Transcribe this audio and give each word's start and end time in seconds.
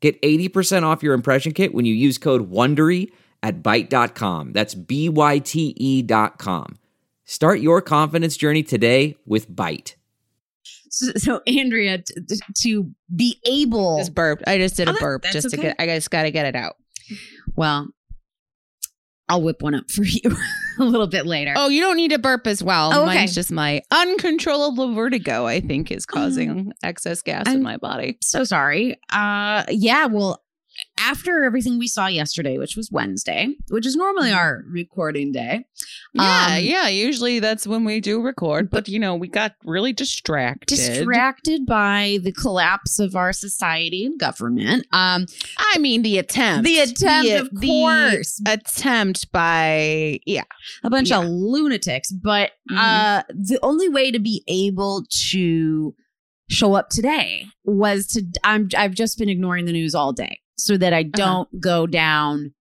Get 0.00 0.20
80% 0.22 0.82
off 0.84 1.02
your 1.02 1.14
impression 1.14 1.52
kit 1.52 1.74
when 1.74 1.84
you 1.84 1.94
use 1.94 2.18
code 2.18 2.50
WONDERY 2.50 3.10
at 3.42 3.62
Byte.com. 3.62 4.52
That's 4.52 4.74
B-Y-T-E 4.74 6.02
dot 6.02 6.38
com. 6.38 6.78
Start 7.24 7.60
your 7.60 7.82
confidence 7.82 8.36
journey 8.36 8.62
today 8.62 9.16
with 9.26 9.50
Byte. 9.50 9.94
So, 10.90 11.12
so 11.16 11.40
Andrea, 11.46 11.98
t- 11.98 12.14
t- 12.28 12.40
to 12.62 12.90
be 13.14 13.40
able, 13.44 13.98
Just 13.98 14.14
burped. 14.14 14.44
I 14.46 14.56
just 14.58 14.76
did 14.76 14.88
a 14.88 14.94
burp 14.94 15.22
that's 15.22 15.34
just 15.34 15.50
to 15.50 15.56
get. 15.56 15.76
I 15.78 15.86
just 15.86 16.10
got 16.10 16.22
to 16.22 16.30
get 16.30 16.46
it 16.46 16.56
out. 16.56 16.76
well, 17.56 17.88
I'll 19.28 19.42
whip 19.42 19.62
one 19.62 19.74
up 19.74 19.90
for 19.90 20.04
you 20.04 20.20
a 20.80 20.82
little 20.84 21.06
bit 21.06 21.26
later. 21.26 21.54
Oh, 21.56 21.68
you 21.68 21.80
don't 21.80 21.96
need 21.96 22.12
to 22.12 22.18
burp 22.18 22.46
as 22.46 22.62
well. 22.62 22.90
Oh, 22.94 23.02
okay. 23.04 23.16
Mine's 23.16 23.34
just 23.34 23.50
my 23.52 23.82
uncontrollable 23.90 24.94
vertigo. 24.94 25.46
I 25.46 25.60
think 25.60 25.90
is 25.90 26.06
causing 26.06 26.72
excess 26.82 27.22
gas 27.22 27.46
in 27.46 27.52
I'm- 27.54 27.62
my 27.62 27.76
body. 27.76 28.18
so 28.22 28.44
sorry. 28.44 28.98
Uh, 29.10 29.64
yeah. 29.68 30.06
Well, 30.06 30.42
after 31.00 31.44
everything 31.44 31.78
we 31.78 31.86
saw 31.88 32.06
yesterday, 32.06 32.58
which 32.58 32.76
was 32.76 32.90
Wednesday, 32.90 33.54
which 33.70 33.86
is 33.86 33.96
normally 33.96 34.30
our 34.32 34.62
recording 34.70 35.32
day. 35.32 35.64
Yeah, 36.14 36.56
Um, 36.58 36.64
yeah. 36.64 36.88
Usually 36.88 37.38
that's 37.40 37.66
when 37.66 37.84
we 37.84 38.00
do 38.00 38.20
record, 38.20 38.70
but 38.70 38.88
you 38.88 38.98
know 38.98 39.14
we 39.14 39.28
got 39.28 39.52
really 39.64 39.92
distracted. 39.92 40.66
Distracted 40.74 41.66
by 41.66 42.18
the 42.22 42.32
collapse 42.32 42.98
of 42.98 43.14
our 43.16 43.32
society 43.32 44.04
and 44.04 44.18
government. 44.18 44.86
Um, 44.92 45.26
I 45.58 45.78
mean 45.78 46.02
the 46.02 46.18
attempt. 46.18 46.64
the 46.64 46.78
attempt, 46.80 47.28
The- 47.28 47.34
of 47.40 47.50
the 47.60 47.66
course, 47.66 48.40
attempt 48.46 49.30
by 49.32 50.20
yeah. 50.26 50.44
a 50.84 50.90
bunch 50.90 51.10
Yeah. 51.10 51.20
of 51.22 51.28
lunatics. 51.28 52.10
But 52.12 52.52
Mhm. 52.70 52.76
uh, 52.78 53.22
the 53.28 53.58
only 53.62 53.88
way 53.88 54.10
to 54.10 54.18
be 54.18 54.42
able 54.48 55.04
to 55.30 55.94
show 56.50 56.74
up 56.74 56.88
today 56.88 57.44
was 57.64 58.06
to. 58.08 58.24
I'm. 58.42 58.68
I've 58.76 58.94
just 58.94 59.18
been 59.18 59.28
ignoring 59.28 59.66
the 59.66 59.72
news 59.72 59.94
all 59.94 60.12
day 60.12 60.40
so 60.58 60.76
that 60.76 60.92
I 60.92 61.02
don't 61.02 61.48
go 61.60 61.86
down 61.86 62.52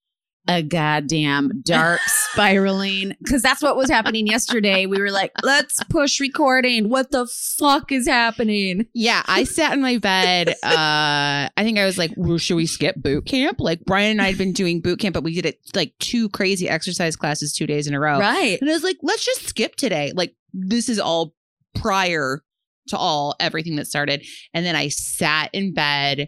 a 0.47 0.63
goddamn 0.63 1.61
dark 1.61 1.99
spiraling 2.05 3.15
because 3.21 3.41
that's 3.41 3.61
what 3.61 3.75
was 3.75 3.89
happening 3.89 4.27
yesterday. 4.27 4.85
We 4.85 4.99
were 4.99 5.11
like, 5.11 5.31
let's 5.43 5.83
push 5.85 6.19
recording. 6.19 6.89
What 6.89 7.11
the 7.11 7.27
fuck 7.57 7.91
is 7.91 8.07
happening? 8.07 8.87
Yeah, 8.93 9.23
I 9.25 9.43
sat 9.43 9.73
in 9.73 9.81
my 9.81 9.97
bed. 9.97 10.55
Uh, 10.67 11.49
I 11.55 11.63
think 11.63 11.79
I 11.79 11.85
was 11.85 11.97
like, 11.97 12.11
well, 12.17 12.37
should 12.37 12.55
we 12.55 12.65
skip 12.65 12.95
boot 12.97 13.25
camp? 13.25 13.59
Like 13.59 13.85
Brian 13.85 14.11
and 14.11 14.21
I 14.21 14.27
had 14.27 14.37
been 14.37 14.51
doing 14.51 14.81
boot 14.81 14.99
camp, 14.99 15.13
but 15.13 15.23
we 15.23 15.33
did 15.33 15.45
it 15.45 15.59
like 15.73 15.93
two 15.99 16.29
crazy 16.29 16.67
exercise 16.67 17.15
classes 17.15 17.53
two 17.53 17.65
days 17.65 17.87
in 17.87 17.93
a 17.93 17.99
row. 17.99 18.19
Right. 18.19 18.59
And 18.59 18.69
I 18.69 18.73
was 18.73 18.83
like, 18.83 18.97
let's 19.01 19.25
just 19.25 19.47
skip 19.47 19.75
today. 19.75 20.11
Like 20.13 20.35
this 20.53 20.89
is 20.89 20.99
all 20.99 21.33
prior 21.75 22.43
to 22.89 22.97
all 22.97 23.35
everything 23.39 23.77
that 23.77 23.87
started. 23.87 24.25
And 24.53 24.65
then 24.65 24.75
I 24.75 24.89
sat 24.89 25.49
in 25.53 25.73
bed 25.73 26.27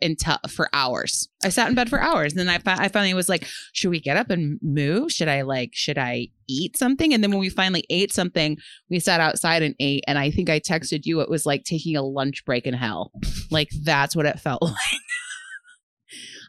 until 0.00 0.38
for 0.48 0.68
hours. 0.72 1.28
I 1.44 1.48
sat 1.48 1.68
in 1.68 1.74
bed 1.74 1.88
for 1.88 2.00
hours. 2.00 2.32
And 2.32 2.40
then 2.40 2.48
I, 2.48 2.60
I 2.66 2.88
finally 2.88 3.14
was 3.14 3.28
like, 3.28 3.46
should 3.72 3.90
we 3.90 4.00
get 4.00 4.16
up 4.16 4.30
and 4.30 4.58
move? 4.62 5.12
Should 5.12 5.28
I 5.28 5.42
like, 5.42 5.70
should 5.72 5.98
I 5.98 6.28
eat 6.48 6.76
something? 6.76 7.12
And 7.12 7.22
then 7.22 7.30
when 7.30 7.40
we 7.40 7.48
finally 7.48 7.84
ate 7.90 8.12
something, 8.12 8.56
we 8.90 8.98
sat 9.00 9.20
outside 9.20 9.62
and 9.62 9.74
ate. 9.80 10.04
And 10.06 10.18
I 10.18 10.30
think 10.30 10.50
I 10.50 10.60
texted 10.60 11.04
you, 11.04 11.20
it 11.20 11.30
was 11.30 11.46
like 11.46 11.64
taking 11.64 11.96
a 11.96 12.02
lunch 12.02 12.44
break 12.44 12.66
in 12.66 12.74
hell. 12.74 13.12
Like 13.50 13.68
that's 13.82 14.16
what 14.16 14.26
it 14.26 14.40
felt 14.40 14.62
like. 14.62 14.74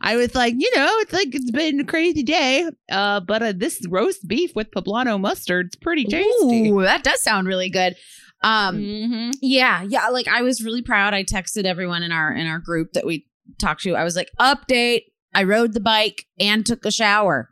I 0.02 0.16
was 0.16 0.34
like, 0.34 0.56
you 0.58 0.72
know, 0.76 0.88
it's 1.00 1.12
like 1.12 1.36
it's 1.36 1.52
been 1.52 1.82
a 1.82 1.84
crazy 1.84 2.24
day, 2.24 2.70
uh, 2.90 3.20
but 3.20 3.44
uh, 3.44 3.54
this 3.56 3.86
roast 3.90 4.26
beef 4.28 4.56
with 4.56 4.72
poblano 4.72 5.20
mustard, 5.20 5.68
it's 5.68 5.76
pretty 5.76 6.06
tasty. 6.06 6.70
Ooh, 6.70 6.82
that 6.84 7.04
does 7.04 7.22
sound 7.22 7.48
really 7.48 7.70
good. 7.70 7.96
Um, 8.42 8.78
Mhm. 8.78 9.34
Yeah, 9.42 9.84
yeah. 9.84 10.08
Like 10.10 10.28
I 10.28 10.42
was 10.42 10.64
really 10.64 10.82
proud. 10.82 11.14
I 11.14 11.24
texted 11.24 11.66
everyone 11.66 12.04
in 12.04 12.12
our 12.12 12.32
in 12.34 12.48
our 12.48 12.60
group 12.60 12.94
that 12.94 13.06
we 13.06 13.26
talked 13.60 13.84
to. 13.84 13.96
I 13.96 14.04
was 14.04 14.16
like, 14.16 14.30
update. 14.40 15.02
I 15.34 15.44
rode 15.44 15.74
the 15.74 15.80
bike 15.80 16.26
and 16.40 16.66
took 16.66 16.86
a 16.86 16.92
shower. 16.92 17.50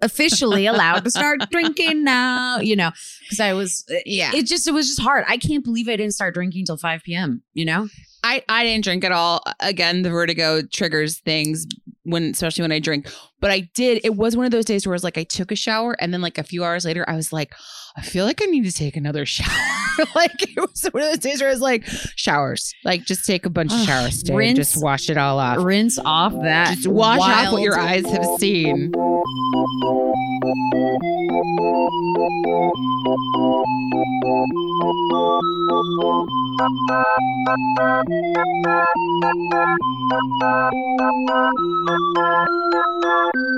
Officially 0.00 0.66
allowed 0.66 1.04
to 1.04 1.10
start 1.10 1.40
drinking 1.50 2.02
now. 2.02 2.58
You 2.58 2.74
know, 2.74 2.90
because 3.22 3.38
I 3.40 3.52
was. 3.52 3.84
Yeah. 4.04 4.32
It 4.34 4.46
just 4.46 4.66
it 4.66 4.72
was 4.72 4.88
just 4.88 5.00
hard. 5.00 5.24
I 5.28 5.36
can't 5.36 5.64
believe 5.64 5.88
I 5.88 5.96
didn't 5.96 6.14
start 6.14 6.34
drinking 6.34 6.66
till 6.66 6.76
five 6.76 7.02
p.m. 7.04 7.42
You 7.54 7.64
know. 7.64 7.88
I, 8.24 8.42
I 8.48 8.62
didn't 8.62 8.84
drink 8.84 9.02
at 9.02 9.10
all. 9.10 9.42
Again, 9.58 10.02
the 10.02 10.10
vertigo 10.10 10.62
triggers 10.62 11.18
things 11.18 11.66
when, 12.04 12.30
especially 12.30 12.62
when 12.62 12.70
I 12.70 12.78
drink. 12.78 13.08
But 13.40 13.50
I 13.50 13.68
did. 13.74 14.00
It 14.04 14.14
was 14.14 14.36
one 14.36 14.44
of 14.46 14.52
those 14.52 14.64
days 14.64 14.86
where 14.86 14.92
I 14.92 14.96
was 14.96 15.02
like, 15.02 15.18
I 15.18 15.24
took 15.24 15.50
a 15.50 15.56
shower, 15.56 15.96
and 16.00 16.14
then 16.14 16.20
like 16.20 16.38
a 16.38 16.44
few 16.44 16.62
hours 16.62 16.84
later, 16.84 17.04
I 17.08 17.16
was 17.16 17.32
like, 17.32 17.52
I 17.96 18.00
feel 18.02 18.24
like 18.24 18.40
I 18.42 18.46
need 18.46 18.64
to 18.64 18.72
take 18.72 18.96
another 18.96 19.26
shower. 19.26 19.48
like 20.14 20.42
it 20.42 20.56
was 20.58 20.86
one 20.90 21.02
of 21.02 21.10
those 21.10 21.18
days 21.18 21.40
where 21.40 21.50
I 21.50 21.52
was 21.52 21.60
like, 21.60 21.84
showers, 22.16 22.72
like 22.84 23.04
just 23.04 23.26
take 23.26 23.44
a 23.44 23.50
bunch 23.50 23.72
of 23.72 23.80
showers 23.80 24.22
today, 24.22 24.34
rinse- 24.34 24.56
just 24.56 24.82
wash 24.82 25.10
it 25.10 25.18
all 25.18 25.38
off. 25.38 25.58
Rinse 25.62 25.98
off 25.98 26.32
that. 26.42 26.76
Just 26.76 26.88
wash 26.88 27.20
off 27.20 27.52
what 27.52 27.62
your 27.62 27.78
eyes 27.78 28.06
have 28.10 28.24
seen. 28.38 28.90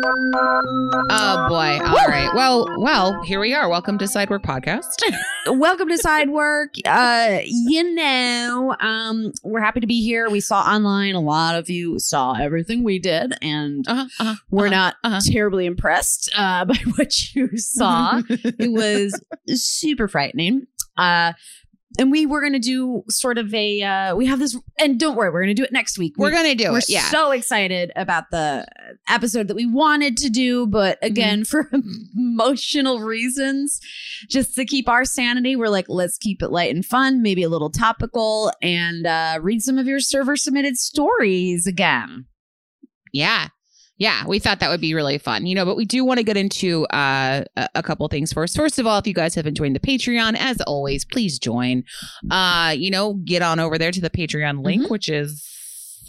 Oh 0.06 1.46
boy! 1.48 1.78
All 1.82 2.06
right. 2.08 2.28
Well, 2.34 2.68
well, 2.78 3.22
here 3.22 3.40
we 3.40 3.54
are. 3.54 3.70
Welcome 3.70 3.96
to 3.98 4.04
Sidework 4.04 4.42
Podcast. 4.42 5.02
Welcome 5.46 5.88
to 5.88 5.96
Side 5.96 6.28
Work. 6.28 6.74
Uh, 6.84 7.38
you 7.44 7.94
know, 7.94 8.76
um, 8.80 9.32
we're 9.42 9.62
happy 9.62 9.80
to 9.80 9.86
be 9.86 10.04
here. 10.04 10.28
We 10.28 10.40
saw 10.40 10.60
online 10.60 11.14
a 11.14 11.20
lot 11.20 11.54
of 11.54 11.70
you 11.70 11.98
saw 11.98 12.34
everything 12.34 12.84
we 12.84 12.98
did, 12.98 13.32
and 13.40 13.88
Uh-huh, 13.88 14.06
uh-huh, 14.20 14.34
we're 14.50 14.66
uh-huh, 14.66 14.76
not 14.76 14.96
uh-huh. 15.04 15.20
terribly 15.24 15.64
impressed 15.64 16.30
uh, 16.36 16.64
by 16.66 16.76
what 16.96 17.34
you 17.34 17.56
saw. 17.56 18.20
it 18.28 18.72
was 18.72 19.18
super 19.48 20.06
frightening. 20.06 20.66
Uh, 20.98 21.32
and 21.98 22.10
we 22.10 22.26
were 22.26 22.40
going 22.40 22.52
to 22.54 22.58
do 22.58 23.02
sort 23.08 23.38
of 23.38 23.52
a. 23.54 23.82
Uh, 23.82 24.16
we 24.16 24.26
have 24.26 24.38
this, 24.38 24.56
and 24.78 24.98
don't 24.98 25.16
worry, 25.16 25.30
we're 25.30 25.42
going 25.42 25.54
to 25.54 25.60
do 25.60 25.64
it 25.64 25.72
next 25.72 25.98
week. 25.98 26.14
We're 26.16 26.30
We- 26.30 26.36
gonna 26.36 26.54
do 26.54 26.72
we're 26.72 26.78
it. 26.78 26.88
Yeah. 26.88 27.08
so 27.10 27.30
excited 27.30 27.92
about 27.96 28.30
the 28.30 28.66
episode 29.08 29.48
that 29.48 29.54
we 29.54 29.66
wanted 29.66 30.16
to 30.18 30.30
do, 30.30 30.66
but 30.66 30.98
Mm-hmm. 31.00 31.06
again, 31.06 31.44
for 31.44 31.70
emotional 32.16 33.00
reasons, 33.00 33.80
just 34.28 34.54
to 34.54 34.64
keep 34.64 34.88
our 34.88 35.04
sanity, 35.04 35.56
we're 35.56 35.68
like, 35.68 35.86
let's 35.88 36.18
keep 36.18 36.42
it 36.42 36.48
light 36.50 36.74
and 36.74 36.84
fun, 36.84 37.22
maybe 37.22 37.42
a 37.42 37.48
little 37.48 37.70
topical, 37.70 38.52
and 38.62 39.06
uh, 39.06 39.38
read 39.42 39.62
some 39.62 39.78
of 39.78 39.86
your 39.86 40.00
server 40.00 40.36
submitted 40.36 40.76
stories 40.76 41.66
again. 41.66 42.26
Yeah. 43.12 43.48
Yeah, 43.96 44.26
we 44.26 44.40
thought 44.40 44.58
that 44.58 44.70
would 44.70 44.80
be 44.80 44.92
really 44.92 45.18
fun, 45.18 45.46
you 45.46 45.54
know. 45.54 45.64
But 45.64 45.76
we 45.76 45.84
do 45.84 46.04
want 46.04 46.18
to 46.18 46.24
get 46.24 46.36
into 46.36 46.84
uh, 46.86 47.44
a, 47.74 47.82
couple 47.82 48.08
things 48.08 48.32
first. 48.32 48.56
First 48.56 48.80
of 48.80 48.86
all, 48.86 48.98
if 48.98 49.06
you 49.06 49.14
guys 49.14 49.36
haven't 49.36 49.54
joined 49.54 49.76
the 49.76 49.80
Patreon, 49.80 50.36
as 50.36 50.60
always, 50.62 51.04
please 51.04 51.38
join. 51.38 51.84
Uh, 52.28 52.74
you 52.76 52.90
know, 52.90 53.14
get 53.24 53.40
on 53.40 53.60
over 53.60 53.78
there 53.78 53.92
to 53.92 54.00
the 54.00 54.10
Patreon 54.10 54.64
link, 54.64 54.90
which 54.90 55.08
is 55.08 55.48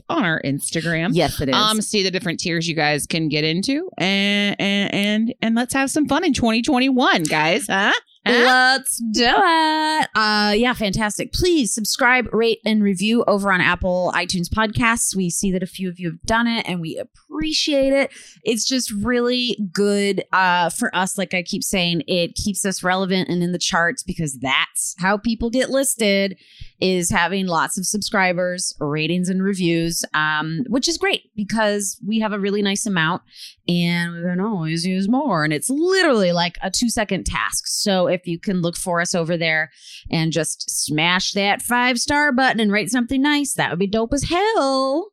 on 0.10 0.24
our 0.26 0.42
Instagram. 0.42 1.12
Yes, 1.14 1.40
it 1.40 1.50
is. 1.50 1.56
Um, 1.56 1.80
see 1.80 2.02
the 2.02 2.10
different 2.10 2.40
tiers 2.40 2.68
you 2.68 2.76
guys 2.76 3.06
can 3.06 3.30
get 3.30 3.44
into, 3.44 3.88
and 4.00 4.56
and 4.60 4.94
and, 4.94 5.36
and 5.44 5.56
let's 5.56 5.74
have 5.76 5.92
some 5.92 6.08
fun 6.08 6.24
in 6.24 6.34
2021, 6.34 7.24
guys. 7.24 7.68
Huh? 7.68 7.94
Let's 8.26 8.98
do 8.98 9.24
it. 9.28 10.10
Uh 10.16 10.54
yeah, 10.58 10.74
fantastic. 10.74 11.32
Please 11.32 11.74
subscribe, 11.74 12.28
rate, 12.34 12.60
and 12.66 12.82
review 12.82 13.24
over 13.28 13.52
on 13.52 13.62
Apple 13.62 14.12
iTunes 14.16 14.50
podcasts. 14.50 15.16
We 15.16 15.30
see 15.30 15.52
that 15.52 15.62
a 15.62 15.68
few 15.68 15.90
of 15.90 16.00
you 16.00 16.10
have 16.10 16.22
done 16.24 16.48
it 16.48 16.68
and 16.68 16.82
we 16.82 16.98
appreciate 16.98 17.94
it. 17.94 18.12
It's 18.44 18.68
just 18.68 18.92
really 18.92 19.58
good 19.72 20.24
uh 20.34 20.70
for 20.70 20.96
us. 20.96 21.18
Like 21.18 21.34
I 21.34 21.44
keep 21.44 21.64
saying, 21.64 22.02
it 22.08 22.36
keeps 22.36 22.66
us 22.66 22.84
relevant 22.84 23.30
and 23.30 23.44
in 23.44 23.52
the 23.52 23.60
charts 23.60 24.02
because 24.04 24.38
that's 24.40 24.96
how 24.98 25.18
people 25.18 25.50
get 25.50 25.70
listed 25.70 26.38
is 26.82 27.10
having 27.10 27.48
lots 27.48 27.78
of 27.78 27.86
subscribers, 27.86 28.76
ratings, 28.80 29.30
and 29.30 29.42
reviews. 29.42 30.04
Um, 30.14 30.64
which 30.68 30.88
is 30.88 30.98
great 30.98 31.32
because 31.36 32.00
we 32.06 32.20
have 32.20 32.34
a 32.34 32.40
really 32.40 32.62
nice 32.62 32.86
amount 32.86 33.22
and 33.68 34.14
we 34.14 34.22
can 34.22 34.40
always 34.40 34.86
use 34.86 35.08
more. 35.10 35.44
And 35.44 35.54
it's 35.54 35.70
literally 35.70 36.32
like 36.32 36.58
a 36.62 36.70
two 36.70 36.90
second 36.90 37.26
task. 37.26 37.66
So 37.68 38.08
if 38.08 38.28
you 38.28 38.40
can 38.40 38.62
look 38.62 38.78
for 38.78 39.02
us 39.02 39.16
over 39.16 39.38
there 39.38 39.72
and 40.12 40.32
just 40.32 40.70
smash 40.70 41.32
that 41.34 41.62
five 41.62 41.98
star 41.98 42.32
button 42.32 42.60
and 42.60 42.72
write 42.72 42.90
something 42.90 43.22
nice, 43.22 43.54
that 43.54 43.70
would 43.70 43.80
be 43.80 43.88
dope 43.88 44.14
as 44.14 44.24
hell. 44.24 45.12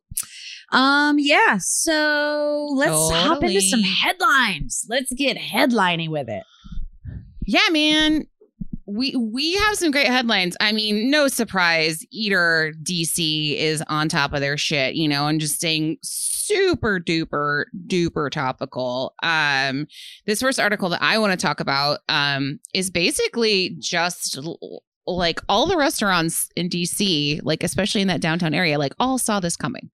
Um, 0.71 1.17
yeah. 1.19 1.57
So 1.59 2.67
let's 2.73 3.11
hop 3.11 3.43
into 3.43 3.61
some 3.61 3.83
headlines. 3.83 4.85
Let's 4.89 5.13
get 5.13 5.37
headlining 5.37 6.09
with 6.09 6.29
it. 6.29 6.43
Yeah, 7.45 7.69
man. 7.71 8.27
We 8.93 9.15
we 9.15 9.53
have 9.55 9.75
some 9.75 9.91
great 9.91 10.07
headlines. 10.07 10.55
I 10.59 10.71
mean, 10.71 11.09
no 11.09 11.27
surprise, 11.27 12.05
Eater 12.11 12.73
DC 12.83 13.57
is 13.57 13.83
on 13.87 14.09
top 14.09 14.33
of 14.33 14.41
their 14.41 14.57
shit, 14.57 14.95
you 14.95 15.07
know, 15.07 15.27
and 15.27 15.39
just 15.39 15.55
staying 15.55 15.97
super 16.03 16.99
duper 16.99 17.65
duper 17.87 18.29
topical. 18.29 19.15
Um 19.23 19.87
this 20.25 20.41
first 20.41 20.59
article 20.59 20.89
that 20.89 21.01
I 21.01 21.17
want 21.17 21.31
to 21.31 21.43
talk 21.43 21.59
about 21.59 21.99
um 22.09 22.59
is 22.73 22.91
basically 22.91 23.75
just 23.79 24.37
like 25.07 25.39
all 25.49 25.65
the 25.65 25.77
restaurants 25.77 26.49
in 26.55 26.69
DC, 26.69 27.39
like 27.43 27.63
especially 27.63 28.01
in 28.01 28.07
that 28.07 28.21
downtown 28.21 28.53
area, 28.53 28.77
like 28.77 28.93
all 28.99 29.17
saw 29.17 29.39
this 29.39 29.55
coming. 29.55 29.89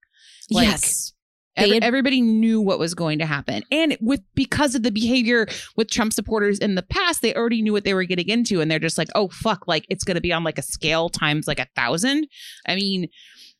Like, 0.50 0.68
yes. 0.68 1.12
Every- 1.56 1.74
had- 1.74 1.84
everybody 1.84 2.20
knew 2.20 2.60
what 2.60 2.78
was 2.78 2.94
going 2.94 3.18
to 3.18 3.26
happen. 3.26 3.62
And 3.70 3.96
with 4.00 4.20
because 4.34 4.74
of 4.74 4.82
the 4.82 4.90
behavior 4.92 5.46
with 5.76 5.90
trump 5.90 6.12
supporters 6.12 6.58
in 6.58 6.74
the 6.74 6.82
past 6.82 7.22
they 7.22 7.34
already 7.34 7.60
knew 7.62 7.72
what 7.72 7.84
they 7.84 7.94
were 7.94 8.04
getting 8.04 8.28
into. 8.28 8.60
And 8.60 8.70
they're 8.70 8.78
just 8.78 8.98
like 8.98 9.08
oh 9.14 9.28
fuck 9.28 9.66
like 9.66 9.84
it's 9.88 10.04
going 10.04 10.14
to 10.14 10.20
be 10.20 10.32
on 10.32 10.44
like 10.44 10.58
a 10.58 10.62
scale 10.62 11.08
times 11.08 11.46
like 11.46 11.58
a 11.58 11.66
thousand. 11.76 12.28
I 12.66 12.74
mean 12.76 13.08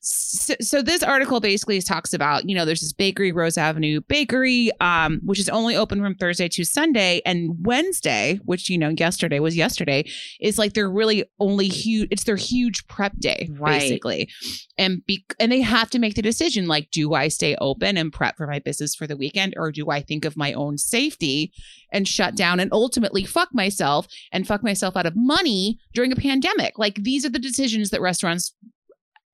so, 0.02 0.54
so 0.60 0.80
this 0.80 1.02
article 1.02 1.40
basically 1.40 1.80
talks 1.82 2.14
about 2.14 2.48
you 2.48 2.54
know 2.54 2.64
there's 2.64 2.80
this 2.80 2.92
bakery 2.92 3.32
rose 3.32 3.58
avenue 3.58 4.00
bakery 4.08 4.70
um 4.80 5.20
which 5.24 5.38
is 5.38 5.48
only 5.50 5.76
open 5.76 6.00
from 6.00 6.14
thursday 6.14 6.48
to 6.48 6.64
sunday. 6.64 7.20
And 7.26 7.54
wednesday 7.66 8.40
which 8.44 8.70
you 8.70 8.78
know 8.78 8.88
yesterday 8.90 9.40
was 9.40 9.56
yesterday 9.56 10.04
is 10.40 10.58
like 10.58 10.72
they're 10.72 10.90
really 10.90 11.24
only 11.38 11.68
huge 11.68 12.08
it's 12.10 12.24
their 12.24 12.36
huge 12.36 12.86
prep 12.86 13.12
day 13.18 13.48
Right. 13.52 13.80
basically. 13.80 14.30
And 14.78 15.04
be 15.04 15.24
and 15.38 15.52
they 15.52 15.60
have 15.60 15.90
to 15.90 15.98
make 15.98 16.14
the 16.14 16.22
decision 16.22 16.66
like 16.66 16.90
do 16.90 17.12
i 17.14 17.28
stay 17.28 17.56
open 17.60 17.98
and 17.98 18.12
prep 18.12 18.36
for 18.36 18.46
my 18.46 18.58
business 18.58 18.94
for 18.94 19.06
the 19.06 19.16
weekend 19.16 19.54
or 19.56 19.70
do 19.70 19.90
i 19.90 20.00
think 20.00 20.24
of 20.24 20.36
my 20.36 20.54
own 20.54 20.78
safety 20.78 21.52
and 21.92 22.08
shut 22.08 22.34
down 22.36 22.58
and 22.60 22.72
ultimately 22.72 23.24
fuck 23.24 23.50
myself 23.52 24.06
and 24.32 24.46
fuck 24.46 24.62
myself 24.62 24.96
out 24.96 25.06
of 25.06 25.14
money 25.16 25.78
during 25.92 26.12
a 26.12 26.16
pandemic? 26.16 26.78
Like 26.78 26.96
these 27.02 27.24
are 27.24 27.30
the 27.30 27.38
decisions 27.38 27.90
that 27.90 28.00
restaurants 28.00 28.54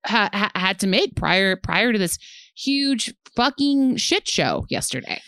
ha- 0.06 0.30
ha- 0.32 0.50
had 0.54 0.78
to 0.80 0.86
make 0.86 1.16
prior 1.16 1.56
prior 1.56 1.92
to 1.92 1.98
this 1.98 2.18
huge 2.56 3.12
fucking 3.34 3.96
shit 3.96 4.26
show 4.26 4.64
yesterday 4.70 5.20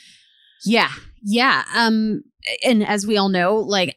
Yeah. 0.65 0.91
Yeah. 1.23 1.65
Um 1.75 2.23
and 2.65 2.87
as 2.87 3.07
we 3.07 3.17
all 3.17 3.29
know, 3.29 3.57
like 3.57 3.97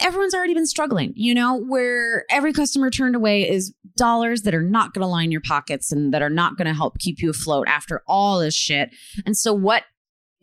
everyone's 0.00 0.34
already 0.34 0.54
been 0.54 0.66
struggling, 0.66 1.12
you 1.16 1.34
know, 1.34 1.58
where 1.58 2.24
every 2.30 2.52
customer 2.52 2.90
turned 2.90 3.16
away 3.16 3.48
is 3.48 3.74
dollars 3.96 4.42
that 4.42 4.54
are 4.54 4.62
not 4.62 4.94
going 4.94 5.02
to 5.02 5.08
line 5.08 5.32
your 5.32 5.40
pockets 5.40 5.90
and 5.90 6.12
that 6.14 6.22
are 6.22 6.30
not 6.30 6.56
going 6.56 6.66
to 6.66 6.74
help 6.74 6.98
keep 6.98 7.20
you 7.20 7.30
afloat 7.30 7.66
after 7.68 8.02
all 8.06 8.38
this 8.38 8.54
shit. 8.54 8.90
And 9.26 9.36
so 9.36 9.52
what 9.52 9.82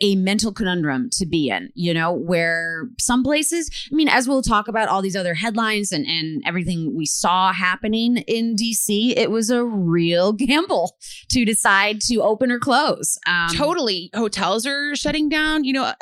a 0.01 0.15
mental 0.15 0.51
conundrum 0.53 1.09
to 1.13 1.25
be 1.25 1.49
in, 1.49 1.69
you 1.73 1.93
know, 1.93 2.11
where 2.11 2.89
some 2.99 3.23
places, 3.23 3.69
I 3.91 3.95
mean, 3.95 4.07
as 4.07 4.27
we'll 4.27 4.41
talk 4.41 4.67
about 4.67 4.89
all 4.89 5.01
these 5.01 5.15
other 5.15 5.33
headlines 5.33 5.91
and, 5.91 6.05
and 6.05 6.43
everything 6.45 6.93
we 6.95 7.05
saw 7.05 7.53
happening 7.53 8.17
in 8.17 8.55
DC, 8.55 9.13
it 9.15 9.31
was 9.31 9.49
a 9.49 9.63
real 9.63 10.33
gamble 10.33 10.97
to 11.29 11.45
decide 11.45 12.01
to 12.01 12.21
open 12.21 12.51
or 12.51 12.59
close. 12.59 13.17
Um, 13.27 13.49
totally. 13.49 14.09
Hotels 14.13 14.65
are 14.65 14.95
shutting 14.95 15.29
down 15.29 15.63
you 15.63 15.73
know 15.73 15.83
uh, 15.83 15.93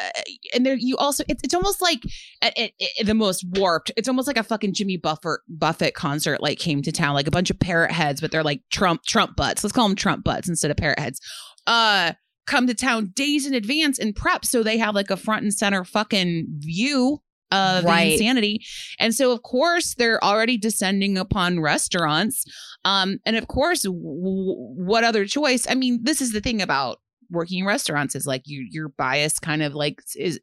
and 0.54 0.66
there 0.66 0.76
you 0.76 0.98
also 0.98 1.24
it's, 1.28 1.42
it's 1.44 1.54
almost 1.54 1.82
like 1.82 2.00
uh, 2.42 2.52
it, 2.56 2.74
it, 2.80 3.06
the 3.06 3.14
most 3.14 3.46
warped 3.52 3.92
it's 3.96 4.08
almost 4.08 4.28
like 4.28 4.38
a 4.38 4.44
fucking 4.44 4.74
jimmy 4.74 4.98
buffett 4.98 5.40
buffett 5.48 5.94
concert 5.94 6.42
like 6.42 6.60
came 6.60 6.82
to 6.82 6.92
town 6.92 7.14
like 7.14 7.28
a 7.28 7.32
bunch 7.32 7.50
of 7.50 7.60
parrot 7.60 7.92
heads 7.92 8.22
but 8.22 8.32
they're 8.32 8.44
like 8.44 8.62
trump 8.72 9.04
trump 9.04 9.36
butts. 9.36 9.64
Let's 9.64 9.74
call 9.74 9.88
them 9.88 9.96
trump 9.96 10.24
butts 10.24 10.50
instead 10.50 10.72
of 10.72 10.78
parrot 10.78 11.00
heads. 11.00 11.20
Uh 11.68 12.14
come 12.46 12.68
to 12.68 12.74
town 12.74 13.12
days 13.16 13.46
in 13.48 13.54
advance 13.54 13.98
and 14.00 14.16
prep 14.16 14.46
so 14.46 14.64
they 14.64 14.78
have 14.78 14.96
like 14.96 15.10
a 15.10 15.18
front 15.18 15.44
and 15.44 15.54
center 15.54 15.84
fucking 15.84 16.46
view 16.60 17.20
of 17.52 17.84
Right. 17.86 18.06
the 18.06 18.14
insanity 18.14 18.66
and 19.00 19.14
so 19.14 19.32
of 19.32 19.44
course 19.44 19.94
they're 19.96 20.24
already 20.24 20.58
descending 20.58 21.18
upon 21.18 21.60
restaurants 21.60 22.46
um 22.84 23.20
and 23.26 23.36
of 23.36 23.48
course 23.48 23.84
w- 23.84 24.00
what 24.02 25.04
other 25.04 25.26
choice 25.26 25.66
i 25.70 25.76
mean 25.76 26.00
this 26.04 26.20
is 26.22 26.32
the 26.34 26.42
thing 26.42 26.62
about 26.62 27.00
working 27.30 27.60
in 27.60 27.66
restaurants 27.66 28.16
is 28.16 28.26
like 28.26 28.42
you 28.46 28.68
your 28.72 28.90
bias 28.90 29.38
kind 29.40 29.62
of 29.64 29.74
like 29.76 30.00
is 30.16 30.40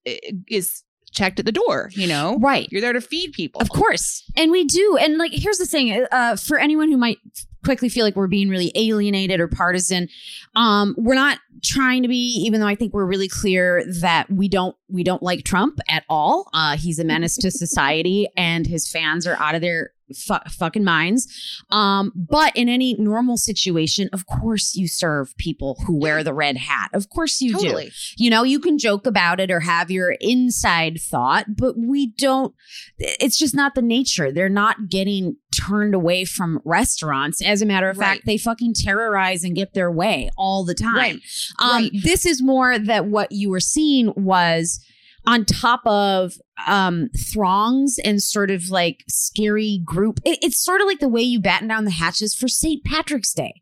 is 0.49 0.83
checked 1.13 1.41
at 1.41 1.45
the 1.47 1.53
door 1.53 1.91
you 1.95 2.07
know 2.07 2.39
Right. 2.41 2.69
you're 2.71 2.81
there 2.81 2.93
to 2.93 3.01
feed 3.01 3.33
people 3.33 3.61
Of 3.61 3.69
course. 3.71 4.23
And 4.37 4.53
we 4.53 4.65
do. 4.65 4.97
And 5.01 5.19
like, 5.19 5.33
here's 5.33 5.59
the 5.59 5.67
thing 5.67 6.07
uh, 6.13 6.37
for 6.37 6.57
anyone 6.59 6.89
who 6.89 6.97
might 6.97 7.19
quickly 7.65 7.89
feel 7.89 8.05
like 8.05 8.17
we're 8.17 8.27
being 8.27 8.49
really 8.49 8.73
alienated 8.75 9.41
or 9.41 9.49
partisan, 9.49 10.09
um, 10.57 10.95
we're 10.99 11.15
not 11.15 11.39
trying 11.63 12.03
to 12.03 12.09
be, 12.09 12.43
even 12.45 12.61
though 12.61 12.67
I 12.67 12.75
think 12.75 12.93
we're 12.93 13.07
really 13.07 13.29
clear 13.29 13.85
that 14.01 14.31
we 14.31 14.49
don't, 14.49 14.77
we 14.89 15.05
don't 15.05 15.23
like 15.23 15.45
Trump 15.45 15.79
at 15.89 16.05
all. 16.09 16.49
Uh, 16.55 16.77
he's 16.77 16.99
a 16.99 17.05
menace 17.05 17.37
to 17.39 17.51
society 17.51 18.29
and 18.37 18.67
his 18.67 18.91
fans 18.91 19.27
are 19.27 19.37
out 19.37 19.55
of 19.55 19.61
their 19.61 19.91
fu- 20.15 20.35
fucking 20.49 20.85
minds. 20.85 21.63
Um, 21.71 22.13
but 22.15 22.57
in 22.57 22.69
any 22.69 22.95
normal 22.99 23.37
situation, 23.37 24.09
of 24.13 24.27
course 24.27 24.75
you 24.75 24.89
serve 24.89 25.37
people 25.37 25.77
who 25.87 25.99
wear 25.99 26.25
the 26.25 26.35
red 26.35 26.57
hat. 26.57 26.91
Of 26.93 27.09
course 27.11 27.41
you 27.41 27.55
do. 27.59 27.69
You 28.17 28.31
know, 28.31 28.43
you 28.43 28.59
can 28.61 28.79
joke 28.79 29.07
about 29.07 29.41
it 29.41 29.51
or 29.51 29.61
have 29.61 29.91
your 29.91 30.17
inside 30.21 31.01
thought, 31.01 31.57
but 31.57 31.75
we 31.77 32.09
don't, 32.13 32.55
it's 32.99 33.39
just 33.39 33.55
not 33.55 33.75
the 33.75 33.83
nature. 33.83 34.33
They're 34.33 34.49
not 34.49 34.89
getting 34.89 35.37
turned 35.69 35.95
away 35.95 36.25
from 36.25 36.61
restaurants. 36.65 37.43
As 37.43 37.61
a 37.63 37.67
matter 37.67 37.89
of 37.89 37.99
Right. 37.99 38.07
fact, 38.17 38.27
they 38.27 38.37
fucking 38.39 38.75
terrorize 38.75 39.45
and 39.45 39.55
get 39.55 39.75
their 39.75 39.91
way 39.91 40.31
all 40.37 40.65
the 40.65 40.75
time. 40.75 40.97
Right. 40.97 41.21
Um, 41.61 41.71
Right. 41.83 41.91
This 42.03 42.25
is 42.27 42.43
more 42.43 42.79
that 42.79 43.07
what 43.07 43.33
you 43.33 43.51
were 43.51 43.61
seeing 43.61 44.13
was 44.17 44.81
on 45.27 45.45
top 45.45 45.87
of 45.87 46.33
um 46.67 47.11
throngs 47.33 47.99
and 48.05 48.23
sort 48.23 48.51
of 48.51 48.71
like 48.71 49.05
scary 49.07 49.81
group 49.85 50.19
it- 50.25 50.39
it's 50.43 50.59
sort 50.63 50.81
of 50.81 50.87
like 50.87 50.99
the 50.99 51.09
way 51.11 51.21
you 51.21 51.39
batten 51.39 51.69
down 51.69 51.85
the 51.85 51.91
hatches 51.91 52.35
for 52.35 52.49
st 52.49 52.83
patrick's 52.85 53.33
day 53.35 53.53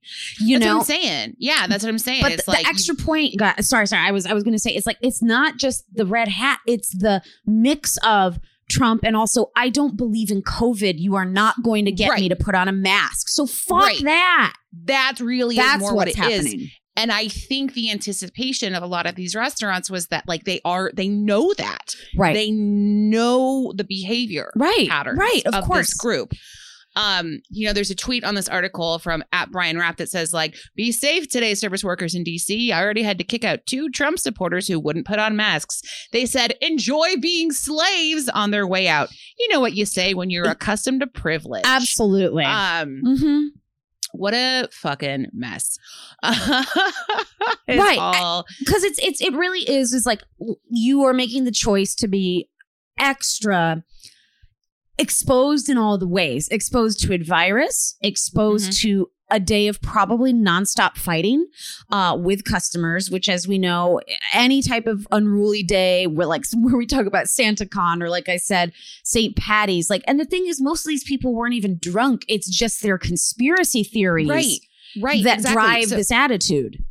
you 0.40 0.56
that's 0.58 0.64
know 0.66 0.74
what 0.78 0.80
i'm 0.82 0.86
saying 1.02 1.34
yeah 1.38 1.66
that's 1.68 1.82
what 1.82 1.90
i'm 1.90 1.98
saying 1.98 2.22
but 2.22 2.30
it's 2.32 2.44
the, 2.44 2.50
like 2.52 2.62
the 2.62 2.68
extra 2.68 2.94
point 2.94 3.36
got 3.36 3.62
sorry 3.64 3.86
sorry 3.88 4.06
i 4.06 4.12
was 4.12 4.24
i 4.24 4.32
was 4.32 4.44
gonna 4.44 4.58
say 4.58 4.70
it's 4.70 4.86
like 4.86 4.98
it's 5.02 5.20
not 5.22 5.56
just 5.56 5.84
the 5.92 6.06
red 6.06 6.28
hat 6.28 6.58
it's 6.66 6.90
the 6.96 7.20
mix 7.44 7.96
of 8.04 8.38
Trump 8.68 9.02
and 9.04 9.16
also 9.16 9.50
I 9.56 9.68
don't 9.70 9.96
believe 9.96 10.30
in 10.30 10.42
COVID. 10.42 10.94
You 10.98 11.14
are 11.16 11.24
not 11.24 11.62
going 11.62 11.84
to 11.86 11.92
get 11.92 12.10
Right. 12.10 12.20
me 12.20 12.28
to 12.28 12.36
put 12.36 12.54
on 12.54 12.68
a 12.68 12.72
mask. 12.72 13.28
So 13.28 13.46
fuck 13.46 13.82
Right. 13.82 14.04
that. 14.04 14.54
that 14.84 15.14
really 15.20 15.56
is 15.56 15.64
That's 15.64 15.80
more 15.80 15.94
what 15.94 16.08
it 16.08 16.12
is. 16.12 16.16
happening. 16.16 16.70
And 16.96 17.12
I 17.12 17.28
think 17.28 17.74
the 17.74 17.90
anticipation 17.92 18.74
of 18.74 18.82
a 18.82 18.86
lot 18.86 19.06
of 19.06 19.14
these 19.14 19.36
restaurants 19.36 19.88
was 19.88 20.08
that 20.08 20.24
like 20.26 20.44
they 20.44 20.60
are 20.64 20.90
they 20.94 21.08
know 21.08 21.54
that. 21.56 21.94
Right. 22.16 22.34
They 22.34 22.50
know 22.50 23.72
the 23.76 23.84
behavior 23.84 24.50
right. 24.56 24.88
patterns 24.88 25.18
Right. 25.18 25.42
Of, 25.46 25.54
of, 25.54 25.64
course. 25.64 25.94
group. 25.94 26.32
Um, 26.96 27.40
you 27.48 27.66
know, 27.66 27.72
there's 27.72 27.90
a 27.90 27.94
tweet 27.94 28.24
on 28.24 28.34
this 28.34 28.48
article 28.48 28.98
from 28.98 29.22
at 29.32 29.50
Brian 29.50 29.78
Rapp 29.78 29.98
that 29.98 30.10
says, 30.10 30.32
like, 30.32 30.56
be 30.74 30.90
safe 30.90 31.28
today, 31.28 31.54
service 31.54 31.84
workers 31.84 32.14
in 32.14 32.24
DC. 32.24 32.72
I 32.72 32.82
already 32.82 33.02
had 33.02 33.18
to 33.18 33.24
kick 33.24 33.44
out 33.44 33.66
two 33.66 33.88
Trump 33.90 34.18
supporters 34.18 34.66
who 34.66 34.80
wouldn't 34.80 35.06
put 35.06 35.18
on 35.18 35.36
masks. 35.36 35.80
They 36.12 36.26
said, 36.26 36.54
enjoy 36.60 37.16
being 37.20 37.52
slaves 37.52 38.28
on 38.28 38.50
their 38.50 38.66
way 38.66 38.88
out. 38.88 39.10
You 39.38 39.48
know 39.48 39.60
what 39.60 39.74
you 39.74 39.86
say 39.86 40.14
when 40.14 40.30
you're 40.30 40.48
accustomed 40.48 41.00
to 41.00 41.06
privilege. 41.06 41.64
Absolutely. 41.64 42.44
Um, 42.44 43.02
mm-hmm. 43.04 43.46
what 44.12 44.34
a 44.34 44.68
fucking 44.72 45.26
mess. 45.32 45.78
It's 47.68 47.78
Right. 47.78 47.98
All, 47.98 48.46
because 48.60 48.82
it's 48.82 48.98
it's 48.98 49.20
it 49.20 49.34
really 49.34 49.60
is 49.60 49.92
is 49.92 50.06
like 50.06 50.22
you 50.70 51.02
are 51.04 51.12
making 51.12 51.44
the 51.44 51.50
choice 51.50 51.94
to 51.96 52.08
be 52.08 52.48
extra 52.98 53.84
exposed 54.98 55.68
in 55.68 55.78
all 55.78 55.98
the 55.98 56.08
ways 56.08 56.48
exposed 56.48 57.00
to 57.00 57.12
a 57.12 57.18
virus 57.18 57.96
exposed 58.02 58.72
to 58.82 59.08
a 59.30 59.38
day 59.38 59.68
of 59.68 59.80
probably 59.82 60.32
nonstop 60.32 60.96
fighting 60.96 61.46
uh, 61.92 62.16
with 62.18 62.44
customers 62.44 63.10
which 63.10 63.28
as 63.28 63.46
we 63.46 63.58
know 63.58 64.00
any 64.32 64.62
type 64.62 64.86
of 64.86 65.06
unruly 65.10 65.62
day 65.62 66.06
where 66.06 66.26
like 66.26 66.44
where 66.54 66.76
we 66.76 66.86
talk 66.86 67.06
about 67.06 67.28
santa 67.28 67.66
con 67.66 68.02
or 68.02 68.08
like 68.08 68.28
i 68.28 68.36
said 68.36 68.72
st 69.04 69.36
patty's 69.36 69.88
like 69.90 70.02
and 70.06 70.18
the 70.18 70.24
thing 70.24 70.46
is 70.46 70.60
most 70.60 70.84
of 70.84 70.88
these 70.88 71.04
people 71.04 71.34
weren't 71.34 71.54
even 71.54 71.78
drunk 71.80 72.24
it's 72.28 72.48
just 72.48 72.82
their 72.82 72.98
conspiracy 72.98 73.84
theories 73.84 74.28
right. 74.28 74.58
Right. 75.00 75.24
that 75.24 75.38
exactly. 75.38 75.54
drive 75.54 75.88
So- 75.88 75.96
this 75.96 76.10
attitude 76.10 76.84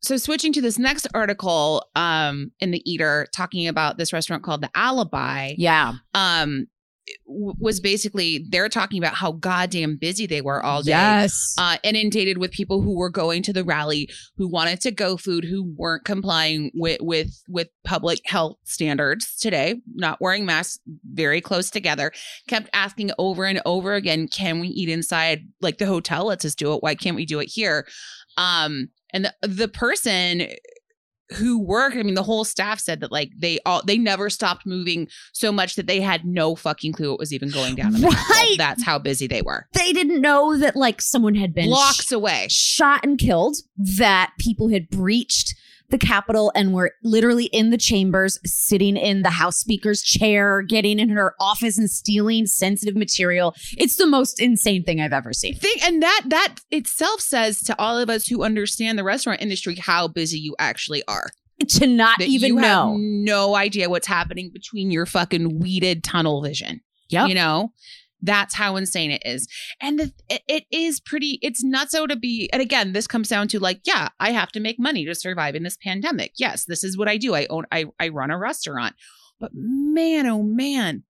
so 0.00 0.18
switching 0.18 0.52
to 0.52 0.60
this 0.60 0.78
next 0.78 1.06
article 1.14 1.88
um 1.96 2.50
in 2.60 2.72
the 2.72 2.82
eater 2.90 3.26
talking 3.34 3.68
about 3.68 3.96
this 3.96 4.12
restaurant 4.12 4.42
called 4.42 4.60
the 4.60 4.70
alibi 4.74 5.54
yeah 5.56 5.94
um 6.14 6.66
was 7.26 7.80
basically 7.80 8.44
they're 8.48 8.68
talking 8.68 8.98
about 8.98 9.14
how 9.14 9.32
goddamn 9.32 9.96
busy 9.96 10.26
they 10.26 10.40
were 10.40 10.64
all 10.64 10.82
day. 10.82 10.90
Yes. 10.90 11.54
Uh, 11.58 11.76
inundated 11.82 12.38
with 12.38 12.50
people 12.50 12.80
who 12.80 12.96
were 12.96 13.10
going 13.10 13.42
to 13.42 13.52
the 13.52 13.64
rally 13.64 14.08
who 14.36 14.48
wanted 14.48 14.80
to 14.80 14.90
go 14.90 15.16
food 15.16 15.44
who 15.44 15.62
weren't 15.76 16.04
complying 16.04 16.70
with 16.74 17.00
with 17.00 17.42
with 17.48 17.68
public 17.84 18.20
health 18.24 18.56
standards 18.64 19.36
today 19.36 19.76
not 19.94 20.20
wearing 20.20 20.46
masks 20.46 20.78
very 21.12 21.40
close 21.40 21.70
together 21.70 22.12
kept 22.48 22.70
asking 22.72 23.10
over 23.18 23.44
and 23.44 23.60
over 23.66 23.94
again 23.94 24.26
can 24.28 24.60
we 24.60 24.68
eat 24.68 24.88
inside 24.88 25.42
like 25.60 25.78
the 25.78 25.86
hotel 25.86 26.26
lets 26.26 26.44
us 26.44 26.54
do 26.54 26.72
it? 26.74 26.82
Why 26.82 26.94
can't 26.94 27.16
we 27.16 27.26
do 27.26 27.40
it 27.40 27.46
here? 27.46 27.86
Um 28.36 28.88
And 29.12 29.26
the 29.26 29.34
the 29.48 29.68
person 29.68 30.48
who 31.32 31.58
worked, 31.58 31.96
I 31.96 32.02
mean, 32.02 32.14
the 32.14 32.22
whole 32.22 32.44
staff 32.44 32.78
said 32.78 33.00
that 33.00 33.10
like 33.10 33.30
they 33.38 33.58
all 33.64 33.82
they 33.84 33.96
never 33.98 34.28
stopped 34.30 34.66
moving 34.66 35.08
so 35.32 35.50
much 35.50 35.74
that 35.76 35.86
they 35.86 36.00
had 36.00 36.24
no 36.24 36.54
fucking 36.54 36.92
clue 36.92 37.10
what 37.10 37.18
was 37.18 37.32
even 37.32 37.50
going 37.50 37.74
down. 37.74 37.94
in. 37.96 38.02
Right. 38.04 38.56
That's 38.58 38.84
how 38.84 38.98
busy 38.98 39.26
they 39.26 39.42
were. 39.42 39.66
They 39.72 39.92
didn't 39.92 40.20
know 40.20 40.56
that 40.58 40.76
like 40.76 41.00
someone 41.00 41.34
had 41.34 41.54
been 41.54 41.66
Blocks 41.70 42.08
sh- 42.08 42.12
away. 42.12 42.46
shot 42.50 43.04
and 43.04 43.18
killed, 43.18 43.56
that 43.76 44.32
people 44.38 44.68
had 44.68 44.88
breached 44.90 45.54
the 45.90 45.98
Capitol 45.98 46.50
and 46.54 46.72
were 46.72 46.92
literally 47.02 47.46
in 47.46 47.70
the 47.70 47.76
chambers, 47.78 48.38
sitting 48.44 48.96
in 48.96 49.22
the 49.22 49.30
House 49.30 49.58
Speaker's 49.58 50.02
chair, 50.02 50.62
getting 50.62 50.98
in 50.98 51.10
her 51.10 51.34
office 51.40 51.78
and 51.78 51.90
stealing 51.90 52.46
sensitive 52.46 52.96
material. 52.96 53.54
It's 53.76 53.96
the 53.96 54.06
most 54.06 54.40
insane 54.40 54.82
thing 54.84 55.00
I've 55.00 55.12
ever 55.12 55.32
seen. 55.32 55.54
Think 55.54 55.84
and 55.86 56.02
that 56.02 56.22
that 56.26 56.56
itself 56.70 57.20
says 57.20 57.60
to 57.64 57.78
all 57.78 57.98
of 57.98 58.08
us 58.10 58.26
who 58.26 58.42
understand 58.42 58.98
the 58.98 59.04
restaurant 59.04 59.42
industry 59.42 59.76
how 59.76 60.08
busy 60.08 60.38
you 60.38 60.56
actually 60.58 61.02
are. 61.06 61.28
To 61.68 61.86
not 61.86 62.18
That 62.18 62.28
even 62.28 62.48
you 62.48 62.56
have 62.58 62.86
know. 62.88 62.96
no 62.98 63.54
idea 63.54 63.88
what's 63.88 64.08
happening 64.08 64.50
between 64.52 64.90
your 64.90 65.06
fucking 65.06 65.60
weeded 65.60 66.02
tunnel 66.02 66.42
vision. 66.42 66.80
Yep. 67.10 67.28
You 67.28 67.34
know? 67.36 67.72
That's 68.24 68.54
how 68.54 68.76
insane 68.76 69.10
it 69.10 69.22
is. 69.24 69.46
And 69.80 69.98
the, 69.98 70.12
it, 70.48 70.64
is 70.70 70.98
pretty, 70.98 71.38
it's 71.42 71.62
not 71.62 71.90
so 71.90 72.06
to 72.06 72.16
be, 72.16 72.48
and 72.52 72.62
again, 72.62 72.92
this 72.92 73.06
comes 73.06 73.28
down 73.28 73.48
to 73.48 73.60
like, 73.60 73.80
yeah, 73.84 74.08
I 74.18 74.30
have 74.30 74.50
to 74.52 74.60
make 74.60 74.78
money 74.78 75.04
to 75.04 75.14
survive 75.14 75.54
in 75.54 75.62
this 75.62 75.76
pandemic. 75.76 76.32
Yes, 76.38 76.64
this 76.64 76.82
is 76.82 76.96
what 76.96 77.08
I 77.08 77.18
do. 77.18 77.34
I 77.34 77.46
own, 77.50 77.66
I, 77.70 77.84
I 78.00 78.08
run 78.08 78.30
a 78.30 78.38
restaurant. 78.38 78.94
But 79.38 79.50
man, 79.54 80.26
oh 80.26 80.42
man, 80.42 81.02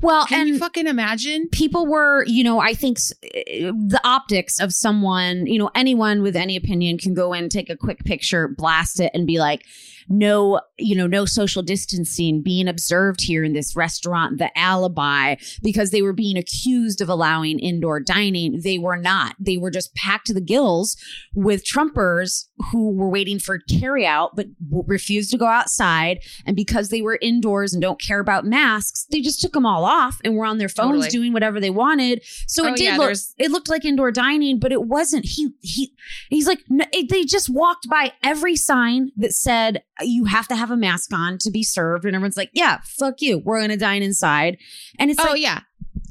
Well, 0.00 0.26
can 0.26 0.40
and 0.40 0.48
you 0.48 0.58
fucking 0.58 0.86
imagine? 0.86 1.48
people 1.50 1.86
were, 1.86 2.24
you 2.26 2.42
know, 2.42 2.58
I 2.58 2.74
think 2.74 2.98
s- 2.98 3.12
the 3.22 4.00
optics 4.04 4.58
of 4.60 4.72
someone, 4.72 5.46
you 5.46 5.58
know, 5.58 5.70
anyone 5.74 6.22
with 6.22 6.36
any 6.36 6.56
opinion 6.56 6.98
can 6.98 7.14
go 7.14 7.32
in, 7.32 7.48
take 7.48 7.68
a 7.68 7.76
quick 7.76 8.04
picture, 8.04 8.48
blast 8.48 9.00
it, 9.00 9.10
and 9.14 9.26
be 9.26 9.38
like, 9.38 9.64
no, 10.08 10.60
you 10.78 10.96
know, 10.96 11.06
no 11.06 11.26
social 11.26 11.62
distancing 11.62 12.40
being 12.42 12.66
observed 12.66 13.20
here 13.20 13.44
in 13.44 13.52
this 13.52 13.76
restaurant, 13.76 14.38
the 14.38 14.56
alibi, 14.58 15.34
because 15.62 15.90
they 15.90 16.00
were 16.00 16.14
being 16.14 16.38
accused 16.38 17.02
of 17.02 17.10
allowing 17.10 17.58
indoor 17.58 18.00
dining. 18.00 18.60
They 18.62 18.78
were 18.78 18.96
not. 18.96 19.36
They 19.38 19.58
were 19.58 19.70
just 19.70 19.94
packed 19.94 20.28
to 20.28 20.34
the 20.34 20.40
gills 20.40 20.96
with 21.34 21.62
Trumpers 21.64 22.46
who 22.72 22.90
were 22.92 23.10
waiting 23.10 23.38
for 23.38 23.58
carryout 23.70 24.30
but 24.34 24.46
refused 24.70 25.30
to 25.32 25.38
go 25.38 25.46
outside. 25.46 26.20
And 26.46 26.56
because 26.56 26.88
they 26.88 27.02
were 27.02 27.18
indoors 27.20 27.74
and 27.74 27.82
don't 27.82 28.00
care 28.00 28.20
about 28.20 28.46
masks, 28.46 29.06
they 29.10 29.20
just 29.20 29.42
took 29.42 29.52
them 29.58 29.66
all 29.66 29.84
off 29.84 30.20
and 30.24 30.36
were 30.36 30.44
on 30.46 30.58
their 30.58 30.68
phones 30.68 31.04
Totally. 31.04 31.08
doing 31.10 31.32
whatever 31.32 31.60
they 31.60 31.70
wanted. 31.70 32.22
So 32.46 32.64
Oh, 32.64 32.68
it 32.68 32.76
did 32.76 32.84
yeah, 32.84 32.96
look. 32.96 33.16
It 33.38 33.50
looked 33.50 33.68
like 33.68 33.84
indoor 33.84 34.10
dining, 34.10 34.58
but 34.58 34.72
it 34.72 34.84
wasn't. 34.84 35.24
He 35.26 35.50
he 35.60 35.92
he's 36.30 36.46
like 36.46 36.60
no, 36.68 36.84
it- 36.92 37.08
they 37.10 37.24
just 37.24 37.48
walked 37.50 37.88
by 37.88 38.12
every 38.22 38.56
sign 38.56 39.10
that 39.16 39.32
said 39.34 39.82
uh, 40.00 40.04
you 40.04 40.24
have 40.24 40.48
to 40.48 40.56
have 40.56 40.70
a 40.70 40.76
mask 40.76 41.12
on 41.12 41.38
to 41.38 41.50
be 41.50 41.62
served, 41.62 42.04
and 42.04 42.14
everyone's 42.14 42.36
like, 42.36 42.50
yeah, 42.52 42.78
fuck 42.84 43.20
you, 43.20 43.38
we're 43.38 43.60
gonna 43.60 43.76
dine 43.76 44.02
inside. 44.02 44.56
And 44.98 45.10
it's 45.10 45.20
Oh, 45.20 45.30
like 45.32 45.40
yeah. 45.42 45.60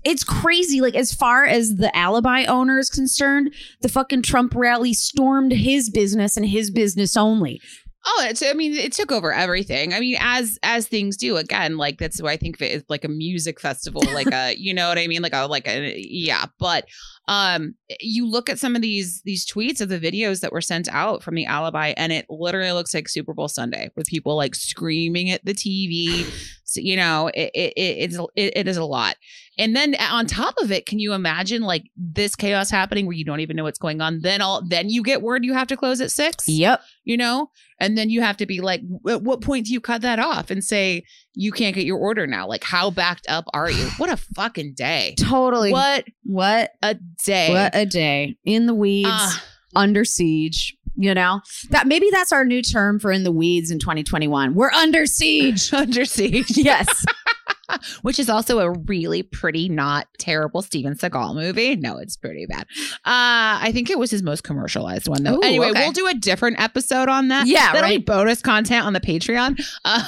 it's 0.03 0.23
crazy. 0.23 0.81
Like 0.81 0.95
as 0.95 1.13
far 1.13 1.45
as 1.45 1.75
the 1.77 1.95
alibi 1.95 2.45
owner 2.45 2.79
is 2.79 2.89
concerned, 2.89 3.53
the 3.81 3.89
fucking 3.89 4.21
Trump 4.23 4.53
rally 4.55 4.93
stormed 4.93 5.51
his 5.51 5.89
business 5.89 6.37
and 6.37 6.45
his 6.45 6.69
business 6.71 7.15
only. 7.17 7.61
Oh, 8.09 8.25
it's, 8.29 8.41
I 8.41 8.53
mean, 8.53 8.73
it 8.73 8.93
took 8.93 9.11
over 9.11 9.33
everything. 9.33 9.93
I 9.93 9.99
mean, 9.99 10.15
as 10.21 10.57
as 10.63 10.87
things 10.87 11.17
do. 11.17 11.35
Again, 11.35 11.75
like 11.75 11.97
that's 11.97 12.21
why 12.21 12.31
I 12.31 12.37
think 12.37 12.55
of 12.55 12.61
it 12.61 12.71
as 12.73 12.83
like 12.87 13.03
a 13.03 13.09
music 13.09 13.59
festival, 13.59 14.01
like 14.13 14.31
a, 14.31 14.55
you 14.57 14.73
know 14.73 14.87
what 14.87 14.97
I 14.97 15.07
mean, 15.07 15.21
like 15.21 15.33
a, 15.33 15.45
like 15.45 15.67
a, 15.67 15.93
yeah. 15.99 16.45
But 16.57 16.87
um, 17.27 17.75
you 17.99 18.29
look 18.29 18.49
at 18.49 18.59
some 18.59 18.75
of 18.75 18.81
these 18.81 19.21
these 19.23 19.45
tweets 19.45 19.81
of 19.81 19.89
the 19.89 19.99
videos 19.99 20.39
that 20.41 20.51
were 20.53 20.61
sent 20.61 20.87
out 20.89 21.23
from 21.23 21.35
the 21.35 21.45
alibi, 21.45 21.93
and 21.97 22.13
it 22.13 22.25
literally 22.29 22.71
looks 22.71 22.93
like 22.93 23.09
Super 23.09 23.33
Bowl 23.33 23.47
Sunday 23.49 23.91
with 23.95 24.07
people 24.07 24.35
like 24.35 24.55
screaming 24.55 25.29
at 25.29 25.43
the 25.45 25.53
TV. 25.53 26.25
So, 26.69 26.81
you 26.81 26.97
know, 26.97 27.29
it, 27.33 27.49
it, 27.53 27.73
it 27.77 27.97
it's 27.97 28.17
it, 28.35 28.57
it 28.57 28.67
is 28.67 28.75
a 28.75 28.83
lot. 28.83 29.15
And 29.57 29.73
then 29.73 29.95
on 29.95 30.25
top 30.25 30.53
of 30.61 30.69
it, 30.69 30.85
can 30.85 30.99
you 30.99 31.13
imagine 31.13 31.61
like 31.61 31.83
this 31.95 32.35
chaos 32.35 32.69
happening 32.69 33.05
where 33.05 33.15
you 33.15 33.23
don't 33.23 33.39
even 33.39 33.55
know 33.55 33.63
what's 33.63 33.79
going 33.79 34.01
on? 34.01 34.19
Then 34.19 34.41
all 34.41 34.61
then 34.67 34.89
you 34.89 35.01
get 35.01 35.21
word 35.21 35.45
you 35.45 35.53
have 35.53 35.69
to 35.69 35.77
close 35.77 36.01
at 36.01 36.11
six 36.11 36.45
Yep. 36.45 36.81
you 37.05 37.15
know 37.15 37.51
and 37.79 37.97
then 37.97 38.09
you 38.09 38.21
have 38.21 38.37
to 38.37 38.45
be 38.45 38.59
like 38.61 38.81
at 39.09 39.21
what 39.21 39.41
point 39.41 39.65
do 39.65 39.73
you 39.73 39.79
cut 39.79 40.01
that 40.01 40.19
off 40.19 40.49
and 40.49 40.63
say 40.63 41.03
you 41.39 41.51
can't 41.51 41.75
get 41.75 41.85
your 41.85 41.97
order 41.99 42.25
now 42.25 42.47
like 42.47 42.63
how 42.63 42.89
backed 42.89 43.25
up 43.29 43.45
are 43.53 43.69
you 43.69 43.87
what 43.97 44.09
a 44.09 44.17
fucking 44.17 44.73
day 44.73 45.13
Totally. 45.19 45.71
what 45.71 46.03
What 46.23 46.71
a 46.81 46.95
day 47.23 47.49
what 47.53 47.75
a 47.75 47.85
day 47.85 48.35
in 48.43 48.65
the 48.65 48.73
weeds, 48.73 49.09
Ah, 49.11 49.43
under 49.75 50.03
siege. 50.03 50.75
You 50.99 51.13
know 51.13 51.41
that 51.69 51.85
maybe 51.85 52.07
that's 52.11 52.31
our 52.31 52.43
new 52.43 52.63
term 52.63 52.99
for 52.99 53.11
in 53.11 53.23
the 53.23 53.31
weeds 53.31 53.69
in 53.69 53.77
2021. 53.77 54.55
We're 54.55 54.71
under 54.71 55.05
siege. 55.05 55.71
under 55.81 56.05
siege 56.05 56.45
yes. 56.57 57.05
which 58.01 58.17
is 58.17 58.29
also 58.29 58.59
a 58.59 58.71
really 58.71 59.21
pretty 59.21 59.67
not 59.67 60.07
terrible 60.17 60.61
steven 60.61 60.95
seagal 60.95 61.35
movie 61.35 61.75
no 61.75 61.97
it's 61.97 62.15
pretty 62.15 62.45
bad 62.45 62.61
uh 63.05 63.59
i 63.59 63.71
think 63.73 63.89
it 63.89 63.99
was 63.99 64.09
his 64.09 64.23
most 64.23 64.41
commercialized 64.45 65.09
one 65.09 65.21
though 65.21 65.35
Ooh, 65.35 65.41
anyway 65.41 65.69
okay. 65.71 65.81
we'll 65.83 65.91
do 65.91 66.07
a 66.07 66.13
different 66.13 66.61
episode 66.61 67.09
on 67.09 67.27
that 67.27 67.45
Yeah, 67.45 67.73
that'll 67.73 67.89
be 67.89 67.97
right. 67.97 68.05
bonus 68.05 68.41
content 68.41 68.85
on 68.85 68.93
the 68.93 69.01
patreon 69.01 69.61
uh, 69.83 70.01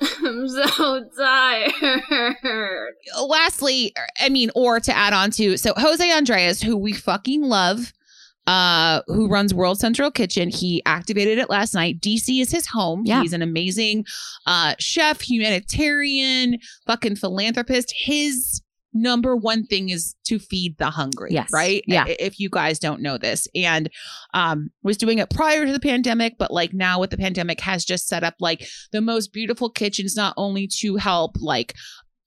I'm 0.00 0.48
so 0.48 1.04
tired. 1.16 2.94
lastly, 3.26 3.94
I 4.20 4.28
mean, 4.28 4.50
or 4.54 4.80
to 4.80 4.96
add 4.96 5.12
on 5.12 5.30
to, 5.32 5.56
so 5.56 5.72
José 5.74 6.10
Andrés, 6.10 6.62
who 6.62 6.76
we 6.76 6.92
fucking 6.92 7.42
love, 7.42 7.92
uh, 8.46 9.02
who 9.08 9.28
runs 9.28 9.52
World 9.52 9.80
Central 9.80 10.10
Kitchen, 10.10 10.48
he 10.48 10.82
activated 10.86 11.38
it 11.38 11.50
last 11.50 11.74
night. 11.74 12.00
DC 12.00 12.40
is 12.40 12.50
his 12.50 12.66
home. 12.66 13.02
Yeah. 13.04 13.22
He's 13.22 13.32
an 13.32 13.42
amazing 13.42 14.04
uh 14.46 14.74
chef, 14.78 15.20
humanitarian, 15.20 16.58
fucking 16.86 17.16
philanthropist. 17.16 17.92
His 17.96 18.62
number 19.02 19.36
one 19.36 19.66
thing 19.66 19.88
is 19.90 20.14
to 20.24 20.38
feed 20.38 20.76
the 20.78 20.90
hungry. 20.90 21.30
Yes. 21.32 21.50
Right? 21.52 21.82
Yeah. 21.86 22.06
If 22.06 22.38
you 22.38 22.48
guys 22.48 22.78
don't 22.78 23.00
know 23.00 23.18
this. 23.18 23.46
And 23.54 23.90
um 24.34 24.70
was 24.82 24.96
doing 24.96 25.18
it 25.18 25.30
prior 25.30 25.66
to 25.66 25.72
the 25.72 25.80
pandemic, 25.80 26.36
but 26.38 26.50
like 26.50 26.72
now 26.72 27.00
with 27.00 27.10
the 27.10 27.16
pandemic 27.16 27.60
has 27.60 27.84
just 27.84 28.08
set 28.08 28.24
up 28.24 28.34
like 28.40 28.66
the 28.92 29.00
most 29.00 29.32
beautiful 29.32 29.70
kitchens, 29.70 30.16
not 30.16 30.34
only 30.36 30.66
to 30.78 30.96
help 30.96 31.36
like 31.40 31.74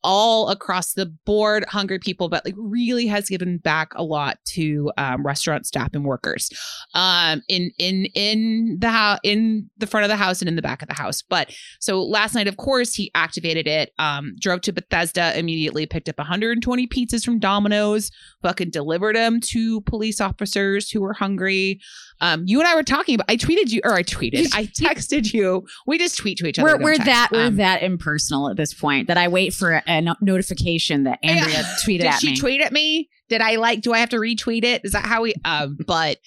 all 0.04 0.50
across 0.50 0.94
the 0.94 1.06
board 1.06 1.66
hungry 1.68 2.00
people 2.00 2.30
but 2.30 2.44
like 2.46 2.56
really 2.58 3.06
has 3.08 3.28
given 3.28 3.58
back 3.58 3.92
a 3.96 4.04
lot 4.04 4.38
to 4.46 4.92
um, 4.98 5.26
restaurant 5.26 5.66
staff 5.66 5.90
and 5.94 6.06
workers 6.06 6.50
um 6.94 7.42
in 7.48 7.72
in 7.78 8.06
in 8.16 8.78
the 8.80 8.90
house 8.90 9.20
in 9.24 9.70
the 9.78 9.88
front 9.88 10.04
of 10.04 10.10
the 10.10 10.16
house 10.16 10.42
and 10.42 10.50
in 10.50 10.56
the 10.56 10.62
back 10.62 10.82
of 10.82 10.88
the 10.88 10.94
house. 10.94 11.22
But 11.22 11.54
so 11.80 12.02
last 12.02 12.36
night 12.36 12.48
of 12.48 12.58
course 12.58 12.94
he 12.94 13.12
activated 13.16 13.68
it 13.68 13.92
um 14.00 14.36
drove 14.40 14.62
to 14.62 14.74
bethesda 14.74 15.38
immediately 15.38 15.86
picked 15.86 16.10
up 16.10 16.18
120 16.18 16.88
pizzas 16.88 17.24
from 17.24 17.40
domino's 17.40 18.12
fucking 18.42 18.70
delivered 18.70 19.16
them 19.16 19.40
to 19.40 19.82
police 19.82 20.22
officers 20.22 20.90
who 20.90 21.02
were 21.02 21.14
hungry 21.14 21.80
um 22.22 22.44
you 22.46 22.60
and 22.60 22.68
i 22.68 22.76
were 22.76 22.84
talking 22.84 23.16
about 23.16 23.26
i 23.30 23.36
tweeted 23.38 23.70
you 23.70 23.82
or 23.84 23.94
i 23.94 24.04
tweeted 24.04 24.48
i 24.54 24.66
texted 24.66 25.34
you 25.34 25.66
we 25.88 25.98
just 25.98 26.18
tweet 26.18 26.38
to 26.38 26.46
each 26.48 26.60
other 26.60 26.78
We're, 26.78 26.84
we're 26.84 26.98
that 26.98 27.30
we're 27.32 27.46
Um, 27.48 27.56
that 27.58 27.84
impersonal 27.84 28.50
at 28.50 28.58
this 28.58 28.74
point 28.74 29.08
that 29.08 29.18
I 29.18 29.28
wait 29.28 29.54
for 29.54 29.72
a, 29.74 29.84
a 29.88 30.02
no- 30.02 30.16
notification 30.22 31.04
that 31.04 31.20
Andrea 31.24 31.50
Yeah. 31.54 31.76
tweeted 31.86 31.98
Did 32.00 32.06
at 32.08 32.20
she 32.20 32.30
me. 32.32 32.38
tweet 32.38 32.62
at 32.62 32.72
me? 32.72 33.10
Did 33.30 33.42
I 33.42 33.56
like? 33.58 33.82
Do 33.82 33.94
I 33.94 34.00
have 34.00 34.10
to 34.10 34.18
retweet 34.18 34.64
it? 34.64 34.82
Is 34.84 34.92
that 34.94 35.06
how 35.06 35.22
we? 35.22 35.34
Um, 35.46 35.78
but 35.88 36.18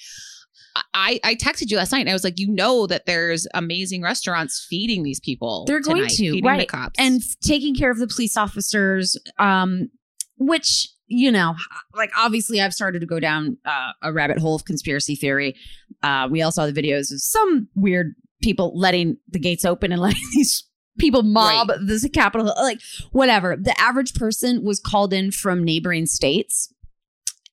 I 0.94 1.20
I 1.24 1.34
texted 1.34 1.70
you 1.70 1.76
last 1.76 1.92
night 1.92 2.00
and 2.00 2.08
I 2.10 2.12
was 2.14 2.24
like, 2.24 2.38
you 2.38 2.48
know 2.48 2.86
that 2.86 3.06
there's 3.06 3.46
amazing 3.54 4.02
restaurants 4.02 4.66
feeding 4.68 5.02
these 5.02 5.20
people. 5.20 5.64
They're 5.66 5.80
going 5.80 5.96
tonight, 5.98 6.10
to, 6.12 6.30
feeding 6.32 6.44
right. 6.44 6.60
the 6.60 6.66
cops 6.66 6.94
and 6.98 7.20
taking 7.42 7.74
care 7.74 7.90
of 7.90 7.98
the 7.98 8.06
police 8.06 8.36
officers 8.36 9.16
um 9.38 9.90
which 10.38 10.88
you 11.12 11.30
know 11.30 11.54
like 11.94 12.10
obviously 12.16 12.60
i've 12.60 12.72
started 12.72 13.00
to 13.00 13.06
go 13.06 13.20
down 13.20 13.56
uh, 13.64 13.92
a 14.02 14.12
rabbit 14.12 14.38
hole 14.38 14.54
of 14.54 14.64
conspiracy 14.64 15.14
theory. 15.14 15.54
Uh 16.02 16.28
we 16.30 16.42
all 16.42 16.52
saw 16.52 16.66
the 16.66 16.72
videos 16.72 17.12
of 17.12 17.20
some 17.20 17.68
weird 17.74 18.14
people 18.42 18.72
letting 18.74 19.16
the 19.28 19.38
gates 19.38 19.64
open 19.64 19.92
and 19.92 20.00
letting 20.06 20.22
these 20.34 20.64
people 20.98 21.22
mob 21.22 21.70
this 21.86 22.06
capitol 22.12 22.46
Hill, 22.46 22.56
like 22.62 22.80
whatever. 23.12 23.56
The 23.56 23.78
average 23.80 24.14
person 24.14 24.64
was 24.64 24.80
called 24.80 25.12
in 25.12 25.30
from 25.30 25.64
neighboring 25.64 26.06
states 26.06 26.72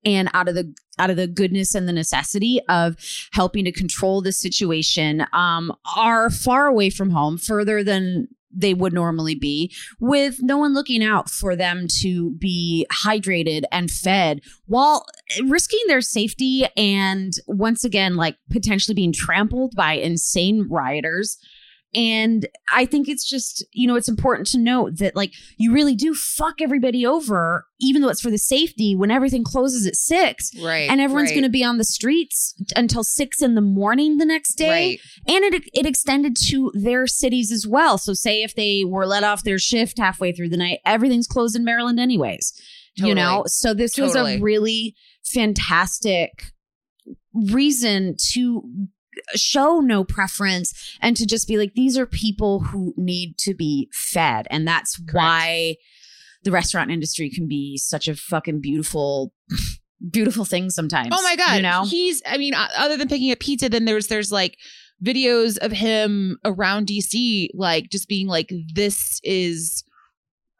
and 0.05 0.29
out 0.33 0.47
of 0.47 0.55
the 0.55 0.73
out 0.97 1.09
of 1.09 1.17
the 1.17 1.27
goodness 1.27 1.75
and 1.75 1.87
the 1.87 1.93
necessity 1.93 2.59
of 2.69 2.95
helping 3.31 3.65
to 3.65 3.71
control 3.71 4.21
the 4.21 4.31
situation 4.31 5.25
um 5.33 5.73
are 5.97 6.29
far 6.29 6.67
away 6.67 6.89
from 6.89 7.09
home 7.09 7.37
further 7.37 7.83
than 7.83 8.27
they 8.51 8.73
would 8.73 8.93
normally 8.93 9.35
be 9.35 9.73
with 9.99 10.41
no 10.41 10.57
one 10.57 10.73
looking 10.73 11.03
out 11.03 11.29
for 11.29 11.55
them 11.55 11.87
to 12.01 12.31
be 12.31 12.85
hydrated 12.91 13.63
and 13.71 13.91
fed 13.91 14.41
while 14.65 15.05
risking 15.47 15.79
their 15.87 16.01
safety 16.01 16.65
and 16.75 17.33
once 17.47 17.83
again 17.83 18.15
like 18.15 18.37
potentially 18.49 18.95
being 18.95 19.13
trampled 19.13 19.75
by 19.75 19.93
insane 19.93 20.67
rioters 20.69 21.37
And 21.95 22.47
I 22.71 22.85
think 22.85 23.09
it's 23.09 23.27
just, 23.27 23.65
you 23.71 23.87
know, 23.87 23.95
it's 23.95 24.07
important 24.09 24.47
to 24.49 24.59
note 24.59 24.97
that 24.97 25.15
like 25.15 25.33
you 25.57 25.73
really 25.73 25.95
do 25.95 26.13
fuck 26.13 26.61
everybody 26.61 27.03
over, 27.03 27.65
even 27.81 28.01
though 28.01 28.09
it's 28.09 28.21
for 28.21 28.29
the 28.29 28.37
safety 28.37 28.95
when 28.95 29.09
everything 29.09 29.43
closes 29.43 29.87
at 29.87 29.95
six. 29.95 30.51
Right. 30.61 30.87
And 30.89 31.01
everyone's 31.01 31.29
right, 31.29 31.35
going 31.35 31.43
to 31.45 31.49
be 31.49 31.63
on 31.63 31.79
the 31.79 31.83
streets 31.83 32.53
until 32.75 33.03
six 33.03 33.41
in 33.41 33.55
the 33.55 33.61
morning 33.61 34.17
the 34.17 34.25
next 34.25 34.53
day 34.53 34.69
Right. 34.69 34.99
and 35.27 35.43
it 35.45 35.63
it 35.73 35.85
extended 35.87 36.35
to 36.47 36.71
their 36.75 37.07
cities 37.07 37.51
as 37.51 37.65
well. 37.65 37.97
So 37.97 38.13
say 38.13 38.43
if 38.43 38.53
they 38.53 38.83
were 38.85 39.07
let 39.07 39.23
off 39.23 39.43
their 39.43 39.57
shift 39.57 39.97
halfway 39.97 40.31
through 40.31 40.49
the 40.49 40.57
night, 40.57 40.79
everything's 40.85 41.27
closed 41.27 41.55
in 41.55 41.63
Maryland 41.63 41.99
anyways. 41.99 42.53
You 42.95 43.15
know, 43.15 43.43
so 43.47 43.73
this 43.73 43.97
was 43.97 44.13
a 44.15 44.39
really 44.39 44.93
fantastic 45.23 46.51
reason 47.33 48.15
to 48.33 48.61
show 49.35 49.79
no 49.79 50.03
preference 50.03 50.73
and 51.01 51.15
to 51.17 51.25
just 51.25 51.47
be 51.47 51.57
like 51.57 51.73
these 51.73 51.97
are 51.97 52.05
people 52.05 52.61
who 52.61 52.93
need 52.97 53.37
to 53.37 53.53
be 53.53 53.89
fed 53.93 54.47
and 54.49 54.67
that's 54.67 54.99
why 55.11 55.75
the 56.43 56.51
restaurant 56.51 56.91
industry 56.91 57.29
can 57.29 57.47
be 57.47 57.77
such 57.77 58.07
a 58.07 58.15
fucking 58.15 58.61
beautiful 58.61 59.33
beautiful 60.11 60.45
thing 60.45 60.69
sometimes. 60.69 61.09
Oh 61.11 61.23
my 61.23 61.35
god! 61.35 61.55
You 61.57 61.61
know? 61.61 61.85
he's. 61.85 62.21
I 62.25 62.37
mean, 62.37 62.53
other 62.55 62.97
than 62.97 63.07
picking 63.07 63.31
up 63.31 63.39
pizza, 63.39 63.69
then 63.69 63.85
there's 63.85 64.07
there's 64.07 64.31
like 64.31 64.57
videos 65.03 65.57
of 65.57 65.71
him 65.71 66.37
around 66.45 66.87
DC, 66.87 67.49
like 67.53 67.89
just 67.89 68.07
being 68.07 68.27
like, 68.27 68.51
"This 68.73 69.19
is." 69.23 69.83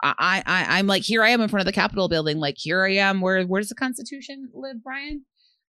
I, 0.02 0.42
I 0.46 0.80
I'm 0.80 0.88
like 0.88 1.04
here 1.04 1.24
I 1.24 1.30
am 1.32 1.42
in 1.42 1.50
front 1.50 1.60
of 1.60 1.66
the 1.66 1.74
Capitol 1.74 2.08
building. 2.08 2.38
Like 2.38 2.56
here 2.58 2.86
I 2.86 2.94
am. 2.94 3.20
Where 3.20 3.44
where 3.44 3.60
does 3.60 3.68
the 3.68 3.76
Constitution 3.76 4.50
live, 4.54 4.82
Brian? 4.82 5.26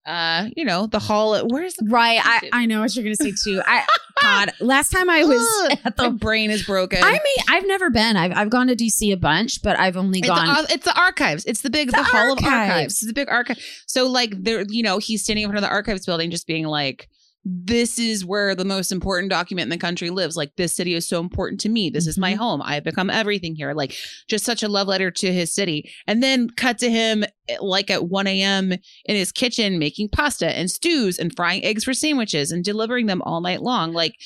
Uh, 0.06 0.48
you 0.56 0.64
know 0.64 0.86
the 0.86 0.98
hall. 0.98 1.38
Where's 1.46 1.74
the 1.74 1.86
Right. 1.88 2.20
I, 2.22 2.48
I 2.52 2.66
know 2.66 2.80
what 2.80 2.94
you're 2.96 3.04
to 3.04 3.16
say 3.16 3.32
too. 3.44 3.60
I, 3.64 3.84
God, 4.22 4.52
last 4.60 4.90
time 4.90 5.08
I 5.08 5.24
was 5.24 5.46
Ugh, 5.84 5.94
the, 5.96 6.10
brain 6.10 6.50
is 6.50 6.64
broken. 6.64 7.02
I 7.02 7.12
mean, 7.12 7.44
I've 7.48 7.66
never 7.66 7.90
been. 7.90 8.16
I've, 8.16 8.32
I've 8.36 8.50
gone 8.50 8.66
to 8.68 8.76
DC 8.76 9.12
a 9.12 9.16
bunch, 9.16 9.62
but 9.62 9.78
I've 9.78 9.96
only 9.96 10.18
It's, 10.20 10.28
gone. 10.28 10.46
the, 10.46 10.72
it's 10.74 10.84
the 10.84 10.98
archives. 10.98 11.44
It's 11.44 11.60
the 11.62 11.70
big, 11.70 11.90
the, 11.90 11.98
The 11.98 12.02
Hall 12.02 12.32
of 12.32 12.38
archives. 12.38 12.70
Archives. 12.70 12.94
It's 12.94 13.06
the 13.06 13.12
big 13.12 13.28
archive. 13.28 13.58
So 13.86 14.06
like 14.08 14.42
there, 14.42 14.64
you 14.68 14.82
know, 14.82 14.98
he's 14.98 15.22
standing 15.22 15.44
in 15.44 15.50
front 15.50 15.58
of 15.58 15.68
the 15.68 15.74
archives 15.74 16.06
building, 16.06 16.30
just 16.30 16.46
being 16.46 16.66
like, 16.66 17.08
"This 17.44 17.98
is 17.98 18.24
where 18.24 18.54
the 18.54 18.64
most 18.66 18.92
important 18.92 19.30
document 19.30 19.64
in 19.64 19.70
the 19.70 19.78
country 19.78 20.10
lives. 20.10 20.36
Like 20.36 20.56
this 20.56 20.74
city 20.76 20.94
is 20.94 21.08
so 21.08 21.20
important 21.20 21.60
to 21.62 21.68
me. 21.70 21.88
This 21.88 22.06
is 22.06 22.18
my 22.18 22.34
Mhm. 22.34 22.38
home. 22.38 22.62
I 22.62 22.74
have 22.74 22.84
become 22.84 23.08
everything 23.08 23.56
here. 23.56 23.72
Like 23.72 23.94
just 24.28 24.44
such 24.44 24.62
a 24.62 24.68
love 24.68 24.88
letter 24.88 25.10
to 25.10 25.32
his 25.32 25.52
city." 25.54 25.90
And 26.06 26.22
then 26.22 26.50
cut 26.50 26.78
to 26.78 26.90
him 26.90 27.24
eh, 27.48 27.56
like 27.60 27.90
at 27.90 28.08
1 28.08 28.26
a.m. 28.26 28.72
in 28.72 29.16
his 29.16 29.32
kitchen 29.32 29.78
making 29.78 30.10
pasta 30.10 30.48
and 30.56 30.70
stews 30.70 31.18
and 31.18 31.34
frying 31.34 31.64
eggs 31.64 31.84
for 31.84 31.94
sandwiches 31.94 32.50
and 32.52 32.62
delivering 32.62 33.06
them 33.06 33.22
all 33.22 33.40
night 33.40 33.62
long. 33.62 33.92
Like, 33.94 34.16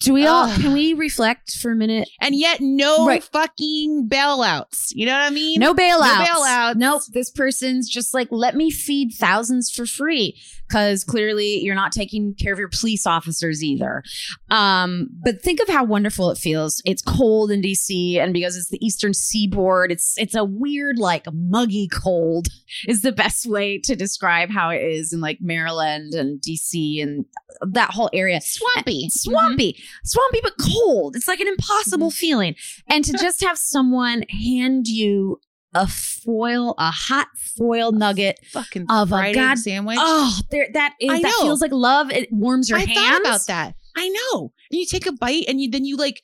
do 0.00 0.12
we 0.12 0.26
all, 0.26 0.44
Ugh. 0.44 0.60
can 0.60 0.72
we 0.72 0.92
reflect 0.94 1.56
for 1.56 1.70
a 1.72 1.74
minute? 1.76 2.08
and 2.20 2.34
yet 2.34 2.60
no 2.60 3.06
Right. 3.06 3.22
fucking 3.22 4.08
bailouts. 4.10 4.88
You 4.90 5.06
know 5.06 5.12
what 5.12 5.22
I 5.22 5.30
mean? 5.30 5.58
No 5.60 5.74
bailouts. 5.74 6.00
No 6.18 6.24
bailouts. 6.24 6.76
Nope. 6.76 7.02
This 7.12 7.30
person's 7.30 7.88
just 7.88 8.12
like, 8.14 8.28
let 8.30 8.54
me 8.56 8.70
feed 8.70 9.12
thousands 9.18 9.70
for 9.70 9.86
free. 9.86 10.40
Cause 10.68 11.04
clearly 11.04 11.60
you're 11.62 11.76
not 11.76 11.92
taking 11.92 12.34
care 12.34 12.52
of 12.52 12.58
your 12.58 12.68
police 12.68 13.06
officers 13.06 13.62
either. 13.62 14.02
Um, 14.50 15.08
but 15.24 15.40
think 15.40 15.60
of 15.60 15.68
how 15.68 15.84
wonderful 15.84 16.30
it 16.30 16.38
feels. 16.38 16.82
It's 16.84 17.02
cold 17.02 17.52
in 17.52 17.62
DC 17.62 18.16
and 18.18 18.32
because 18.32 18.56
it's 18.56 18.68
the 18.70 18.84
eastern 18.84 19.14
seaboard, 19.14 19.92
it's 19.92 20.14
it's 20.18 20.34
a 20.34 20.44
weird, 20.44 20.98
like 20.98 21.26
muggy 21.32 21.88
cold 21.88 22.48
is 22.88 23.02
the 23.02 23.12
best 23.12 23.46
way 23.46 23.78
to 23.84 23.94
describe 23.94 24.50
how 24.50 24.70
it 24.70 24.82
is 24.82 25.12
in 25.12 25.20
like 25.20 25.38
Maryland 25.40 26.14
and 26.14 26.40
DC 26.40 27.00
and 27.00 27.24
that 27.62 27.90
whole 27.92 28.10
area 28.12 28.40
Swampy. 28.40 29.08
swampy, 29.10 29.82
swampy, 30.04 30.40
but 30.42 30.54
cold. 30.58 31.16
It's 31.16 31.28
like 31.28 31.40
an 31.40 31.48
impossible 31.48 32.08
mm-hmm. 32.08 32.16
feeling. 32.16 32.54
And 32.88 33.04
to 33.04 33.12
just 33.12 33.42
have 33.44 33.58
someone 33.58 34.22
hand 34.22 34.88
you 34.88 35.40
a 35.74 35.86
foil, 35.86 36.74
a 36.78 36.90
hot 36.90 37.28
foil 37.36 37.92
nugget. 37.92 38.38
fucking 38.50 38.86
of 38.88 39.12
a 39.12 39.32
god- 39.32 39.58
sandwich. 39.58 39.98
Oh, 40.00 40.38
there 40.50 40.68
that 40.72 40.94
is 41.00 41.10
I 41.10 41.22
that 41.22 41.28
know. 41.38 41.44
feels 41.44 41.60
like 41.60 41.72
love. 41.72 42.10
It 42.10 42.32
warms 42.32 42.70
your 42.70 42.78
I 42.78 42.84
hands. 42.84 42.98
thought 42.98 43.20
about 43.20 43.46
that. 43.46 43.74
I 43.96 44.08
know. 44.08 44.52
And 44.70 44.80
you 44.80 44.86
take 44.86 45.06
a 45.06 45.12
bite 45.12 45.44
and 45.48 45.60
you 45.60 45.70
then 45.70 45.84
you 45.84 45.96
like 45.96 46.22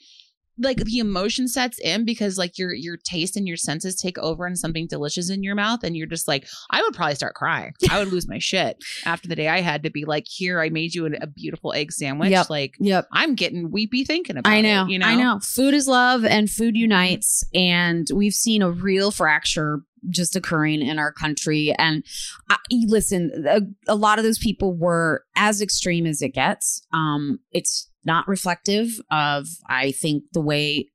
like 0.58 0.78
the 0.78 0.98
emotion 0.98 1.48
sets 1.48 1.78
in 1.78 2.04
because 2.04 2.36
like 2.38 2.58
your 2.58 2.74
your 2.74 2.96
taste 2.96 3.36
and 3.36 3.48
your 3.48 3.56
senses 3.56 3.96
take 3.96 4.18
over 4.18 4.44
and 4.46 4.58
something 4.58 4.86
delicious 4.86 5.30
in 5.30 5.42
your 5.42 5.54
mouth 5.54 5.82
and 5.82 5.96
you're 5.96 6.06
just 6.06 6.28
like 6.28 6.46
I 6.70 6.82
would 6.82 6.94
probably 6.94 7.14
start 7.14 7.34
crying. 7.34 7.72
I 7.90 7.98
would 7.98 8.12
lose 8.12 8.28
my 8.28 8.38
shit 8.38 8.76
after 9.06 9.28
the 9.28 9.36
day 9.36 9.48
I 9.48 9.60
had 9.60 9.82
to 9.84 9.90
be 9.90 10.04
like 10.04 10.26
here 10.28 10.60
I 10.60 10.68
made 10.68 10.94
you 10.94 11.06
a, 11.06 11.10
a 11.22 11.26
beautiful 11.26 11.72
egg 11.72 11.90
sandwich 11.92 12.30
Yep. 12.30 12.50
like 12.50 12.74
Yep. 12.80 13.08
I'm 13.12 13.34
getting 13.34 13.70
weepy 13.70 14.04
thinking 14.04 14.36
about 14.36 14.52
it. 14.52 14.56
I 14.56 14.60
know, 14.60 14.84
it, 14.84 14.90
you 14.90 14.98
know. 14.98 15.06
I 15.06 15.14
know. 15.14 15.40
Food 15.40 15.74
is 15.74 15.88
love 15.88 16.24
and 16.24 16.50
food 16.50 16.76
unites. 16.76 17.44
And 17.54 18.06
we've 18.14 18.34
seen 18.34 18.62
a 18.62 18.70
real 18.70 19.10
fracture 19.10 19.80
just 20.10 20.34
occurring 20.34 20.82
in 20.82 20.98
our 20.98 21.12
country. 21.12 21.72
And 21.78 22.04
I, 22.50 22.56
listen, 22.86 23.44
a, 23.48 23.60
a 23.92 23.94
lot 23.94 24.18
of 24.18 24.24
those 24.24 24.38
people 24.38 24.74
were 24.76 25.24
as 25.36 25.62
extreme 25.62 26.06
as 26.06 26.22
it 26.22 26.30
gets. 26.34 26.84
Um, 26.92 27.38
it's 27.52 27.88
not 28.04 28.26
reflective 28.28 29.00
of, 29.10 29.46
I 29.68 29.92
think, 29.92 30.24
the 30.32 30.40
way 30.40 30.88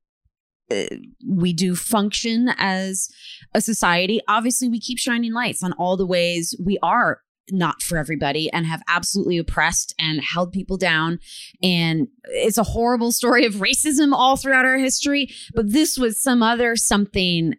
uh, 0.70 0.84
we 1.26 1.54
do 1.54 1.76
function 1.76 2.50
as 2.58 3.10
a 3.54 3.62
society. 3.62 4.20
Obviously, 4.28 4.68
we 4.68 4.80
keep 4.80 4.98
shining 4.98 5.34
lights 5.34 5.64
on 5.64 5.74
all 5.74 5.96
the 5.96 6.06
ways 6.06 6.54
we 6.64 6.78
are 6.84 7.22
not 7.50 7.82
for 7.82 7.98
everybody 7.98 8.52
and 8.52 8.66
have 8.66 8.82
absolutely 8.90 9.38
oppressed 9.38 9.96
and 9.98 10.20
held 10.22 10.52
people 10.52 10.76
down. 10.76 11.18
And 11.64 12.10
it's 12.26 12.58
a 12.58 12.64
horrible 12.64 13.14
story 13.14 13.46
of 13.46 13.56
racism 13.56 14.12
all 14.12 14.36
throughout 14.36 14.66
our 14.66 14.78
history. 14.78 15.30
But 15.56 15.72
this 15.72 15.98
was 15.98 16.22
some 16.22 16.44
other 16.44 16.76
something 16.76 17.54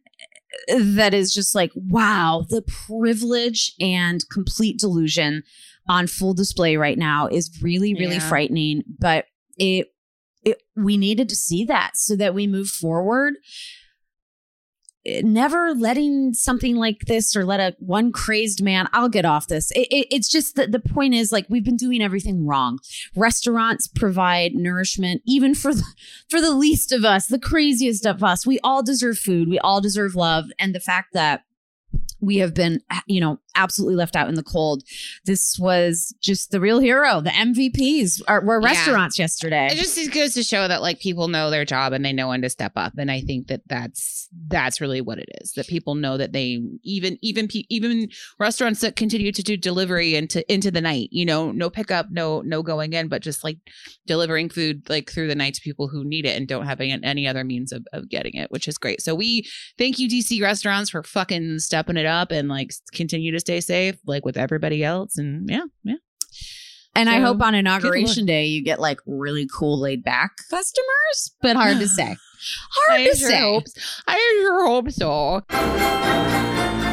that 0.76 1.14
is 1.14 1.32
just 1.32 1.54
like, 1.54 1.70
wow, 1.74 2.44
the 2.50 2.62
privilege 2.62 3.72
and 3.80 4.22
complete 4.30 4.78
delusion 4.78 5.42
on 5.88 6.06
full 6.06 6.34
display 6.34 6.76
right 6.76 6.98
now 6.98 7.26
is 7.26 7.50
really, 7.62 7.94
really 7.94 8.16
Yeah. 8.16 8.28
frightening. 8.28 8.82
But 8.98 9.24
it, 9.58 9.88
it, 10.44 10.62
we 10.76 10.96
needed 10.96 11.28
to 11.28 11.36
see 11.36 11.64
that 11.64 11.96
so 11.96 12.16
that 12.16 12.34
we 12.34 12.46
move 12.46 12.68
forward. 12.68 13.34
Never 15.22 15.72
letting 15.74 16.34
something 16.34 16.76
like 16.76 16.98
this 17.06 17.34
or 17.34 17.42
let 17.44 17.60
a 17.60 17.74
one 17.78 18.12
crazed 18.12 18.62
man 18.62 18.88
i'll 18.92 19.08
get 19.08 19.24
off 19.24 19.46
this. 19.46 19.70
It, 19.70 19.88
it- 19.90 20.08
it's 20.10 20.28
just 20.30 20.54
that 20.56 20.70
the 20.70 20.80
point 20.80 21.14
is 21.14 21.32
like 21.32 21.46
we've 21.48 21.64
been 21.64 21.76
doing 21.76 22.02
everything 22.02 22.44
wrong. 22.46 22.78
Restaurants 23.16 23.86
provide 23.86 24.52
nourishment 24.54 25.22
even 25.26 25.54
for 25.54 25.72
the, 25.72 25.84
for 26.28 26.42
the 26.42 26.52
least 26.52 26.92
of 26.92 27.04
us 27.04 27.26
the 27.26 27.38
craziest 27.38 28.04
of 28.04 28.22
us. 28.22 28.46
We 28.46 28.58
all 28.62 28.82
deserve 28.82 29.18
food. 29.18 29.48
We 29.48 29.58
all 29.60 29.80
deserve 29.80 30.14
love. 30.14 30.46
And 30.58 30.74
the 30.74 30.80
fact 30.80 31.14
that 31.14 31.44
we 32.20 32.36
have 32.38 32.52
been 32.52 32.80
you 33.06 33.20
know 33.20 33.38
absolutely 33.58 33.96
left 33.96 34.16
out 34.16 34.28
in 34.28 34.34
the 34.34 34.42
cold 34.42 34.82
this 35.24 35.58
was 35.58 36.14
just 36.20 36.50
the 36.50 36.60
real 36.60 36.78
hero 36.78 37.20
the 37.20 37.30
mvps 37.30 38.22
are, 38.28 38.40
were 38.44 38.60
Yeah. 38.62 38.68
restaurants 38.72 39.18
yesterday 39.18 39.68
It 39.72 39.76
just 39.76 40.12
goes 40.12 40.32
to 40.34 40.42
show 40.42 40.66
that 40.68 40.80
like 40.82 41.00
people 41.00 41.28
know 41.28 41.50
their 41.50 41.64
job 41.64 41.92
and 41.92 42.04
they 42.04 42.12
know 42.12 42.28
when 42.28 42.42
to 42.42 42.48
step 42.50 42.72
up, 42.76 42.92
and 42.96 43.10
I 43.10 43.20
think 43.20 43.48
that 43.48 43.62
that's 43.66 44.28
that's 44.46 44.80
really 44.80 45.00
what 45.00 45.18
it 45.18 45.28
is. 45.40 45.52
That 45.52 45.66
people 45.66 45.94
know 45.94 46.16
that 46.16 46.32
they 46.32 46.60
even 46.82 47.18
even 47.22 47.48
even 47.68 48.08
restaurants 48.38 48.80
that 48.80 48.96
continue 48.96 49.32
to 49.32 49.42
do 49.42 49.56
delivery 49.56 50.14
into 50.14 50.40
into 50.52 50.70
the 50.70 50.80
night. 50.80 51.08
You 51.10 51.26
know, 51.26 51.50
no 51.50 51.68
pickup, 51.70 52.06
no 52.10 52.40
no 52.42 52.62
going 52.62 52.92
in, 52.92 53.08
but 53.08 53.22
just 53.22 53.42
like 53.42 53.58
delivering 54.06 54.48
food 54.48 54.88
like 54.88 55.10
through 55.10 55.28
the 55.28 55.34
night 55.34 55.54
to 55.54 55.60
people 55.62 55.88
who 55.88 56.04
need 56.04 56.24
it 56.26 56.36
and 56.36 56.46
don't 56.46 56.66
have 56.66 56.80
any, 56.80 56.98
any 57.02 57.26
other 57.26 57.44
means 57.44 57.72
of, 57.72 57.86
of 57.92 58.08
getting 58.08 58.34
it, 58.34 58.50
which 58.50 58.68
is 58.68 58.78
great. 58.78 59.00
So 59.02 59.14
we 59.14 59.48
thank 59.78 59.98
you 59.98 60.08
DC 60.08 60.40
restaurants 60.42 60.90
for 60.90 61.02
fucking 61.02 61.58
stepping 61.58 61.96
it 61.96 62.06
up 62.06 62.30
and 62.30 62.48
like 62.48 62.72
continue 62.92 63.32
to 63.32 63.40
stay 63.48 63.60
safe 63.62 63.96
like 64.06 64.26
with 64.26 64.36
everybody 64.36 64.84
else. 64.84 65.16
And 65.16 65.48
yeah, 65.48 65.64
yeah. 65.82 65.94
And 66.94 67.08
I 67.08 67.20
hope 67.20 67.40
on 67.40 67.54
inauguration 67.54 68.26
day 68.26 68.44
you 68.46 68.62
get 68.62 68.78
like 68.78 68.98
really 69.06 69.48
cool 69.56 69.80
laid 69.80 70.04
back 70.04 70.32
customers, 70.50 71.34
but 71.40 71.56
hard 71.56 71.78
to 71.78 71.88
say. 71.96 72.16
Hard 72.70 73.00
I 73.00 73.04
to 73.08 73.16
sure 73.16 73.30
say. 73.30 73.40
hope 73.40 73.64
I 74.06 74.42
sure 74.42 74.66
hope 74.66 74.90
so. 74.90 76.84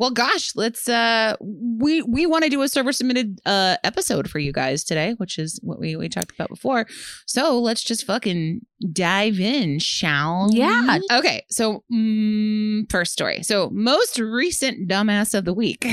Well, 0.00 0.10
gosh, 0.10 0.52
let's 0.56 0.88
uh 0.88 1.36
we 1.42 2.00
we 2.00 2.24
want 2.24 2.44
to 2.44 2.48
do 2.48 2.62
a 2.62 2.68
server 2.70 2.90
submitted 2.90 3.38
uh 3.44 3.76
episode 3.84 4.30
for 4.30 4.38
you 4.38 4.50
guys 4.50 4.82
today, 4.82 5.12
which 5.18 5.38
is 5.38 5.60
what 5.62 5.78
we 5.78 5.94
we 5.94 6.08
talked 6.08 6.32
about 6.32 6.48
before. 6.48 6.86
So, 7.26 7.60
let's 7.60 7.84
just 7.84 8.06
fucking 8.06 8.62
dive 8.90 9.38
in, 9.38 9.78
shall 9.78 10.48
we? 10.50 10.60
Yeah. 10.60 11.00
Okay, 11.12 11.44
so 11.50 11.84
mm, 11.92 12.90
first 12.90 13.12
story. 13.12 13.42
So, 13.42 13.68
most 13.74 14.18
recent 14.18 14.88
dumbass 14.88 15.34
of 15.34 15.44
the 15.44 15.52
week 15.52 15.86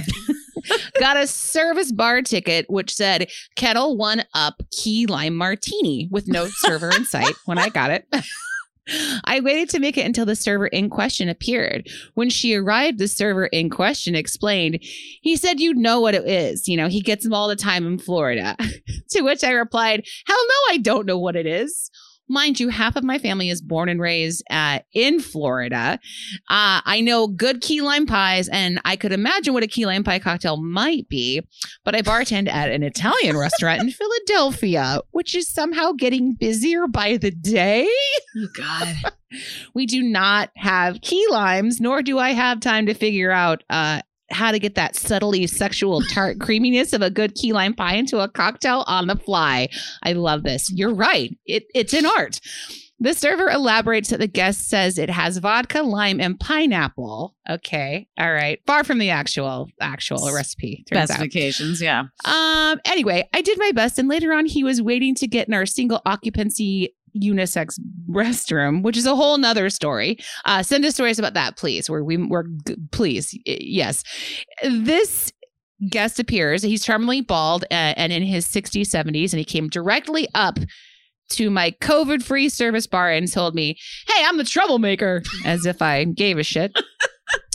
got 1.02 1.18
a 1.18 1.28
service 1.28 1.92
bar 1.92 2.22
ticket 2.22 2.66
which 2.70 2.94
said 2.94 3.30
Ketel 3.58 3.98
One 3.98 4.24
up 4.34 4.62
key 4.72 5.06
lime 5.06 5.36
martini 5.36 6.08
with 6.10 6.30
no 6.30 6.48
server 6.48 6.96
in 6.96 7.04
sight 7.04 7.36
when 7.44 7.58
I 7.58 7.68
got 7.68 7.92
it. 7.92 8.08
I 9.26 9.40
waited 9.42 9.70
to 9.70 9.80
make 9.80 9.98
it 9.98 10.06
until 10.06 10.26
the 10.26 10.36
server 10.36 10.68
in 10.68 10.90
question 10.90 11.30
appeared. 11.30 11.90
When 12.14 12.30
she 12.30 12.56
arrived, 12.56 13.00
the 13.00 13.08
server 13.08 13.48
in 13.48 13.70
question 13.70 14.16
explained, 14.16 14.80
he 14.82 15.36
said, 15.36 15.60
You 15.60 15.74
know 15.74 16.00
what 16.00 16.16
it 16.16 16.28
is. 16.28 16.68
You 16.68 16.78
know, 16.78 16.88
he 16.88 17.02
gets 17.02 17.24
them 17.24 17.34
all 17.34 17.48
the 17.48 17.56
time 17.56 17.86
in 17.86 18.00
Florida. 18.00 18.56
to 19.10 19.22
which 19.22 19.44
I 19.44 19.52
replied, 19.52 20.06
Hell 20.26 20.38
no, 20.38 20.74
I 20.74 20.78
don't 20.78 21.06
know 21.06 21.18
what 21.18 21.36
it 21.36 21.46
is. 21.46 21.92
Mind 22.30 22.60
you, 22.60 22.70
half 22.70 22.96
of 22.96 23.04
my 23.04 23.18
family 23.18 23.50
is 23.50 23.62
born 23.62 23.90
and 23.90 24.00
raised 24.00 24.44
uh, 24.50 24.80
in 24.94 25.20
Florida. 25.20 26.00
Uh, 26.50 26.82
I 26.86 27.02
know 27.02 27.28
good 27.28 27.62
key 27.62 27.82
lime 27.82 28.06
pies, 28.06 28.50
and 28.50 28.82
I 28.86 28.96
could 28.96 29.14
imagine 29.14 29.54
what 29.54 29.64
a 29.64 29.68
key 29.68 29.86
lime 29.86 30.04
pie 30.04 30.20
cocktail 30.20 30.58
might 30.58 31.08
be, 31.10 31.42
but 31.86 31.96
I 31.96 32.02
bartend 32.02 32.50
at 32.50 32.70
an 32.70 32.84
Italian 32.84 33.38
restaurant 33.40 33.82
in 33.82 33.92
Philadelphia, 33.92 35.02
which 35.12 35.36
is 35.36 35.50
somehow 35.50 35.94
getting 35.94 36.34
busier 36.34 36.88
by 36.88 37.18
the 37.18 37.32
day. 37.32 37.88
Oh 38.38 38.48
God. 38.56 38.96
We 39.74 39.86
do 39.86 40.02
not 40.02 40.52
have 40.56 41.02
key 41.02 41.26
limes, 41.30 41.82
nor 41.82 42.02
do 42.02 42.18
I 42.18 42.32
have 42.32 42.62
time 42.62 42.86
to 42.86 42.94
figure 42.94 43.30
out 43.30 43.62
uh, 43.70 44.02
how 44.30 44.52
to 44.52 44.60
get 44.60 44.76
that 44.76 44.96
subtly 44.96 45.48
sexual 45.48 46.02
tart 46.02 46.40
creaminess 46.42 46.94
of 46.94 47.02
a 47.02 47.10
good 47.10 47.36
key 47.36 47.54
lime 47.54 47.74
pie 47.74 47.96
into 47.96 48.20
a 48.20 48.30
cocktail 48.30 48.84
on 48.88 49.08
the 49.08 49.16
fly. 49.16 49.70
I 50.04 50.14
love 50.14 50.44
this. 50.44 50.72
You're 50.72 50.94
right. 50.94 51.36
It, 51.46 51.66
it's 51.74 51.94
an 51.94 52.06
art. 52.06 52.40
The 53.00 53.14
server 53.14 53.48
elaborates 53.50 54.10
that 54.10 54.20
the 54.20 54.28
guest 54.28 54.68
says 54.70 54.98
it 54.98 55.12
has 55.12 55.38
vodka, 55.38 55.84
lime, 55.84 56.20
and 56.20 56.40
pineapple. 56.40 57.36
Okay, 57.48 58.08
all 58.18 58.32
right. 58.34 58.60
Far 58.66 58.84
from 58.84 58.98
the 58.98 59.12
actual 59.12 59.70
actual 59.80 60.34
recipe. 60.34 60.84
Specifications, 60.88 61.80
yeah. 61.80 62.06
Um. 62.26 62.80
Anyway, 62.86 63.30
I 63.34 63.42
did 63.42 63.60
my 63.60 63.72
best, 63.72 64.00
and 64.00 64.08
later 64.08 64.34
on, 64.34 64.48
he 64.48 64.64
was 64.64 64.82
waiting 64.82 65.14
to 65.16 65.28
get 65.28 65.48
in 65.48 65.54
our 65.54 65.68
single 65.68 66.02
occupancy 66.08 66.96
unisex 67.22 67.80
restroom, 68.10 68.84
which 68.84 68.98
is 68.98 69.06
a 69.06 69.16
whole 69.16 69.38
nother 69.38 69.70
story. 69.70 70.18
Uh, 70.46 70.64
send 70.64 70.86
us 70.86 70.94
stories 70.94 71.20
about 71.20 71.34
that, 71.34 71.58
please. 71.58 71.90
Where 71.90 72.04
we 72.04 72.18
were, 72.18 72.46
please, 72.92 73.38
yes. 73.46 74.04
This 74.64 75.32
guest 75.90 76.20
appears. 76.20 76.64
He's 76.64 76.84
charmingly 76.84 77.22
bald 77.22 77.66
and 77.70 78.12
in 78.12 78.24
his 78.24 78.48
60s, 78.48 78.88
70s, 78.88 79.32
and 79.32 79.40
he 79.40 79.46
came 79.46 79.70
directly 79.70 80.28
up 80.34 80.58
to 81.30 81.50
my 81.50 81.72
COVID 81.82 82.24
free 82.24 82.50
service 82.50 82.88
bar 82.88 83.12
and 83.12 83.32
told 83.32 83.54
me, 83.54 83.78
Hey, 84.08 84.24
I'm 84.26 84.38
the 84.38 84.44
troublemaker, 84.44 85.24
as 85.46 85.66
if 85.66 85.82
I 85.82 86.06
gave 86.06 86.38
a 86.38 86.44
shit. 86.44 86.78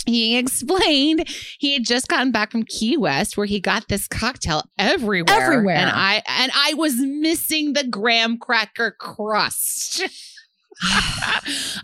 He 0.06 0.36
explained 0.36 1.28
he 1.58 1.74
had 1.74 1.84
just 1.84 2.08
gotten 2.08 2.32
back 2.32 2.50
from 2.50 2.64
Key 2.64 2.96
West 2.96 3.36
where 3.36 3.46
he 3.46 3.60
got 3.60 3.88
this 3.88 4.08
cocktail 4.08 4.64
everywhere. 4.78 5.40
Everywhere. 5.40 5.76
And 5.76 5.90
I 5.90 6.22
and 6.26 6.50
I 6.54 6.74
was 6.74 6.96
missing 6.96 7.72
the 7.74 7.84
graham 7.84 8.38
cracker 8.38 8.90
crust. 8.98 10.02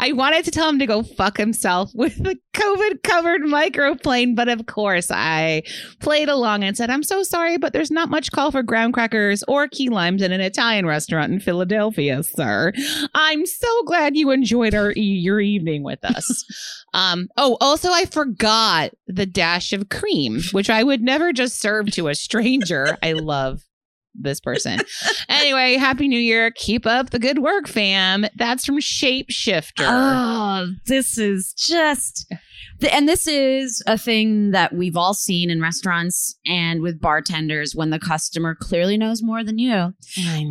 I 0.00 0.12
wanted 0.12 0.44
to 0.44 0.50
tell 0.50 0.68
him 0.68 0.78
to 0.78 0.86
go 0.86 1.02
fuck 1.02 1.36
himself 1.36 1.90
with 1.94 2.22
the 2.22 2.38
COVID 2.54 3.02
covered 3.02 3.42
microplane, 3.42 4.34
but 4.34 4.48
of 4.48 4.66
course 4.66 5.10
I 5.10 5.62
played 6.00 6.28
along 6.28 6.64
and 6.64 6.76
said, 6.76 6.90
I'm 6.90 7.02
so 7.02 7.22
sorry, 7.22 7.58
but 7.58 7.72
there's 7.72 7.90
not 7.90 8.08
much 8.08 8.30
call 8.30 8.50
for 8.50 8.62
graham 8.62 8.92
crackers 8.92 9.42
or 9.48 9.68
key 9.68 9.88
limes 9.88 10.22
in 10.22 10.32
an 10.32 10.40
Italian 10.40 10.86
restaurant 10.86 11.32
in 11.32 11.40
Philadelphia, 11.40 12.22
sir. 12.22 12.72
I'm 13.14 13.46
so 13.46 13.82
glad 13.84 14.16
you 14.16 14.30
enjoyed 14.30 14.74
our 14.74 14.92
e- 14.92 15.00
your 15.00 15.40
evening 15.40 15.82
with 15.82 16.04
us. 16.04 16.44
um, 16.94 17.28
oh, 17.36 17.56
also 17.60 17.90
I 17.90 18.04
forgot 18.04 18.92
the 19.06 19.26
dash 19.26 19.72
of 19.72 19.88
cream, 19.88 20.40
which 20.52 20.70
I 20.70 20.82
would 20.82 21.02
never 21.02 21.32
just 21.32 21.60
serve 21.60 21.90
to 21.92 22.08
a 22.08 22.14
stranger. 22.14 22.96
I 23.02 23.12
love 23.12 23.62
this 24.14 24.40
person. 24.40 24.80
anyway, 25.28 25.74
happy 25.76 26.08
new 26.08 26.18
year. 26.18 26.50
Keep 26.50 26.86
up 26.86 27.10
the 27.10 27.18
good 27.18 27.38
work, 27.38 27.68
fam. 27.68 28.26
That's 28.36 28.64
from 28.64 28.78
Shapeshifter. 28.78 29.84
Oh, 29.86 30.68
this 30.86 31.18
is 31.18 31.52
just. 31.54 32.32
And 32.92 33.08
this 33.08 33.26
is 33.26 33.82
a 33.86 33.98
thing 33.98 34.52
that 34.52 34.72
we've 34.72 34.96
all 34.96 35.14
seen 35.14 35.50
in 35.50 35.60
restaurants 35.60 36.38
and 36.46 36.80
with 36.80 37.00
bartenders 37.00 37.74
when 37.74 37.90
the 37.90 37.98
customer 37.98 38.54
clearly 38.54 38.96
knows 38.96 39.20
more 39.22 39.42
than 39.42 39.58
you. 39.58 39.94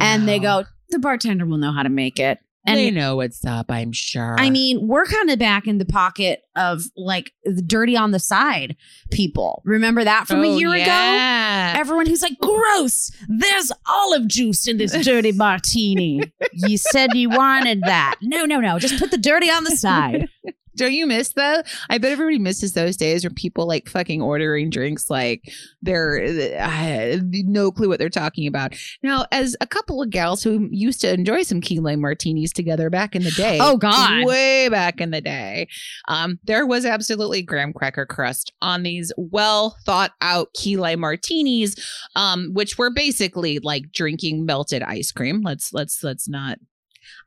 And 0.01 0.27
they 0.27 0.39
go, 0.39 0.65
the 0.89 0.99
bartender 0.99 1.45
will 1.45 1.57
know 1.57 1.71
how 1.71 1.83
to 1.83 1.89
make 1.89 2.19
it. 2.19 2.39
And 2.67 2.77
they 2.79 2.91
know 2.91 3.15
what's 3.15 3.43
up, 3.45 3.71
I'm 3.71 3.91
sure. 3.91 4.35
I 4.37 4.49
mean, 4.49 4.87
we're 4.87 5.05
kind 5.05 5.29
of 5.29 5.39
back 5.39 5.67
in 5.67 5.77
the 5.77 5.85
pocket 5.85 6.41
of 6.55 6.83
like 6.95 7.31
the 7.43 7.61
dirty 7.61 7.95
on 7.95 8.11
the 8.11 8.19
side 8.19 8.75
people. 9.11 9.61
Remember 9.65 10.03
that 10.03 10.27
from 10.27 10.43
a 10.43 10.47
Oh, 10.47 10.57
year 10.57 10.73
ago? 10.73 11.79
Everyone 11.79 12.05
who's 12.05 12.21
like, 12.21 12.37
gross, 12.39 13.11
there's 13.27 13.71
olive 13.87 14.27
juice 14.27 14.67
in 14.67 14.77
this 14.77 14.91
dirty 15.05 15.31
martini. 15.33 16.21
you 16.53 16.77
said 16.77 17.13
you 17.15 17.29
wanted 17.29 17.81
that. 17.83 18.15
No, 18.21 18.45
no, 18.45 18.59
no. 18.59 18.79
Just 18.79 18.99
put 18.99 19.11
the 19.11 19.17
dirty 19.17 19.49
on 19.49 19.63
the 19.63 19.71
side. 19.75 20.27
Don't 20.77 20.93
you 20.93 21.05
miss 21.07 21.33
that? 21.33 21.67
I 21.89 21.97
bet 21.97 22.11
everybody 22.13 22.39
misses 22.39 22.73
those 22.73 22.95
days 22.95 23.23
where 23.23 23.31
people 23.31 23.67
like 23.67 23.89
fucking 23.89 24.21
ordering 24.21 24.69
drinks 24.69 25.09
like 25.09 25.43
they're 25.81 26.23
uh, 26.59 27.17
no 27.21 27.71
clue 27.71 27.89
what 27.89 27.99
they're 27.99 28.09
talking 28.09 28.47
about. 28.47 28.73
Now, 29.03 29.25
as 29.31 29.55
a 29.59 29.67
couple 29.67 30.01
of 30.01 30.09
gals 30.09 30.43
who 30.43 30.69
used 30.71 31.01
to 31.01 31.11
enjoy 31.13 31.43
some 31.43 31.59
key 31.61 31.79
lime 31.79 32.01
martinis 32.01 32.53
together 32.53 32.89
back 32.89 33.15
in 33.15 33.23
the 33.23 33.31
day, 33.31 33.57
Oh, 33.61 33.75
God. 33.77 34.25
way 34.25 34.69
back 34.69 35.01
in 35.01 35.11
the 35.11 35.21
day, 35.21 35.67
um, 36.07 36.39
there 36.43 36.65
was 36.65 36.85
absolutely 36.85 37.41
graham 37.41 37.73
cracker 37.73 38.05
crust 38.05 38.53
on 38.61 38.83
these 38.83 39.11
well 39.17 39.75
thought 39.85 40.11
out 40.21 40.53
key 40.53 40.77
lime 40.77 40.99
martinis, 40.99 41.75
um, 42.15 42.51
which 42.53 42.77
were 42.77 42.89
basically 42.91 43.59
like 43.59 43.91
drinking 43.91 44.45
melted 44.45 44.83
ice 44.83 45.11
cream. 45.11 45.41
Let's 45.41 45.73
let's 45.73 46.03
let's 46.03 46.29
not 46.29 46.59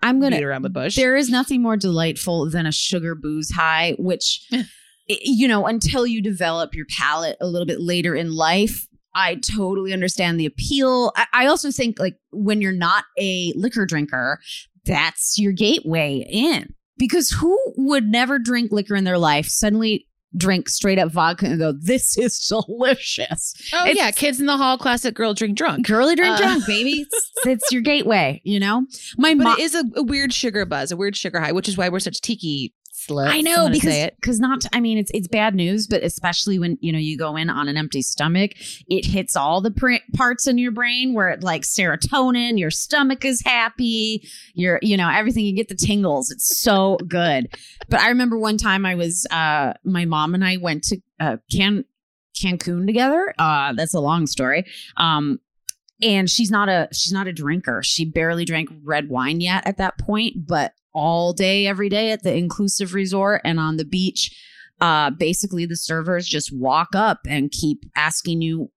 I'm 0.02 0.20
going 0.20 0.32
to. 0.32 0.42
around 0.42 0.62
the 0.62 0.70
bush. 0.70 0.96
There 0.96 1.16
is 1.16 1.28
nothing 1.28 1.62
more 1.62 1.76
delightful 1.76 2.48
than 2.48 2.66
a 2.66 2.72
sugar 2.72 3.14
booze 3.14 3.50
high, 3.50 3.94
which, 3.98 4.46
eh, 4.52 4.64
you 5.08 5.46
know, 5.46 5.66
until 5.66 6.06
you 6.06 6.22
develop 6.22 6.74
your 6.74 6.86
palate 6.86 7.36
a 7.40 7.46
little 7.46 7.66
bit 7.66 7.80
later 7.80 8.14
in 8.14 8.34
life, 8.34 8.86
I 9.14 9.36
totally 9.36 9.92
understand 9.92 10.38
the 10.38 10.46
appeal. 10.46 11.12
I, 11.16 11.26
I 11.32 11.46
also 11.46 11.70
think, 11.70 11.98
like, 11.98 12.16
when 12.32 12.60
you're 12.60 12.72
not 12.72 13.04
a 13.18 13.52
liquor 13.56 13.86
drinker, 13.86 14.40
that's 14.84 15.38
your 15.38 15.52
gateway 15.52 16.26
in. 16.30 16.74
Because 16.96 17.30
who 17.30 17.58
would 17.76 18.04
never 18.04 18.38
drink 18.38 18.72
liquor 18.72 18.94
in 18.94 19.04
their 19.04 19.18
life, 19.18 19.46
suddenly 19.46 20.06
drink 20.36 20.68
straight 20.68 20.98
up 20.98 21.10
vodka 21.10 21.46
and 21.46 21.58
go, 21.58 21.72
this 21.72 22.16
is 22.16 22.38
delicious? 22.38 23.54
oh 23.72 23.82
it's- 23.84 23.96
yeah, 23.96 24.10
kids 24.10 24.40
in 24.40 24.46
the 24.46 24.56
hall, 24.56 24.78
classic 24.78 25.14
girl 25.14 25.34
drink 25.34 25.56
drunk. 25.56 25.86
Girly 25.86 26.14
drink 26.16 26.34
Uh, 26.34 26.38
drunk, 26.38 26.66
baby. 26.66 27.06
It's, 27.42 27.46
it's 27.46 27.72
your 27.72 27.80
gateway, 27.82 28.40
you 28.44 28.60
know? 28.60 28.86
My 29.16 29.34
But 29.34 29.44
mom. 29.44 29.58
it 29.58 29.62
is 29.62 29.74
a, 29.74 29.82
a 29.96 30.02
weird 30.02 30.32
sugar 30.32 30.66
buzz, 30.66 30.92
a 30.92 30.96
weird 30.96 31.16
sugar 31.16 31.40
high, 31.40 31.52
which 31.52 31.68
is 31.68 31.76
why 31.78 31.88
we're 31.88 32.00
such 32.00 32.20
tiki 32.20 32.74
I 33.28 33.40
know 33.40 33.68
because 33.68 34.10
because 34.16 34.40
not 34.40 34.64
I 34.72 34.80
mean 34.80 34.98
it's 34.98 35.10
it's 35.14 35.28
bad 35.28 35.54
news, 35.54 35.86
but 35.86 36.02
especially 36.02 36.58
when 36.58 36.78
you 36.80 36.92
know 36.92 36.98
you 36.98 37.16
go 37.16 37.36
in 37.36 37.50
on 37.50 37.68
an 37.68 37.76
empty 37.76 38.02
stomach, 38.02 38.52
it 38.88 39.06
hits 39.06 39.36
all 39.36 39.60
the 39.60 39.70
pr- 39.70 40.04
parts 40.14 40.46
in 40.46 40.58
your 40.58 40.72
brain 40.72 41.14
where 41.14 41.30
it 41.30 41.42
like 41.42 41.62
serotonin, 41.62 42.58
your 42.58 42.70
stomach 42.70 43.24
is 43.24 43.42
happy, 43.44 44.28
your 44.54 44.78
you 44.82 44.96
know 44.96 45.08
everything 45.08 45.44
you 45.44 45.54
get 45.54 45.68
the 45.68 45.74
tingles. 45.74 46.30
It's 46.30 46.60
so 46.60 46.98
good. 47.06 47.48
But 47.88 48.00
I 48.00 48.08
remember 48.08 48.38
one 48.38 48.56
time 48.58 48.84
I 48.84 48.94
was 48.94 49.26
uh 49.30 49.74
my 49.84 50.04
mom 50.04 50.34
and 50.34 50.44
I 50.44 50.56
went 50.56 50.84
to 50.84 50.98
uh 51.18 51.36
Can 51.50 51.84
Cancun 52.36 52.86
together. 52.86 53.34
Uh 53.38 53.72
that's 53.74 53.94
a 53.94 54.00
long 54.00 54.26
story. 54.26 54.64
Um 54.96 55.40
and 56.02 56.28
she's 56.30 56.50
not 56.50 56.68
a 56.68 56.88
she's 56.92 57.12
not 57.12 57.26
a 57.26 57.32
drinker. 57.32 57.82
She 57.82 58.04
barely 58.04 58.44
drank 58.44 58.70
red 58.84 59.08
wine 59.08 59.40
yet 59.40 59.66
at 59.66 59.76
that 59.78 59.98
point, 59.98 60.46
but 60.46 60.72
all 60.92 61.32
day 61.32 61.66
every 61.66 61.88
day 61.88 62.10
at 62.10 62.22
the 62.22 62.34
inclusive 62.34 62.94
resort 62.94 63.40
and 63.44 63.60
on 63.60 63.76
the 63.76 63.84
beach 63.84 64.36
uh 64.80 65.10
basically 65.10 65.64
the 65.66 65.76
servers 65.76 66.26
just 66.26 66.50
walk 66.52 66.88
up 66.94 67.20
and 67.28 67.52
keep 67.52 67.84
asking 67.94 68.40
you 68.42 68.70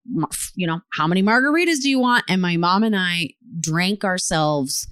you 0.56 0.68
know 0.68 0.80
how 0.94 1.08
many 1.08 1.24
margaritas 1.24 1.82
do 1.82 1.90
you 1.90 1.98
want 1.98 2.24
and 2.30 2.40
my 2.42 2.56
mom 2.58 2.84
and 2.84 2.96
I 2.96 3.30
drank 3.60 4.04
ourselves 4.04 4.88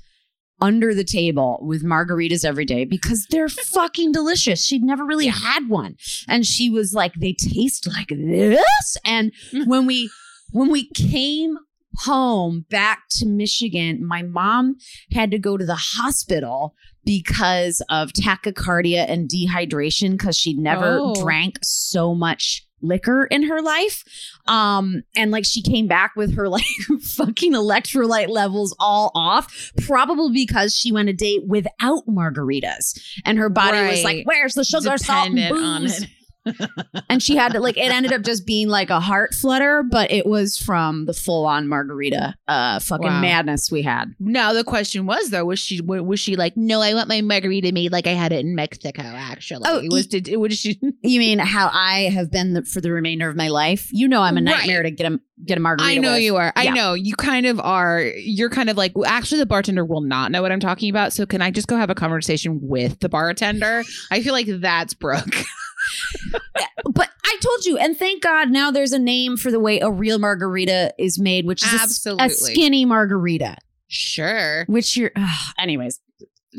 under 0.61 0.93
the 0.95 1.03
table 1.03 1.59
with 1.61 1.83
margaritas 1.83 2.45
every 2.45 2.65
day 2.65 2.85
because 2.85 3.25
they're 3.31 3.49
fucking 3.49 4.11
delicious. 4.11 4.63
She'd 4.63 4.83
never 4.83 5.03
really 5.03 5.25
had 5.25 5.67
one. 5.69 5.95
And 6.27 6.45
she 6.45 6.69
was 6.69 6.93
like, 6.93 7.15
they 7.15 7.33
taste 7.33 7.87
like 7.87 8.09
this. 8.09 8.97
And 9.03 9.31
Mm. 9.51 9.65
when 9.67 9.85
we 9.87 10.09
when 10.51 10.69
we 10.69 10.87
came 10.89 11.57
home 11.97 12.65
back 12.69 13.03
to 13.11 13.25
Michigan, 13.25 14.05
my 14.05 14.21
mom 14.21 14.77
had 15.11 15.31
to 15.31 15.39
go 15.39 15.57
to 15.57 15.65
the 15.65 15.75
hospital 15.75 16.75
because 17.05 17.81
of 17.89 18.11
tachycardia 18.13 19.05
and 19.09 19.29
dehydration 19.29 20.11
because 20.11 20.37
she'd 20.37 20.57
never 20.59 20.99
Oh. 20.99 21.15
drank 21.21 21.57
so 21.63 22.13
much 22.13 22.63
liquor 22.83 23.25
in 23.25 23.43
her 23.43 23.61
life. 23.61 24.03
Um, 24.47 25.03
and 25.15 25.29
like 25.31 25.45
she 25.45 25.61
came 25.61 25.87
back 25.87 26.15
with 26.15 26.35
her 26.35 26.47
like 26.49 26.65
fucking 27.01 27.53
electrolyte 27.53 28.29
levels 28.29 28.75
all 28.79 29.11
off, 29.15 29.71
probably 29.85 30.33
because 30.33 30.75
she 30.75 30.91
went 30.91 31.09
a 31.09 31.13
date 31.13 31.41
without 31.47 32.05
margaritas. 32.07 32.99
And 33.25 33.37
her 33.37 33.49
body 33.49 33.77
was 33.87 34.03
like, 34.03 34.25
Where's 34.25 34.53
the 34.53 34.63
sugar, 34.63 34.97
salt, 34.97 35.27
and 35.27 35.35
Dependent 35.35 35.65
on 35.65 35.81
booze? 35.83 36.05
It. 36.45 37.03
and 37.09 37.21
she 37.21 37.35
had 37.35 37.53
to 37.53 37.59
like 37.59 37.77
it 37.77 37.91
ended 37.91 38.13
up 38.13 38.21
just 38.23 38.45
being 38.45 38.67
like 38.67 38.89
a 38.89 38.99
heart 38.99 39.33
flutter, 39.33 39.83
but 39.83 40.11
it 40.11 40.25
was 40.25 40.57
from 40.57 41.05
the 41.05 41.13
full 41.13 41.45
on 41.45 41.67
margarita 41.67 42.35
uh 42.47 42.79
fucking 42.79 43.05
Wow. 43.07 43.21
madness 43.21 43.71
we 43.71 43.81
had. 43.81 44.13
Now 44.19 44.53
the 44.53 44.63
question 44.63 45.05
was 45.05 45.29
though, 45.29 45.45
was 45.45 45.59
she 45.59 45.81
was 45.81 46.19
she 46.19 46.35
like, 46.35 46.55
no, 46.57 46.81
I 46.81 46.93
want 46.93 47.07
my 47.09 47.21
margarita 47.21 47.71
made 47.71 47.91
like 47.91 48.07
I 48.07 48.13
had 48.13 48.31
it 48.31 48.39
in 48.45 48.55
Mexico? 48.55 49.01
Actually, 49.03 49.65
Oh, 49.67 49.79
it 49.79 49.91
was 49.91 50.07
did 50.07 50.27
was 50.37 50.57
she? 50.57 50.79
You 51.03 51.19
mean 51.19 51.39
how 51.39 51.69
I 51.73 52.09
have 52.13 52.31
been 52.31 52.53
the, 52.53 52.63
for 52.63 52.79
the 52.81 52.91
remainder 52.91 53.27
of 53.29 53.35
my 53.35 53.47
life? 53.49 53.89
You 53.91 54.07
know 54.07 54.21
I'm 54.21 54.37
a 54.37 54.41
Right. 54.41 54.45
nightmare 54.45 54.83
to 54.83 54.91
get 54.91 55.11
a 55.11 55.19
get 55.45 55.57
a 55.57 55.61
margarita. 55.61 55.91
I 55.93 55.97
know 55.97 56.13
with. 56.13 56.21
you 56.21 56.35
are. 56.37 56.53
I 56.55 56.69
know 56.69 56.93
you 56.93 57.15
kind 57.15 57.45
of 57.47 57.59
are. 57.59 58.01
You're 58.01 58.49
kind 58.51 58.69
of 58.69 58.77
like 58.77 58.95
well, 58.95 59.09
actually 59.09 59.39
the 59.39 59.45
bartender 59.47 59.83
will 59.83 60.01
not 60.01 60.31
know 60.31 60.41
what 60.41 60.51
I'm 60.51 60.59
talking 60.59 60.89
about. 60.89 61.13
So 61.13 61.25
can 61.25 61.41
I 61.41 61.49
just 61.51 61.67
go 61.67 61.77
have 61.77 61.89
a 61.89 61.95
conversation 61.95 62.59
with 62.61 62.99
the 62.99 63.09
bartender? 63.09 63.83
I 64.11 64.21
feel 64.21 64.33
like 64.33 64.47
that's 64.47 64.93
Brooke. 64.93 65.35
But 66.83 67.09
I 67.23 67.37
told 67.41 67.65
you, 67.65 67.77
and 67.77 67.95
thank 67.97 68.23
God 68.23 68.49
now 68.49 68.71
there's 68.71 68.91
a 68.91 68.99
name 68.99 69.37
for 69.37 69.51
the 69.51 69.59
way 69.59 69.79
a 69.79 69.89
real 69.89 70.19
margarita 70.19 70.93
is 70.97 71.19
made, 71.19 71.45
which 71.45 71.63
is 71.63 71.73
a 71.73 71.83
Absolutely. 71.83 72.25
a, 72.25 72.29
skinny 72.29 72.85
margarita. 72.85 73.57
Sure. 73.87 74.65
Which 74.65 74.97
you're, 74.97 75.11
ugh, 75.15 75.53
anyways. 75.59 75.99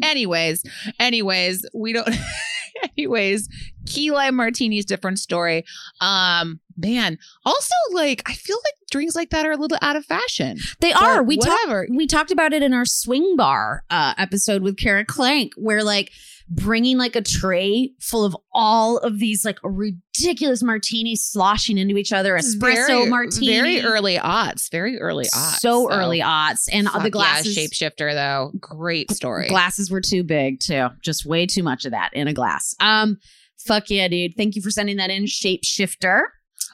Anyways, 0.03 0.62
anyways, 0.99 1.67
we 1.75 1.93
don't. 1.93 2.09
anyways, 2.97 3.49
key 3.87 4.11
lime 4.11 4.37
martinis, 4.37 4.85
different 4.85 5.18
story. 5.18 5.64
Um, 6.01 6.61
man. 6.77 7.18
Also, 7.45 7.75
like 7.92 8.23
I 8.27 8.33
feel 8.35 8.57
like 8.57 8.75
drinks 8.90 9.14
like 9.14 9.31
that 9.31 9.47
are 9.47 9.53
a 9.53 9.57
little 9.57 9.79
out 9.83 9.97
of 9.97 10.05
fashion. 10.05 10.59
They 10.81 10.92
But 10.92 11.03
are. 11.03 11.23
We 11.23 11.37
talked. 11.37 11.49
whatever. 11.49 11.87
We 11.95 12.07
talked 12.07 12.31
about 12.31 12.53
it 12.53 12.62
in 12.62 12.73
our 12.73 12.85
swing 12.85 13.37
bar 13.37 13.85
uh, 13.90 14.14
episode 14.18 14.62
with 14.62 14.77
Kara 14.77 15.05
Clank, 15.05 15.53
where 15.57 15.83
like 15.83 16.11
bringing 16.49 16.99
like 16.99 17.16
a 17.16 17.23
tray 17.23 17.90
full 18.01 18.25
of 18.25 18.37
all 18.53 18.99
of 18.99 19.18
these 19.18 19.45
like 19.45 19.59
ridiculous 19.62 20.62
martinis 20.62 21.25
sloshing 21.25 21.79
into 21.79 21.97
each 21.97 22.12
other, 22.12 22.35
espresso 22.37 22.87
very, 22.87 23.07
martini, 23.07 23.47
Very 23.47 23.81
early 23.83 24.16
aughts. 24.16 24.71
Very 24.71 24.99
early 24.99 25.25
aughts. 25.27 25.59
so 25.61 25.90
early 25.90 26.21
aughts, 26.21 26.68
and 26.71 26.88
the 27.03 27.11
glasses. 27.11 27.57
Yeah, 27.57 27.64
shapeshifter 27.64 28.12
though. 28.12 28.53
Great 28.59 29.11
story. 29.11 29.49
Glasses 29.49 29.90
were 29.90 30.01
too 30.01 30.23
big 30.23 30.61
too. 30.61 30.88
Just 31.01 31.25
way 31.25 31.47
too 31.47 31.62
much 31.62 31.85
of 31.85 31.92
that 31.92 32.11
in 32.12 32.29
a 32.29 32.33
glass. 32.35 32.75
Um, 32.81 33.18
fuck 33.66 33.90
yeah, 33.90 34.09
dude. 34.09 34.35
Thank 34.37 34.57
you 34.57 34.62
for 34.62 34.70
sending 34.70 34.96
that 34.96 35.11
in. 35.11 35.25
Shapeshifter. 35.25 36.22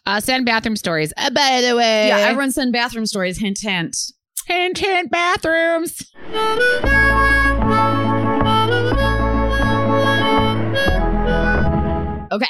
Uh, 0.06 0.20
send 0.20 0.46
bathroom 0.46 0.76
stories. 0.76 1.12
Uh, 1.16 1.30
by 1.30 1.60
the 1.60 1.76
way, 1.76 2.08
Yeah, 2.08 2.18
everyone 2.18 2.50
send 2.52 2.72
bathroom 2.72 3.06
stories. 3.06 3.38
Hint, 3.38 3.58
hint. 3.60 3.96
hint 4.46 4.78
hint 4.78 5.10
bathrooms. 5.10 6.02
Okay. 12.30 12.46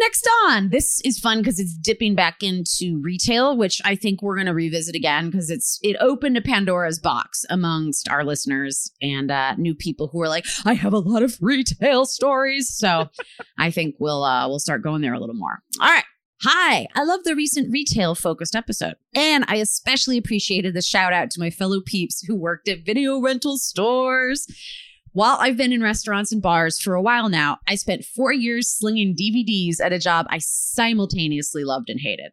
Next 0.00 0.28
on, 0.44 0.68
this 0.68 1.00
is 1.04 1.18
fun 1.18 1.38
because 1.38 1.58
it's 1.58 1.76
dipping 1.76 2.14
back 2.14 2.42
into 2.42 3.00
retail, 3.02 3.56
which 3.56 3.80
I 3.84 3.96
think 3.96 4.22
we're 4.22 4.36
going 4.36 4.46
to 4.46 4.54
revisit 4.54 4.94
again 4.94 5.28
because 5.28 5.50
it's 5.50 5.80
it 5.82 5.96
opened 5.98 6.36
a 6.36 6.40
Pandora's 6.40 7.00
box 7.00 7.44
amongst 7.50 8.08
our 8.08 8.24
listeners 8.24 8.92
and 9.02 9.30
uh, 9.30 9.56
new 9.56 9.74
people 9.74 10.08
who 10.08 10.22
are 10.22 10.28
like, 10.28 10.46
I 10.64 10.74
have 10.74 10.92
a 10.92 11.00
lot 11.00 11.24
of 11.24 11.36
retail 11.40 12.06
stories. 12.06 12.72
So 12.76 13.08
I 13.58 13.72
think 13.72 13.96
we'll 13.98 14.22
uh, 14.22 14.46
we'll 14.48 14.60
start 14.60 14.84
going 14.84 15.02
there 15.02 15.14
a 15.14 15.20
little 15.20 15.34
more. 15.34 15.62
All 15.80 15.88
right. 15.88 16.04
Hi, 16.44 16.86
I 16.94 17.02
love 17.02 17.24
the 17.24 17.34
recent 17.34 17.72
retail 17.72 18.14
focused 18.14 18.54
episode. 18.54 18.94
And 19.12 19.44
I 19.48 19.56
especially 19.56 20.16
appreciated 20.16 20.72
the 20.72 20.82
shout 20.82 21.12
out 21.12 21.32
to 21.32 21.40
my 21.40 21.50
fellow 21.50 21.80
peeps 21.84 22.22
who 22.24 22.36
worked 22.36 22.68
at 22.68 22.86
video 22.86 23.20
rental 23.20 23.58
stores. 23.58 24.46
While 25.18 25.38
I've 25.40 25.56
been 25.56 25.72
in 25.72 25.82
restaurants 25.82 26.30
and 26.30 26.40
bars 26.40 26.78
for 26.78 26.94
a 26.94 27.02
while 27.02 27.28
now, 27.28 27.58
I 27.66 27.74
spent 27.74 28.04
four 28.04 28.32
years 28.32 28.68
slinging 28.68 29.16
DVDs 29.16 29.80
at 29.84 29.92
a 29.92 29.98
job 29.98 30.26
I 30.30 30.38
simultaneously 30.38 31.64
loved 31.64 31.90
and 31.90 31.98
hated. 32.00 32.30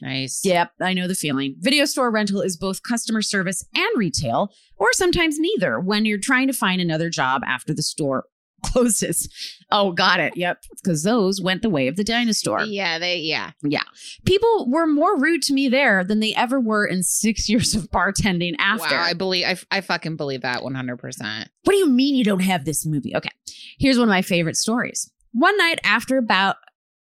Nice. 0.00 0.42
Yep, 0.44 0.70
I 0.80 0.94
know 0.94 1.08
the 1.08 1.16
feeling. 1.16 1.56
Video 1.58 1.84
store 1.84 2.12
rental 2.12 2.40
is 2.40 2.56
both 2.56 2.84
customer 2.84 3.22
service 3.22 3.64
and 3.74 3.88
retail, 3.96 4.52
or 4.76 4.92
sometimes 4.92 5.40
neither 5.40 5.80
when 5.80 6.04
you're 6.04 6.16
trying 6.16 6.46
to 6.46 6.52
find 6.52 6.80
another 6.80 7.10
job 7.10 7.42
after 7.44 7.74
the 7.74 7.82
store 7.82 8.26
closes. 8.64 9.28
Oh, 9.70 9.92
got 9.92 10.20
it. 10.20 10.36
Yep, 10.36 10.64
because 10.82 11.02
those 11.02 11.40
went 11.40 11.62
the 11.62 11.70
way 11.70 11.88
of 11.88 11.96
the 11.96 12.04
dinosaur. 12.04 12.62
Yeah, 12.62 12.98
they 12.98 13.18
yeah. 13.18 13.52
Yeah. 13.62 13.82
People 14.24 14.66
were 14.70 14.86
more 14.86 15.18
rude 15.18 15.42
to 15.42 15.52
me 15.52 15.68
there 15.68 16.04
than 16.04 16.20
they 16.20 16.34
ever 16.34 16.58
were 16.60 16.86
in 16.86 17.02
six 17.02 17.48
years 17.48 17.74
of 17.74 17.90
bartending 17.90 18.54
after. 18.58 18.94
Wow, 18.94 19.02
I 19.02 19.12
believe 19.14 19.46
I, 19.46 19.56
I 19.70 19.80
fucking 19.80 20.16
believe 20.16 20.42
that 20.42 20.62
100%. 20.62 21.46
What 21.64 21.72
do 21.72 21.76
you 21.76 21.88
mean 21.88 22.14
you 22.14 22.24
don't 22.24 22.40
have 22.40 22.64
this 22.64 22.86
movie? 22.86 23.14
Okay. 23.14 23.30
Here's 23.78 23.98
one 23.98 24.08
of 24.08 24.12
my 24.12 24.22
favorite 24.22 24.56
stories. 24.56 25.10
One 25.32 25.56
night 25.58 25.78
after 25.84 26.16
about 26.16 26.56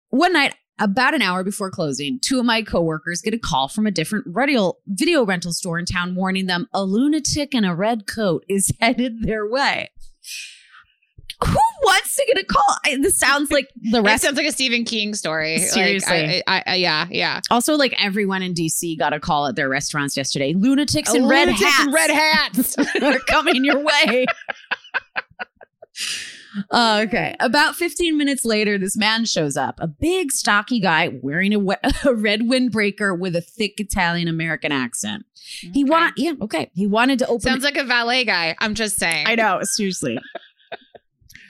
one 0.10 0.33
night 0.33 0.55
about 0.79 1.13
an 1.13 1.21
hour 1.21 1.43
before 1.43 1.71
closing, 1.71 2.19
two 2.21 2.39
of 2.39 2.45
my 2.45 2.62
coworkers 2.62 3.21
get 3.21 3.33
a 3.33 3.39
call 3.39 3.67
from 3.67 3.88
a 3.88 3.91
different 3.91 4.25
radio, 4.27 4.73
video 4.88 5.25
rental 5.25 5.51
store 5.51 5.79
in 5.79 5.86
town 5.86 6.15
warning 6.15 6.45
them 6.45 6.67
a 6.73 6.83
lunatic 6.83 7.53
in 7.53 7.63
a 7.65 7.75
red 7.75 8.05
coat 8.07 8.45
is 8.47 8.71
headed 8.79 9.23
their 9.23 9.47
way. 9.47 9.89
Who 11.45 11.58
wants 11.84 12.15
to 12.15 12.26
get 12.28 12.41
a 12.41 12.45
call? 12.45 12.76
I, 12.86 12.97
this 13.00 13.17
sounds 13.19 13.52
like 13.52 13.69
the 13.91 14.00
It 14.00 14.02
rest. 14.02 14.23
sounds 14.23 14.38
like 14.38 14.47
a 14.47 14.52
Stephen 14.52 14.84
King 14.86 15.13
story. 15.13 15.60
Seriously. 15.60 16.28
Like, 16.28 16.43
I, 16.47 16.63
I, 16.65 16.76
yeah, 16.76 17.08
yeah. 17.12 17.41
also, 17.52 17.76
like 17.76 17.93
everyone 18.04 18.41
in 18.41 18.54
DC 18.56 18.97
got 18.97 19.13
a 19.13 19.19
call 19.19 19.45
at 19.47 19.56
their 19.56 19.69
restaurants 19.69 20.17
yesterday. 20.17 20.54
Lunatics 20.56 21.13
in 21.13 21.28
red 21.28 21.47
Lunatics 21.50 21.63
hats. 21.63 21.86
in 21.88 21.93
red 21.93 22.10
hats. 22.12 22.78
are 23.02 23.19
coming 23.28 23.63
your 23.63 23.80
way. 23.84 24.26
Uh, 26.71 27.04
okay. 27.08 27.36
About 27.39 27.76
15 27.76 28.17
minutes 28.17 28.43
later, 28.45 28.78
this 28.80 28.97
man 28.97 29.26
shows 29.26 29.56
up. 29.58 29.76
A 29.80 29.88
big, 29.88 30.32
stocky 30.32 30.80
guy 30.80 31.10
wearing 31.21 31.54
a, 31.54 31.60
we- 31.60 31.76
a 32.06 32.13
red 32.15 32.41
windbreaker 32.41 33.17
with 33.17 33.36
a 33.36 33.41
thick 33.41 33.73
Italian 33.80 34.28
American 34.28 34.71
accent. 34.71 35.26
He 35.62 35.84
Okay. 35.84 35.89
want, 35.89 36.13
yeah, 36.17 36.34
okay. 36.41 36.71
He 36.73 36.88
wanted 36.88 37.19
to 37.19 37.28
open. 37.28 37.41
Sounds 37.41 37.63
like 37.63 37.78
a 37.78 37.84
valet 37.84 38.26
guy. 38.26 38.56
I'm 38.60 38.73
just 38.73 38.97
saying. 38.97 39.28
I 39.28 39.36
know, 39.36 39.60
seriously. 39.63 40.17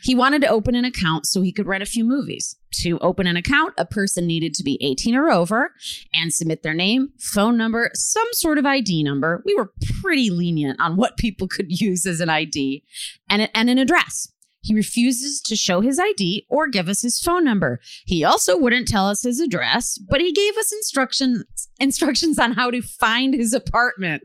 He 0.08 0.15
wanted 0.15 0.41
to 0.41 0.48
open 0.48 0.74
an 0.74 0.86
account 0.86 1.26
so 1.26 1.41
he 1.41 1.52
could 1.52 1.67
rent 1.67 1.84
a 1.84 1.86
few 1.86 2.06
movies. 2.06 2.56
To 2.76 2.98
open 3.00 3.28
an 3.28 3.36
account, 3.36 3.74
a 3.78 3.84
person 3.84 4.26
needed 4.26 4.54
to 4.54 4.63
be 4.63 4.82
18 4.82 5.15
or 5.15 5.30
over 5.30 5.74
and 6.13 6.34
submit 6.34 6.63
their 6.63 6.74
name, 6.74 7.10
phone 7.20 7.58
number, 7.58 7.91
some 7.93 8.28
sort 8.32 8.58
of 8.58 8.65
ID 8.65 9.04
number. 9.04 9.43
We 9.46 9.54
were 9.54 9.74
pretty 10.02 10.30
lenient 10.30 10.80
on 10.80 10.96
what 10.96 11.17
people 11.17 11.50
could 11.50 11.82
use 11.82 12.06
as 12.06 12.22
an 12.22 12.30
ID 12.30 12.86
and, 13.30 13.50
and 13.54 13.70
an 13.70 13.78
address. 13.78 14.32
He 14.62 14.74
refuses 14.74 15.41
to 15.41 15.58
show 15.58 15.82
his 15.82 16.00
ID 16.00 16.46
or 16.50 16.70
give 16.70 16.88
us 16.88 17.02
his 17.02 17.20
phone 17.20 17.43
number. 17.43 17.82
He 18.06 18.24
also 18.24 18.58
wouldn't 18.58 18.88
tell 18.88 19.10
us 19.10 19.24
his 19.24 19.41
address, 19.41 19.98
but 19.98 20.22
he 20.22 20.32
gave 20.32 20.56
us 20.56 20.72
instructions 20.72 21.43
instructions 21.82 22.39
on 22.39 22.54
how 22.54 22.72
to 22.72 22.82
find 22.82 23.34
his 23.34 23.52
apartment. 23.52 24.24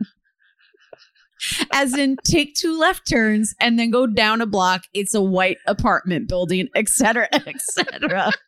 As 1.73 1.97
in, 1.97 2.17
take 2.25 2.55
two 2.55 2.79
left 2.79 3.09
turns 3.09 3.55
and 3.61 3.79
then 3.79 3.91
go 3.91 4.07
down 4.07 4.41
a 4.41 4.47
block. 4.47 4.83
It's 4.93 5.15
a 5.15 5.23
white 5.23 5.59
apartment 5.67 6.29
building, 6.29 6.69
etc., 6.75 7.29
etc. 7.33 8.33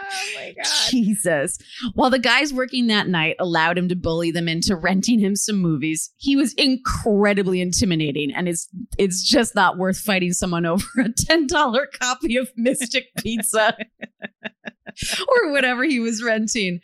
Oh 0.00 0.26
my 0.36 0.52
god. 0.56 0.66
Jesus. 0.90 1.58
While 1.94 2.10
the 2.10 2.18
guys 2.18 2.52
working 2.52 2.86
that 2.88 3.08
night 3.08 3.36
allowed 3.38 3.78
him 3.78 3.88
to 3.88 3.96
bully 3.96 4.30
them 4.30 4.48
into 4.48 4.76
renting 4.76 5.18
him 5.18 5.36
some 5.36 5.56
movies, 5.56 6.10
he 6.16 6.36
was 6.36 6.54
incredibly 6.54 7.60
intimidating, 7.60 8.32
and 8.34 8.48
it's 8.48 8.68
it's 8.98 9.22
just 9.22 9.54
not 9.54 9.78
worth 9.78 9.98
fighting 9.98 10.32
someone 10.32 10.66
over 10.66 10.84
a 10.98 11.12
ten 11.16 11.46
dollar 11.46 11.86
copy 12.00 12.36
of 12.36 12.50
Mystic 12.56 13.06
Pizza 13.18 13.76
or 15.28 15.52
whatever 15.52 15.84
he 15.84 16.00
was 16.00 16.22
renting. 16.22 16.80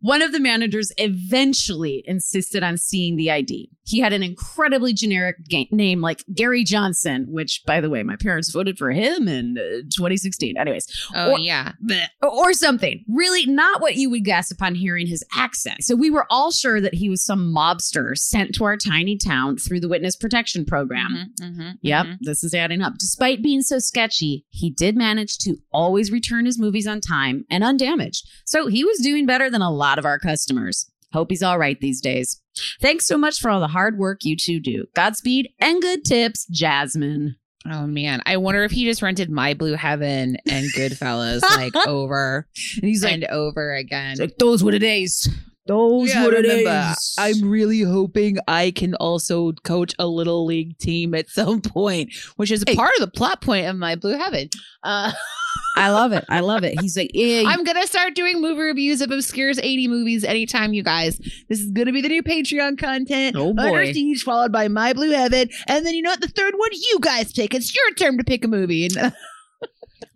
One 0.00 0.22
of 0.22 0.32
the 0.32 0.40
managers 0.40 0.92
eventually 0.96 2.02
insisted 2.06 2.62
on 2.62 2.78
seeing 2.78 3.16
the 3.16 3.30
ID. 3.30 3.70
He 3.84 3.98
had 4.00 4.12
an 4.12 4.22
incredibly 4.22 4.92
generic 4.92 5.36
ga- 5.48 5.68
name 5.72 6.00
like 6.00 6.22
Gary 6.34 6.64
Johnson, 6.64 7.26
which, 7.28 7.62
by 7.66 7.80
the 7.80 7.90
way, 7.90 8.02
my 8.02 8.14
parents 8.16 8.50
voted 8.52 8.78
for 8.78 8.90
him 8.90 9.26
in 9.26 9.56
uh, 9.58 9.82
2016. 9.94 10.56
Anyways, 10.56 10.86
Oh 11.14 11.32
Or- 11.32 11.38
yeah. 11.38 11.72
Bleh. 11.84 12.04
or 12.22 12.52
something. 12.52 13.04
Really, 13.08 13.46
not 13.46 13.80
what 13.80 13.96
you 13.96 14.10
would 14.10 14.24
guess 14.24 14.50
upon 14.50 14.74
hearing 14.74 15.06
his 15.06 15.24
accent. 15.34 15.82
So 15.82 15.96
we 15.96 16.10
were 16.10 16.26
all 16.30 16.52
sure 16.52 16.80
that 16.80 16.94
he 16.94 17.08
was 17.08 17.24
some 17.24 17.52
mobster 17.54 18.16
sent 18.16 18.54
to 18.56 18.64
our 18.64 18.76
tiny 18.76 19.16
town 19.16 19.56
through 19.56 19.80
the 19.80 19.88
witness 19.88 20.14
protection 20.14 20.64
program. 20.64 21.32
Mhm, 21.40 21.56
mhm, 21.56 21.74
Yep, 21.82 22.06
mhm. 22.06 22.16
this 22.20 22.44
is 22.44 22.54
adding 22.54 22.82
up. 22.82 22.94
Despite 22.98 23.42
being 23.42 23.62
so 23.62 23.78
sketchy, 23.78 24.44
he 24.50 24.70
did 24.70 24.96
manage 24.96 25.38
to 25.38 25.56
always 25.72 26.12
return 26.12 26.44
his 26.46 26.58
movies 26.58 26.86
on 26.86 27.00
time 27.00 27.44
and 27.50 27.64
undamaged. 27.64 28.28
So 28.44 28.66
he 28.68 28.84
was 28.84 28.98
doing 28.98 29.26
better 29.26 29.50
than 29.50 29.62
a 29.62 29.70
lot 29.70 29.98
of 29.98 30.04
our 30.04 30.18
customers. 30.18 30.90
Hope 31.12 31.30
he's 31.30 31.42
all 31.42 31.58
right 31.58 31.80
these 31.80 32.00
days. 32.00 32.39
Thanks 32.80 33.06
so 33.06 33.16
much 33.16 33.38
for 33.40 33.50
all 33.50 33.60
the 33.60 33.68
hard 33.68 33.98
work 33.98 34.20
you 34.24 34.36
two 34.36 34.60
do. 34.60 34.86
Godspeed 34.94 35.50
and 35.60 35.80
good 35.80 36.04
tips, 36.04 36.46
Jasmine. 36.50 37.36
Oh 37.70 37.86
man, 37.86 38.22
I 38.26 38.38
wonder 38.38 38.64
if 38.64 38.70
he 38.70 38.84
just 38.86 39.02
rented 39.02 39.30
My 39.30 39.52
Blue 39.54 39.74
Heaven 39.74 40.36
and 40.48 40.66
Goodfellas 40.74 41.42
like 41.42 41.74
over 41.86 42.48
And 42.76 42.84
he's 42.88 43.04
like, 43.04 43.12
and 43.14 43.24
over 43.26 43.74
again. 43.74 44.16
like, 44.18 44.38
those 44.38 44.64
were 44.64 44.72
the 44.72 44.78
days. 44.78 45.28
Those 45.66 46.12
were 46.16 46.30
the 46.32 46.42
days. 46.42 47.14
I'm 47.18 47.48
really 47.48 47.82
hoping 47.82 48.38
I 48.48 48.70
can 48.72 48.94
also 48.94 49.52
coach 49.62 49.94
a 49.98 50.06
little 50.06 50.46
league 50.46 50.78
team 50.78 51.14
at 51.14 51.28
some 51.28 51.60
point, 51.60 52.12
which 52.36 52.50
is 52.50 52.64
Hey. 52.66 52.74
part 52.74 52.92
of 52.98 53.00
the 53.02 53.10
plot 53.16 53.40
point 53.42 53.66
of 53.66 53.76
My 53.76 53.94
Blue 53.94 54.16
Heaven. 54.18 54.48
Uh, 54.82 55.12
I 55.76 55.90
love 55.90 56.12
it. 56.12 56.24
I 56.28 56.40
love 56.40 56.64
it. 56.64 56.80
He's 56.80 56.96
like, 56.96 57.10
yeah, 57.14 57.44
I'm 57.46 57.64
gonna 57.64 57.86
start 57.86 58.14
doing 58.14 58.40
movie 58.40 58.60
reviews 58.60 59.00
of 59.00 59.10
obscures 59.10 59.58
80 59.58 59.88
movies 59.88 60.24
anytime, 60.24 60.72
you 60.72 60.82
guys. 60.82 61.18
This 61.48 61.60
is 61.60 61.70
gonna 61.70 61.92
be 61.92 62.02
the 62.02 62.08
new 62.08 62.22
Patreon 62.22 62.78
content. 62.78 63.36
Oh, 63.36 63.54
boy. 63.54 63.62
Under 63.62 63.92
Siege, 63.92 64.22
followed 64.22 64.52
by 64.52 64.68
My 64.68 64.92
Blue 64.92 65.10
Heaven, 65.10 65.48
and 65.68 65.86
then 65.86 65.94
you 65.94 66.02
know 66.02 66.10
what? 66.10 66.20
The 66.20 66.28
third 66.28 66.54
one, 66.56 66.70
you 66.72 66.98
guys 67.00 67.32
pick. 67.32 67.54
It's 67.54 67.74
your 67.74 67.94
turn 67.94 68.18
to 68.18 68.24
pick 68.24 68.44
a 68.44 68.48
movie. 68.48 68.88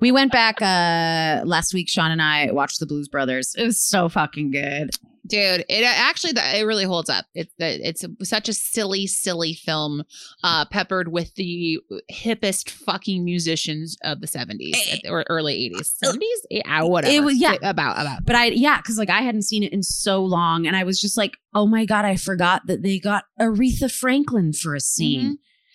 We 0.01 0.13
went 0.13 0.33
back 0.33 0.61
uh 0.61 1.47
last 1.47 1.73
week. 1.73 1.89
Sean 1.89 2.11
and 2.11 2.21
I 2.21 2.51
watched 2.53 2.79
the 2.79 2.85
Blues 2.85 3.09
Brothers. 3.09 3.55
It 3.57 3.65
was 3.65 3.81
so 3.81 4.11
fucking 4.11 4.51
good. 4.51 4.91
Dude, 5.27 5.65
it 5.69 5.85
uh, 5.85 5.93
actually 5.95 6.33
it 6.37 6.65
really 6.67 6.85
holds 6.85 7.09
up. 7.11 7.27
It, 7.35 7.51
it's 7.59 8.05
such 8.23 8.49
a 8.49 8.53
silly, 8.53 9.07
silly 9.07 9.55
film, 9.55 10.03
uh, 10.43 10.65
peppered 10.67 11.09
with 11.09 11.35
the 11.35 11.81
hippest 12.13 12.71
fucking 12.71 13.25
musicians 13.25 13.97
of 14.03 14.21
the 14.21 14.27
70s 14.27 14.73
eh, 14.75 14.99
or 15.09 15.25
early 15.29 15.71
80s, 15.71 15.93
70s, 16.05 16.21
yeah, 16.51 16.83
whatever. 16.83 17.13
It 17.15 17.23
was- 17.25 17.39
yeah. 17.41 17.53
Eh, 17.63 17.69
about 17.69 18.01
about. 18.01 18.25
But 18.25 18.37
I, 18.37 18.47
yeah, 18.47 18.79
because 18.79 18.99
like 18.99 19.11
I 19.11 19.21
hadn't 19.23 19.43
seen 19.43 19.63
it 19.63 19.73
in 19.73 19.83
so 19.83 20.23
long, 20.25 20.67
and 20.67 20.77
I 20.77 20.85
was 20.85 21.01
just 21.01 21.17
like, 21.17 21.37
oh 21.55 21.67
my 21.67 21.85
god, 21.85 22.05
I 22.05 22.17
forgot 22.17 22.63
that 22.67 22.83
they 22.83 22.99
got 22.99 23.25
Aretha 23.41 23.91
Franklin 23.91 24.53
for 24.53 24.75
a 24.75 24.81
scene. 24.81 25.21
Mm-hmm. 25.23 25.35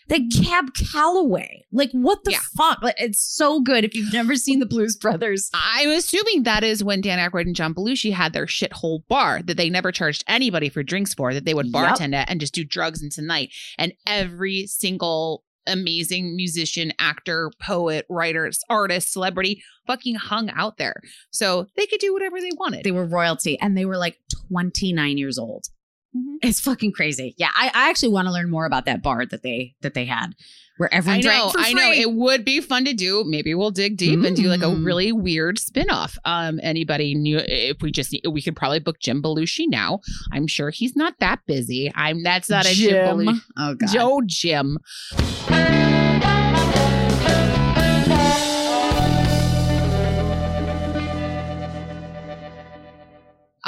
They 0.09 0.21
mm-hmm. 0.21 0.43
Cab 0.43 0.73
Calloway. 0.73 1.65
Like, 1.71 1.91
what 1.91 2.23
the 2.23 2.31
Yeah. 2.31 2.39
fuck? 2.57 2.81
Like, 2.81 2.95
it's 2.99 3.21
so 3.21 3.61
good. 3.61 3.83
If 3.85 3.95
you've 3.95 4.11
never 4.11 4.35
seen 4.35 4.59
the 4.59 4.65
Blues 4.65 4.97
Brothers, 4.97 5.49
I'm 5.53 5.89
assuming 5.89 6.43
that 6.43 6.63
is 6.63 6.83
when 6.83 7.01
Dan 7.01 7.19
Aykroyd 7.19 7.43
and 7.45 7.55
John 7.55 7.73
Belushi 7.73 8.11
had 8.11 8.33
their 8.33 8.45
shithole 8.47 9.07
bar 9.07 9.41
that 9.43 9.55
they 9.57 9.69
never 9.69 9.91
charged 9.91 10.23
anybody 10.27 10.67
for 10.69 10.83
drinks 10.83 11.13
for, 11.13 11.33
that 11.33 11.45
they 11.45 11.53
would 11.53 11.67
Yep. 11.67 11.73
bartend 11.75 12.15
at 12.15 12.29
and 12.29 12.39
just 12.39 12.53
do 12.53 12.63
drugs 12.63 13.01
into 13.01 13.21
the 13.21 13.27
night. 13.27 13.51
And 13.77 13.93
every 14.05 14.65
single 14.67 15.43
amazing 15.67 16.35
musician, 16.35 16.91
actor, 16.97 17.51
poet, 17.61 18.05
writer, 18.09 18.49
artist, 18.69 19.13
celebrity 19.13 19.61
fucking 19.85 20.15
hung 20.15 20.49
out 20.51 20.77
there. 20.77 20.95
So 21.29 21.67
they 21.75 21.85
could 21.85 21.99
do 21.99 22.11
whatever 22.13 22.41
they 22.41 22.51
wanted. 22.57 22.83
they 22.83 22.91
were 22.91 23.05
royalty, 23.05 23.59
and 23.59 23.77
they 23.77 23.85
were 23.85 23.97
like 23.97 24.17
29 24.49 25.17
years 25.17 25.37
old. 25.37 25.67
Mhm. 26.15 26.37
It's 26.41 26.59
fucking 26.59 26.91
crazy. 26.93 27.35
Yeah, 27.37 27.49
I, 27.53 27.67
I 27.73 27.89
actually 27.89 28.09
want 28.13 28.27
to 28.27 28.31
learn 28.31 28.49
more 28.49 28.65
about 28.65 28.85
that 28.85 29.03
bar 29.03 29.25
that 29.25 29.43
they 29.43 29.75
that 29.81 29.93
they 29.93 30.05
had, 30.05 30.33
where 30.77 30.91
everyone 30.93 31.19
I 31.19 31.21
know, 31.21 31.51
I 31.55 31.73
know. 31.73 31.91
It 31.91 32.11
would 32.13 32.43
be 32.43 32.61
fun 32.61 32.85
to 32.85 32.93
do. 32.93 33.23
Maybe 33.27 33.53
we'll 33.53 33.69
dig 33.71 33.95
deep 33.97 34.23
and 34.23 34.35
do 34.35 34.43
like 34.47 34.61
a 34.61 34.65
Mm. 34.65 34.83
really 34.85 35.11
weird 35.11 35.59
spin-off. 35.59 36.17
Um, 36.25 36.59
anybody 36.63 37.13
knew 37.13 37.39
if 37.43 37.81
we 37.81 37.91
just 37.91 38.15
we 38.29 38.41
could 38.41 38.55
probably 38.55 38.79
book 38.79 38.99
Jim 38.99 39.21
Belushi 39.21 39.65
now. 39.67 39.99
I'm 40.31 40.47
sure 40.47 40.71
he's 40.71 40.95
not 40.95 41.13
that 41.19 41.41
busy. 41.45 41.91
I'm 41.93 42.23
that's 42.23 42.49
not 42.49 42.65
a 42.65 42.73
Jim, 42.73 42.95
Belushi. 43.05 43.41
Oh 43.57 43.75
god. 43.75 43.89
Joe 43.93 44.21
Jim. 44.25 44.79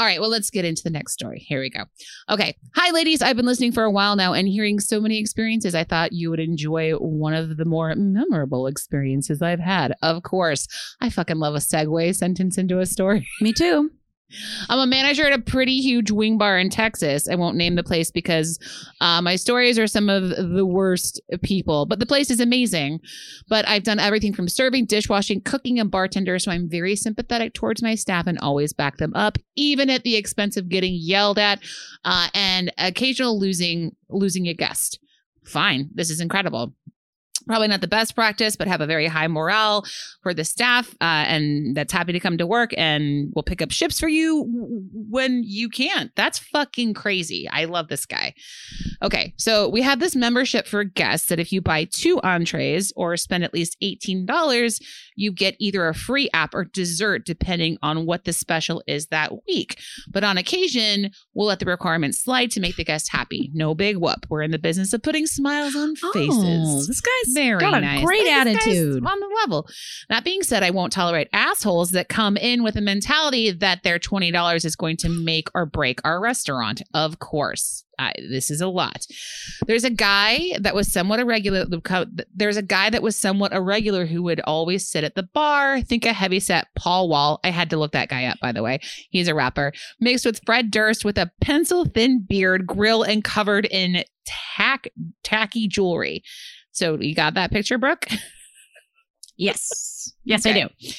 All 0.01 0.07
right, 0.07 0.19
well, 0.19 0.31
let's 0.31 0.49
get 0.49 0.65
into 0.65 0.81
the 0.81 0.89
next 0.89 1.13
story. 1.13 1.45
Here 1.47 1.59
we 1.59 1.69
go. 1.69 1.83
Okay. 2.27 2.57
Hi, 2.73 2.89
ladies. 2.89 3.21
I've 3.21 3.35
been 3.35 3.45
listening 3.45 3.71
for 3.71 3.83
a 3.83 3.91
while 3.91 4.15
now 4.15 4.33
and 4.33 4.47
hearing 4.47 4.79
so 4.79 4.99
many 4.99 5.19
experiences. 5.19 5.75
I 5.75 5.83
thought 5.83 6.11
you 6.11 6.31
would 6.31 6.39
enjoy 6.39 6.93
one 6.93 7.35
of 7.35 7.57
the 7.57 7.65
more 7.65 7.93
memorable 7.93 8.65
experiences 8.65 9.43
I've 9.43 9.59
had. 9.59 9.93
Of 10.01 10.23
course, 10.23 10.67
I 11.01 11.11
fucking 11.11 11.37
love 11.37 11.53
a 11.53 11.59
segue 11.59 12.15
sentence 12.15 12.57
into 12.57 12.79
a 12.79 12.87
story. 12.87 13.27
Me 13.41 13.53
too. 13.53 13.91
I'm 14.69 14.79
a 14.79 14.87
manager 14.87 15.25
at 15.25 15.37
a 15.37 15.41
pretty 15.41 15.79
huge 15.81 16.11
wing 16.11 16.37
bar 16.37 16.57
in 16.57 16.69
Texas. 16.69 17.27
I 17.27 17.35
won't 17.35 17.57
name 17.57 17.75
the 17.75 17.83
place 17.83 18.11
because 18.11 18.59
uh, 18.99 19.21
my 19.21 19.35
stories 19.35 19.77
are 19.77 19.87
some 19.87 20.09
of 20.09 20.29
the 20.29 20.65
worst 20.65 21.21
people, 21.41 21.85
but 21.85 21.99
the 21.99 22.05
place 22.05 22.29
is 22.29 22.39
amazing. 22.39 22.99
But 23.47 23.67
I've 23.67 23.83
done 23.83 23.99
everything 23.99 24.33
from 24.33 24.47
serving, 24.47 24.85
dishwashing, 24.85 25.41
cooking, 25.41 25.79
and 25.79 25.91
bartender, 25.91 26.39
so 26.39 26.51
I'm 26.51 26.69
very 26.69 26.95
sympathetic 26.95 27.53
towards 27.53 27.81
my 27.81 27.95
staff 27.95 28.27
and 28.27 28.39
always 28.39 28.73
back 28.73 28.97
them 28.97 29.13
up, 29.15 29.37
even 29.55 29.89
at 29.89 30.03
the 30.03 30.15
expense 30.15 30.57
of 30.57 30.69
getting 30.69 30.93
yelled 30.93 31.39
at 31.39 31.59
uh, 32.05 32.27
and 32.33 32.71
occasional 32.77 33.39
losing 33.39 33.95
losing 34.09 34.47
a 34.47 34.53
guest. 34.53 34.99
Fine, 35.45 35.89
this 35.93 36.09
is 36.09 36.21
incredible 36.21 36.73
probably 37.43 37.67
not 37.67 37.81
the 37.81 37.87
best 37.87 38.15
practice, 38.15 38.55
but 38.55 38.67
have 38.67 38.81
a 38.81 38.87
very 38.87 39.07
high 39.07 39.27
morale 39.27 39.85
for 40.23 40.33
the 40.33 40.43
staff, 40.43 40.89
uh, 41.01 41.25
and 41.27 41.75
that's 41.75 41.93
happy 41.93 42.13
to 42.13 42.19
come 42.19 42.37
to 42.37 42.47
work 42.47 42.71
and 42.77 43.31
will 43.35 43.43
pick 43.43 43.61
up 43.61 43.71
ships 43.71 43.99
for 43.99 44.07
you 44.07 44.45
when 45.09 45.43
you 45.43 45.69
can't. 45.69 46.11
That's 46.15 46.39
fucking 46.39 46.93
crazy. 46.93 47.47
I 47.49 47.65
love 47.65 47.87
this 47.87 48.05
guy. 48.05 48.33
Okay, 49.01 49.33
so 49.37 49.67
we 49.67 49.81
have 49.81 49.99
this 49.99 50.15
membership 50.15 50.67
for 50.67 50.83
guests 50.83 51.27
that 51.29 51.39
if 51.39 51.51
you 51.51 51.61
buy 51.61 51.85
two 51.85 52.19
entrees 52.21 52.93
or 52.95 53.17
spend 53.17 53.43
at 53.43 53.53
least 53.53 53.77
eighteen 53.81 54.25
dollars, 54.25 54.79
you 55.15 55.31
get 55.31 55.55
either 55.59 55.87
a 55.87 55.93
free 55.93 56.29
app 56.33 56.53
or 56.53 56.65
dessert, 56.65 57.25
depending 57.25 57.77
on 57.81 58.05
what 58.05 58.25
the 58.25 58.33
special 58.33 58.83
is 58.87 59.07
that 59.07 59.31
week. 59.47 59.79
But 60.09 60.23
on 60.23 60.37
occasion, 60.37 61.11
we'll 61.33 61.47
let 61.47 61.59
the 61.59 61.65
requirements 61.65 62.23
slide 62.23 62.51
to 62.51 62.59
make 62.59 62.75
the 62.75 62.83
guest 62.83 63.11
happy. 63.11 63.49
No 63.53 63.73
big 63.75 63.97
whoop. 63.97 64.25
We're 64.29 64.43
in 64.43 64.51
the 64.51 64.59
business 64.59 64.93
of 64.93 65.03
putting 65.03 65.25
smiles 65.25 65.75
on 65.75 65.95
faces. 65.95 66.33
Oh, 66.33 66.83
this 66.87 67.01
guy's 67.01 67.30
Very 67.33 67.59
got 67.59 67.75
a 67.77 67.81
nice. 67.81 68.03
great 68.03 68.23
This 68.23 68.31
attitude. 68.31 69.05
on 69.05 69.19
the 69.19 69.29
level. 69.41 69.67
That 70.09 70.23
being 70.23 70.43
said, 70.43 70.63
I 70.63 70.71
won't 70.71 70.93
tolerate 70.93 71.29
assholes 71.33 71.91
that 71.91 72.09
come 72.09 72.37
in 72.37 72.63
with 72.63 72.75
a 72.75 72.81
mentality 72.81 73.51
that 73.51 73.83
their 73.83 73.99
twenty 73.99 74.31
dollars 74.31 74.65
is 74.65 74.75
going 74.75 74.97
to 74.97 75.09
make 75.09 75.49
or 75.53 75.65
break 75.65 75.99
our 76.03 76.19
restaurant. 76.19 76.81
Of 76.93 77.19
course, 77.19 77.83
I, 77.99 78.13
this 78.29 78.49
is 78.49 78.61
a 78.61 78.67
lot. 78.67 79.05
There's 79.67 79.83
a 79.83 79.89
guy 79.89 80.57
that 80.59 80.73
was 80.73 80.91
somewhat 80.91 81.19
irregular. 81.19 81.65
There's 82.33 82.57
a 82.57 82.61
guy 82.63 82.89
that 82.89 83.03
was 83.03 83.15
somewhat 83.15 83.53
irregular 83.53 84.05
who 84.05 84.23
would 84.23 84.39
always 84.41 84.87
sit 84.87 85.03
at 85.03 85.15
the 85.15 85.23
bar. 85.23 85.81
Think 85.81 86.05
a 86.05 86.13
heavyset 86.13 86.67
Paul 86.75 87.09
Wall. 87.09 87.39
I 87.43 87.49
had 87.49 87.69
to 87.69 87.77
look 87.77 87.91
that 87.91 88.09
guy 88.09 88.25
up, 88.25 88.39
by 88.41 88.51
the 88.51 88.63
way. 88.63 88.79
He's 89.09 89.27
a 89.27 89.35
rapper 89.35 89.71
mixed 89.99 90.25
with 90.25 90.41
Fred 90.45 90.71
Durst 90.71 91.05
with 91.05 91.17
a 91.17 91.31
pencil 91.41 91.85
thin 91.85 92.25
beard, 92.27 92.65
grill, 92.65 93.03
and 93.03 93.23
covered 93.23 93.65
in 93.65 94.03
tack 94.25 94.87
tacky 95.23 95.67
jewelry. 95.67 96.23
So 96.71 96.97
you 96.99 97.13
got 97.15 97.33
that 97.35 97.51
picture, 97.51 97.77
Brooke? 97.77 98.07
Yes. 99.37 100.13
Yes, 100.23 100.45
Okay. 100.45 100.61
I 100.63 100.67
do. 100.67 100.93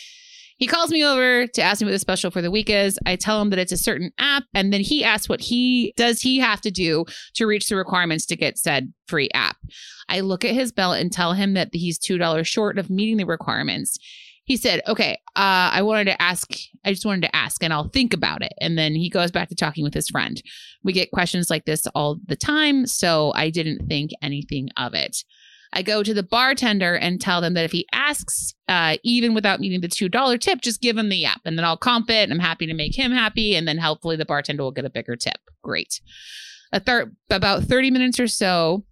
He 0.59 0.67
calls 0.69 0.91
me 0.91 1.05
over 1.05 1.49
to 1.49 1.63
ask 1.63 1.81
me 1.81 1.87
what 1.87 1.93
the 1.93 1.99
special 1.99 2.31
for 2.31 2.41
the 2.41 2.51
week 2.51 2.71
is. 2.71 2.97
I 3.05 3.17
tell 3.17 3.43
him 3.43 3.51
that 3.51 3.59
it's 3.59 3.73
a 3.73 3.77
certain 3.77 4.13
app, 4.19 4.45
and 4.55 4.73
then 4.73 4.81
he 4.81 5.03
asks 5.03 5.29
what 5.29 5.41
he 5.41 5.93
does 5.97 6.21
he 6.21 6.39
have 6.39 6.61
to 6.61 6.71
do 6.71 7.05
to 7.35 7.47
reach 7.47 7.69
the 7.69 7.75
requirements 7.75 8.27
to 8.27 8.37
get 8.37 8.59
said 8.59 8.93
free 9.09 9.29
app. 9.35 9.57
I 10.09 10.21
look 10.21 10.45
at 10.45 10.55
his 10.55 10.71
belt 10.71 10.99
and 10.99 11.11
tell 11.11 11.33
him 11.33 11.55
that 11.55 11.71
he's 11.73 11.99
two 11.99 12.17
dollars 12.17 12.47
short 12.47 12.79
of 12.79 12.91
meeting 12.91 13.17
the 13.17 13.25
requirements. 13.25 13.99
He 14.45 14.57
said, 14.57 14.83
"Okay, 14.87 15.15
uh, 15.35 15.71
I 15.75 15.83
wanted 15.83 16.05
to 16.05 16.23
ask. 16.23 16.49
I 16.85 16.93
just 16.93 17.07
wanted 17.07 17.23
to 17.23 17.35
ask, 17.35 17.65
and 17.65 17.73
I'll 17.73 17.89
think 17.89 18.15
about 18.15 18.43
it." 18.43 18.53
And 18.61 18.79
then 18.79 18.95
he 18.95 19.11
goes 19.11 19.33
back 19.33 19.49
to 19.49 19.57
talking 19.57 19.83
with 19.83 19.95
his 19.95 20.09
friend. 20.11 20.41
We 20.85 20.93
get 20.93 21.11
questions 21.11 21.51
like 21.51 21.65
this 21.65 21.89
all 21.89 22.19
the 22.27 22.37
time, 22.37 22.87
so 22.87 23.33
I 23.35 23.51
didn't 23.51 23.89
think 23.89 24.13
anything 24.23 24.69
of 24.77 24.95
it. 24.95 25.25
I 25.73 25.83
go 25.83 26.03
to 26.03 26.13
the 26.13 26.23
bartender 26.23 26.95
and 26.97 27.21
tell 27.21 27.41
them 27.41 27.55
that 27.55 27.65
if 27.65 27.73
he 27.73 27.87
asks, 27.93 28.55
uh, 28.69 28.97
even 29.03 29.35
without 29.35 29.61
meeting 29.61 29.81
the 29.81 29.89
two 29.89 30.09
dollar 30.09 30.39
tip, 30.39 30.61
just 30.61 30.81
give 30.81 30.97
him 30.97 31.09
the 31.09 31.25
app, 31.25 31.41
and 31.45 31.57
then 31.57 31.65
I'll 31.65 31.77
comp 31.77 32.11
it. 32.11 32.25
And 32.25 32.33
I'm 32.33 32.39
happy 32.39 32.67
to 32.67 32.75
make 32.75 32.97
him 32.97 33.13
happy, 33.13 33.55
and 33.55 33.67
then 33.67 33.79
hopefully 33.79 34.17
the 34.17 34.25
bartender 34.25 34.63
will 34.63 34.71
get 34.71 34.85
a 34.85 34.91
bigger 34.91 35.17
tip. 35.17 35.39
Great. 35.63 36.01
A 36.73 36.81
third, 36.81 37.17
about 37.31 37.65
thirty 37.65 37.91
minutes 37.91 38.21
or 38.21 38.27
so, 38.27 38.85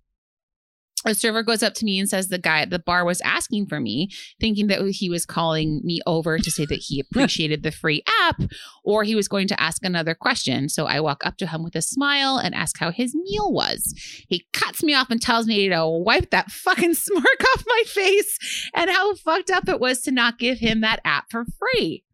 a 1.06 1.14
server 1.14 1.42
goes 1.42 1.62
up 1.62 1.72
to 1.74 1.84
me 1.84 1.98
and 1.98 2.08
says 2.08 2.28
the 2.28 2.38
guy 2.38 2.60
at 2.60 2.70
the 2.70 2.78
bar 2.78 3.04
was 3.04 3.20
asking 3.22 3.66
for 3.66 3.80
me, 3.80 4.10
thinking 4.38 4.66
that 4.66 4.82
he 4.90 5.08
was 5.08 5.24
calling 5.24 5.80
me 5.82 6.00
over 6.06 6.38
to 6.38 6.50
say 6.50 6.66
that 6.66 6.80
he 6.86 7.00
appreciated 7.10 7.62
the 7.62 7.70
free 7.70 8.02
app 8.22 8.42
or 8.84 9.02
he 9.02 9.14
was 9.14 9.28
going 9.28 9.48
to 9.48 9.60
ask 9.60 9.84
another 9.84 10.14
question. 10.14 10.68
So 10.68 10.86
I 10.86 11.00
walk 11.00 11.24
up 11.24 11.38
to 11.38 11.46
him 11.46 11.62
with 11.62 11.74
a 11.74 11.82
smile 11.82 12.36
and 12.36 12.54
ask 12.54 12.78
how 12.78 12.90
his 12.90 13.14
meal 13.14 13.52
was. 13.52 13.94
He 14.28 14.46
cuts 14.52 14.82
me 14.82 14.94
off 14.94 15.10
and 15.10 15.22
tells 15.22 15.46
me 15.46 15.68
to 15.68 15.86
wipe 15.86 16.30
that 16.30 16.50
fucking 16.50 16.94
smirk 16.94 17.24
off 17.54 17.64
my 17.66 17.82
face 17.86 18.68
and 18.74 18.90
how 18.90 19.14
fucked 19.14 19.50
up 19.50 19.68
it 19.68 19.80
was 19.80 20.02
to 20.02 20.10
not 20.10 20.38
give 20.38 20.58
him 20.58 20.82
that 20.82 21.00
app 21.04 21.30
for 21.30 21.44
free 21.58 22.04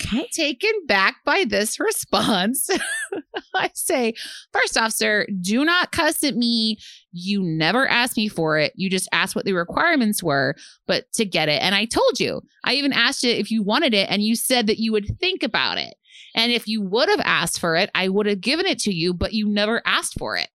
Okay. 0.00 0.28
taken 0.32 0.72
back 0.86 1.16
by 1.24 1.44
this 1.48 1.80
response. 1.80 2.70
I 3.54 3.70
say, 3.74 4.14
first 4.52 4.76
off, 4.78 4.92
sir, 4.92 5.26
do 5.40 5.64
not 5.64 5.92
cuss 5.92 6.22
at 6.22 6.36
me. 6.36 6.78
You 7.12 7.42
never 7.42 7.88
asked 7.88 8.16
me 8.16 8.28
for 8.28 8.58
it. 8.58 8.72
You 8.76 8.88
just 8.90 9.08
asked 9.12 9.34
what 9.34 9.44
the 9.44 9.54
requirements 9.54 10.22
were, 10.22 10.54
but 10.86 11.10
to 11.14 11.24
get 11.24 11.48
it. 11.48 11.60
And 11.62 11.74
I 11.74 11.84
told 11.84 12.20
you, 12.20 12.42
I 12.64 12.74
even 12.74 12.92
asked 12.92 13.22
you 13.22 13.30
if 13.30 13.50
you 13.50 13.62
wanted 13.62 13.94
it, 13.94 14.08
and 14.10 14.22
you 14.22 14.36
said 14.36 14.66
that 14.68 14.78
you 14.78 14.92
would 14.92 15.18
think 15.18 15.42
about 15.42 15.78
it. 15.78 15.94
And 16.34 16.52
if 16.52 16.68
you 16.68 16.82
would 16.82 17.08
have 17.08 17.22
asked 17.24 17.58
for 17.58 17.76
it, 17.76 17.90
I 17.94 18.08
would 18.08 18.26
have 18.26 18.40
given 18.40 18.66
it 18.66 18.78
to 18.80 18.94
you, 18.94 19.12
but 19.14 19.32
you 19.32 19.48
never 19.48 19.82
asked 19.84 20.18
for 20.18 20.36
it. 20.36 20.48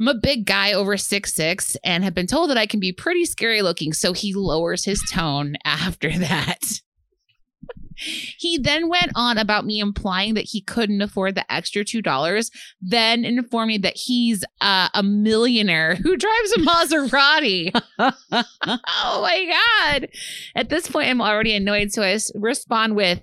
I'm 0.00 0.08
a 0.08 0.14
big 0.14 0.46
guy 0.46 0.72
over 0.72 0.96
six 0.96 1.34
six 1.34 1.76
and 1.82 2.04
have 2.04 2.14
been 2.14 2.28
told 2.28 2.50
that 2.50 2.56
I 2.56 2.66
can 2.66 2.78
be 2.78 2.92
pretty 2.92 3.24
scary 3.24 3.62
looking. 3.62 3.92
So 3.92 4.12
he 4.12 4.32
lowers 4.32 4.84
his 4.84 5.02
tone 5.10 5.56
after 5.64 6.16
that. 6.18 6.80
He 7.98 8.58
then 8.58 8.88
went 8.88 9.12
on 9.14 9.38
about 9.38 9.66
me 9.66 9.80
implying 9.80 10.34
that 10.34 10.44
he 10.44 10.60
couldn't 10.60 11.02
afford 11.02 11.34
the 11.34 11.50
extra 11.52 11.84
$2, 11.84 12.50
then 12.80 13.24
informed 13.24 13.68
me 13.68 13.78
that 13.78 13.96
he's 13.96 14.44
uh, 14.60 14.88
a 14.94 15.02
millionaire 15.02 15.96
who 15.96 16.16
drives 16.16 16.52
a 16.52 16.60
Maserati. 16.60 17.82
oh 17.98 19.20
my 19.22 19.58
God. 19.90 20.08
At 20.54 20.68
this 20.68 20.88
point, 20.88 21.08
I'm 21.08 21.20
already 21.20 21.54
annoyed. 21.54 21.92
So 21.92 22.02
I 22.02 22.18
respond 22.34 22.96
with, 22.96 23.20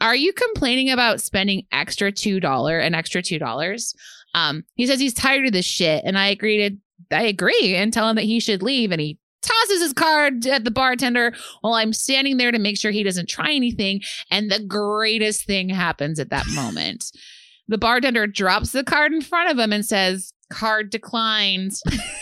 Are 0.00 0.16
you 0.16 0.32
complaining 0.32 0.90
about 0.90 1.20
spending 1.20 1.66
extra 1.72 2.12
$2, 2.12 2.86
an 2.86 2.94
extra 2.94 3.22
$2? 3.22 3.94
Um, 4.34 4.64
he 4.74 4.86
says 4.86 5.00
he's 5.00 5.14
tired 5.14 5.46
of 5.46 5.52
this 5.52 5.66
shit. 5.66 6.02
And 6.04 6.18
I 6.18 6.28
agree 6.28 6.68
to, 6.68 6.76
I 7.16 7.24
agree 7.24 7.74
and 7.74 7.92
tell 7.92 8.08
him 8.08 8.16
that 8.16 8.24
he 8.24 8.40
should 8.40 8.62
leave. 8.62 8.92
And 8.92 9.00
he 9.00 9.18
tosses 9.42 9.82
his 9.82 9.92
card 9.92 10.46
at 10.46 10.64
the 10.64 10.70
bartender 10.70 11.34
while 11.60 11.74
I'm 11.74 11.92
standing 11.92 12.36
there 12.36 12.52
to 12.52 12.58
make 12.58 12.78
sure 12.78 12.90
he 12.90 13.02
doesn't 13.02 13.28
try 13.28 13.52
anything. 13.52 14.00
And 14.30 14.50
the 14.50 14.60
greatest 14.60 15.46
thing 15.46 15.68
happens 15.68 16.18
at 16.18 16.30
that 16.30 16.46
moment. 16.54 17.10
The 17.68 17.78
bartender 17.78 18.26
drops 18.26 18.72
the 18.72 18.84
card 18.84 19.12
in 19.12 19.20
front 19.20 19.50
of 19.50 19.58
him 19.58 19.72
and 19.72 19.84
says, 19.84 20.32
Card 20.50 20.90
declined. 20.90 21.72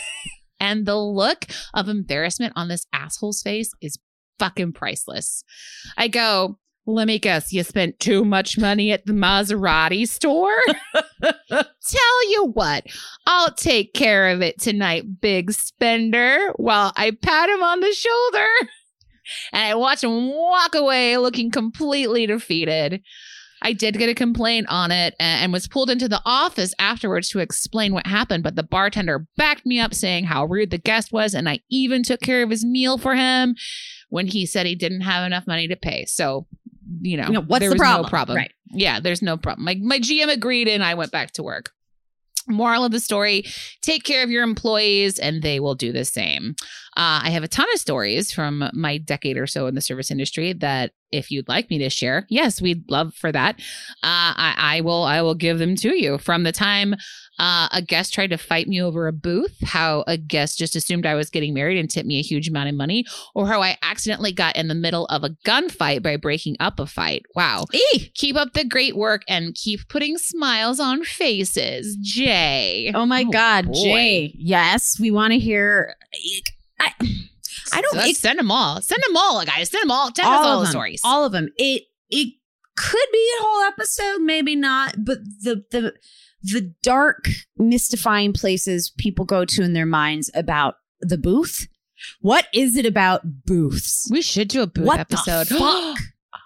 and 0.59 0.85
the 0.85 0.97
look 0.97 1.45
of 1.73 1.89
embarrassment 1.89 2.53
on 2.55 2.67
this 2.67 2.85
asshole's 2.93 3.41
face 3.41 3.71
is 3.81 3.97
fucking 4.39 4.73
priceless. 4.73 5.43
I 5.97 6.07
go, 6.07 6.57
let 6.85 7.07
me 7.07 7.19
guess, 7.19 7.53
you 7.53 7.63
spent 7.63 7.99
too 7.99 8.25
much 8.25 8.57
money 8.57 8.91
at 8.91 9.05
the 9.05 9.13
Maserati 9.13 10.07
store? 10.07 10.61
Tell 11.21 12.29
you 12.29 12.51
what, 12.53 12.87
I'll 13.25 13.53
take 13.53 13.93
care 13.93 14.29
of 14.29 14.41
it 14.41 14.59
tonight, 14.59 15.21
big 15.21 15.51
spender, 15.51 16.51
while 16.55 16.91
I 16.95 17.11
pat 17.11 17.49
him 17.49 17.63
on 17.63 17.79
the 17.79 17.93
shoulder. 17.93 18.47
And 19.53 19.63
I 19.63 19.75
watch 19.75 20.03
him 20.03 20.29
walk 20.29 20.73
away 20.73 21.15
looking 21.17 21.51
completely 21.51 22.25
defeated. 22.25 23.01
I 23.61 23.73
did 23.73 23.97
get 23.97 24.09
a 24.09 24.15
complaint 24.15 24.67
on 24.69 24.91
it 24.91 25.13
and 25.19 25.53
was 25.53 25.67
pulled 25.67 25.91
into 25.91 26.09
the 26.09 26.21
office 26.25 26.73
afterwards 26.79 27.29
to 27.29 27.39
explain 27.39 27.93
what 27.93 28.07
happened, 28.07 28.43
but 28.43 28.55
the 28.55 28.63
bartender 28.63 29.27
backed 29.37 29.65
me 29.65 29.79
up 29.79 29.93
saying 29.93 30.25
how 30.25 30.45
rude 30.45 30.71
the 30.71 30.79
guest 30.79 31.13
was, 31.13 31.35
and 31.35 31.47
I 31.47 31.59
even 31.69 32.01
took 32.01 32.21
care 32.21 32.41
of 32.41 32.49
his 32.49 32.65
meal 32.65 32.97
for 32.97 33.15
him 33.15 33.55
when 34.09 34.27
he 34.27 34.45
said 34.45 34.65
he 34.65 34.75
didn't 34.75 35.01
have 35.01 35.25
enough 35.25 35.45
money 35.45 35.67
to 35.67 35.75
pay. 35.75 36.05
So, 36.05 36.47
you 37.01 37.17
know, 37.17 37.27
You 37.27 37.33
know, 37.33 37.41
what's 37.41 37.67
the 37.67 37.75
problem? 37.75 38.03
no 38.05 38.09
problem. 38.09 38.37
Right. 38.37 38.51
Yeah, 38.73 38.99
there's 38.99 39.21
no 39.21 39.37
problem. 39.37 39.65
My 39.65 39.75
my 39.75 39.99
GM 39.99 40.29
agreed 40.31 40.67
and 40.67 40.83
I 40.83 40.93
went 40.93 41.11
back 41.11 41.31
to 41.33 41.43
work. 41.43 41.71
Moral 42.47 42.83
of 42.85 42.91
the 42.91 42.99
story 42.99 43.43
take 43.81 44.03
care 44.03 44.23
of 44.23 44.31
your 44.31 44.43
employees 44.43 45.19
and 45.19 45.41
they 45.43 45.59
will 45.59 45.75
do 45.75 45.91
the 45.91 46.05
same. 46.05 46.55
Uh, 46.97 47.23
I 47.23 47.29
have 47.29 47.43
a 47.43 47.47
ton 47.47 47.67
of 47.73 47.79
stories 47.79 48.31
from 48.31 48.69
my 48.73 48.97
decade 48.97 49.37
or 49.37 49.47
so 49.47 49.67
in 49.67 49.75
the 49.75 49.81
service 49.81 50.11
industry 50.11 50.53
that 50.53 50.91
if 51.11 51.31
you'd 51.31 51.47
like 51.47 51.69
me 51.69 51.77
to 51.79 51.89
share, 51.89 52.25
yes, 52.29 52.61
we'd 52.61 52.89
love 52.89 53.13
for 53.13 53.31
that. 53.31 53.55
Uh, 54.03 54.31
I, 54.35 54.55
I 54.57 54.81
will 54.81 55.03
I 55.03 55.21
will 55.21 55.35
give 55.35 55.59
them 55.59 55.75
to 55.77 55.95
you. 55.95 56.17
From 56.17 56.43
the 56.43 56.51
time 56.51 56.95
uh, 57.39 57.67
a 57.71 57.81
guest 57.81 58.13
tried 58.13 58.29
to 58.31 58.37
fight 58.37 58.67
me 58.67 58.81
over 58.81 59.07
a 59.07 59.13
booth, 59.13 59.57
how 59.63 60.03
a 60.07 60.17
guest 60.17 60.57
just 60.57 60.75
assumed 60.75 61.05
I 61.05 61.15
was 61.15 61.29
getting 61.29 61.53
married 61.53 61.77
and 61.79 61.89
tipped 61.89 62.07
me 62.07 62.19
a 62.19 62.23
huge 62.23 62.47
amount 62.47 62.69
of 62.69 62.75
money, 62.75 63.05
or 63.35 63.47
how 63.47 63.61
I 63.61 63.77
accidentally 63.81 64.31
got 64.31 64.55
in 64.55 64.67
the 64.67 64.75
middle 64.75 65.05
of 65.07 65.23
a 65.23 65.31
gunfight 65.45 66.03
by 66.03 66.17
breaking 66.17 66.57
up 66.59 66.79
a 66.79 66.85
fight. 66.85 67.25
Wow. 67.35 67.65
Keep 68.13 68.35
up 68.35 68.53
the 68.53 68.65
great 68.65 68.95
work 68.95 69.23
and 69.27 69.55
keep 69.55 69.87
putting 69.89 70.17
smiles 70.17 70.79
on 70.79 71.03
faces. 71.03 71.97
Jay. 72.01 72.91
Oh 72.93 73.05
my 73.05 73.23
God, 73.23 73.67
boy. 73.67 73.73
Jay. 73.73 74.35
Yes, 74.37 74.99
we 74.99 75.11
want 75.11 75.33
to 75.33 75.39
hear. 75.39 75.95
I, 76.81 76.93
I 77.73 77.81
don't. 77.81 77.97
It- 78.07 78.17
send 78.17 78.39
them 78.39 78.51
all. 78.51 78.81
Send 78.81 79.01
them 79.07 79.15
all, 79.17 79.43
guys. 79.45 79.69
Send 79.69 79.83
them 79.83 79.91
all. 79.91 80.11
Tell 80.11 80.29
us 80.29 80.45
all 80.45 80.59
of 80.61 80.65
the 80.65 80.71
stories. 80.71 81.01
All 81.03 81.25
of 81.25 81.31
them. 81.31 81.49
It 81.57 81.83
it 82.09 82.33
could 82.75 83.07
be 83.11 83.29
a 83.39 83.43
whole 83.43 83.63
episode, 83.67 84.21
maybe 84.21 84.55
not. 84.55 84.95
But 85.03 85.19
the 85.41 85.63
the 85.71 85.93
the 86.43 86.73
dark, 86.81 87.27
mystifying 87.57 88.33
places 88.33 88.91
people 88.97 89.25
go 89.25 89.45
to 89.45 89.61
in 89.61 89.73
their 89.73 89.85
minds 89.85 90.29
about 90.33 90.75
the 90.99 91.17
booth. 91.17 91.67
What 92.19 92.47
is 92.53 92.75
it 92.75 92.85
about 92.85 93.45
booths? 93.45 94.07
we 94.11 94.21
should 94.23 94.47
do 94.47 94.63
a 94.63 94.67
booth 94.67 94.85
What 94.87 94.99
episode. 94.99 95.47
fuck? 95.49 95.97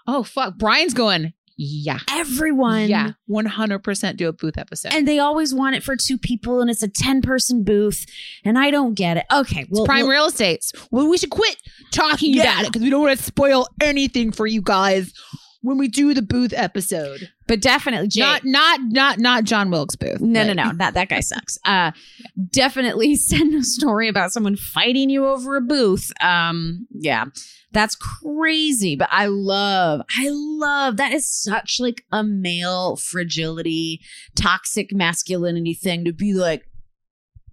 oh 0.06 0.22
fuck. 0.22 0.58
Brian's 0.58 0.92
going. 0.94 1.32
Yeah. 1.58 1.98
Everyone. 2.10 2.88
Yeah. 2.88 3.12
One 3.26 3.46
hundred 3.46 3.78
percent 3.80 4.18
do 4.18 4.28
a 4.28 4.32
booth 4.32 4.58
episode. 4.58 4.92
And 4.92 5.08
they 5.08 5.18
always 5.18 5.54
want 5.54 5.74
it 5.76 5.82
for 5.82 5.96
two 5.96 6.18
people, 6.18 6.60
and 6.60 6.68
it's 6.70 6.82
a 6.82 6.88
10 6.88 7.22
person 7.22 7.64
booth. 7.64 8.04
And 8.44 8.58
I 8.58 8.70
don't 8.70 8.94
get 8.94 9.16
it. 9.16 9.24
Okay. 9.32 9.66
Well, 9.70 9.86
prime 9.86 10.02
well, 10.02 10.10
real 10.10 10.26
estate. 10.26 10.70
Well, 10.90 11.08
we 11.08 11.16
should 11.18 11.30
quit 11.30 11.56
talking 11.92 12.34
Yeah. 12.34 12.42
about 12.42 12.64
it 12.64 12.72
because 12.72 12.82
we 12.82 12.90
don't 12.90 13.00
want 13.02 13.18
to 13.18 13.24
spoil 13.24 13.66
anything 13.80 14.32
for 14.32 14.46
you 14.46 14.60
guys 14.60 15.12
when 15.66 15.78
we 15.78 15.88
do 15.88 16.14
the 16.14 16.22
booth 16.22 16.52
episode. 16.56 17.28
but 17.48 17.60
definitely, 17.60 18.08
Jay. 18.08 18.20
Not 18.20 18.44
not 18.44 18.80
not 18.82 19.18
not 19.18 19.44
John 19.44 19.70
Wilkes 19.70 19.96
Booth. 19.96 20.20
No, 20.20 20.42
no, 20.44 20.54
but- 20.54 20.64
no. 20.64 20.72
That 20.78 20.94
that 20.94 21.08
guy 21.08 21.20
sucks. 21.20 21.58
Uh 21.64 21.92
definitely 22.50 23.16
send 23.16 23.54
a 23.54 23.62
story 23.62 24.08
about 24.08 24.32
someone 24.32 24.56
fighting 24.56 25.10
you 25.10 25.26
over 25.26 25.56
a 25.56 25.60
booth. 25.60 26.12
Um 26.20 26.86
yeah. 26.90 27.26
That's 27.72 27.96
crazy, 27.96 28.96
but 28.96 29.08
I 29.10 29.26
love 29.26 30.00
I 30.16 30.28
love 30.30 30.96
that 30.96 31.12
is 31.12 31.28
such 31.28 31.78
like 31.80 32.04
a 32.10 32.22
male 32.24 32.96
fragility, 32.96 34.00
toxic 34.34 34.92
masculinity 34.92 35.74
thing 35.74 36.04
to 36.06 36.12
be 36.12 36.32
like 36.32 36.66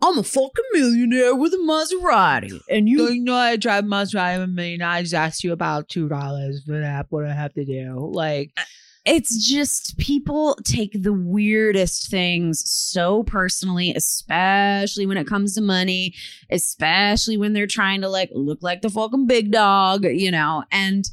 I'm 0.04 0.18
a 0.18 0.24
fucking 0.24 0.66
millionaire 0.74 1.34
with 1.34 1.54
a 1.54 1.58
Maserati 1.58 2.60
and 2.70 2.90
you 2.90 3.10
you 3.10 3.24
know 3.24 3.36
I 3.36 3.56
drive 3.56 3.86
Maserati 3.86 4.44
a 4.44 4.48
million. 4.48 4.82
I 4.82 5.02
just 5.02 5.14
asked 5.14 5.44
you 5.46 5.54
about 5.54 5.88
two 5.88 6.10
dollars 6.10 6.62
for 6.66 6.78
that. 6.78 7.06
What 7.10 7.26
I 7.26 7.34
have 7.34 7.54
to 7.54 7.64
do? 7.64 8.12
Like 8.12 8.52
uh, 8.58 8.64
it's 9.06 9.48
just 9.48 9.98
people 9.98 10.58
take 10.66 10.92
the 11.04 11.14
weirdest 11.14 12.10
things 12.12 12.70
so 12.70 13.24
personally, 13.24 13.94
especially 13.96 15.06
when 15.06 15.18
it 15.18 15.28
comes 15.28 15.56
to 15.56 15.62
money, 15.62 16.14
especially 16.50 17.38
when 17.38 17.54
they're 17.54 17.66
trying 17.66 18.02
to 18.02 18.10
like 18.10 18.30
look 18.34 18.60
like 18.62 18.82
the 18.82 18.90
fucking 18.90 19.28
big 19.28 19.52
dog, 19.52 20.04
you 20.04 20.32
know. 20.32 20.66
And 20.70 21.06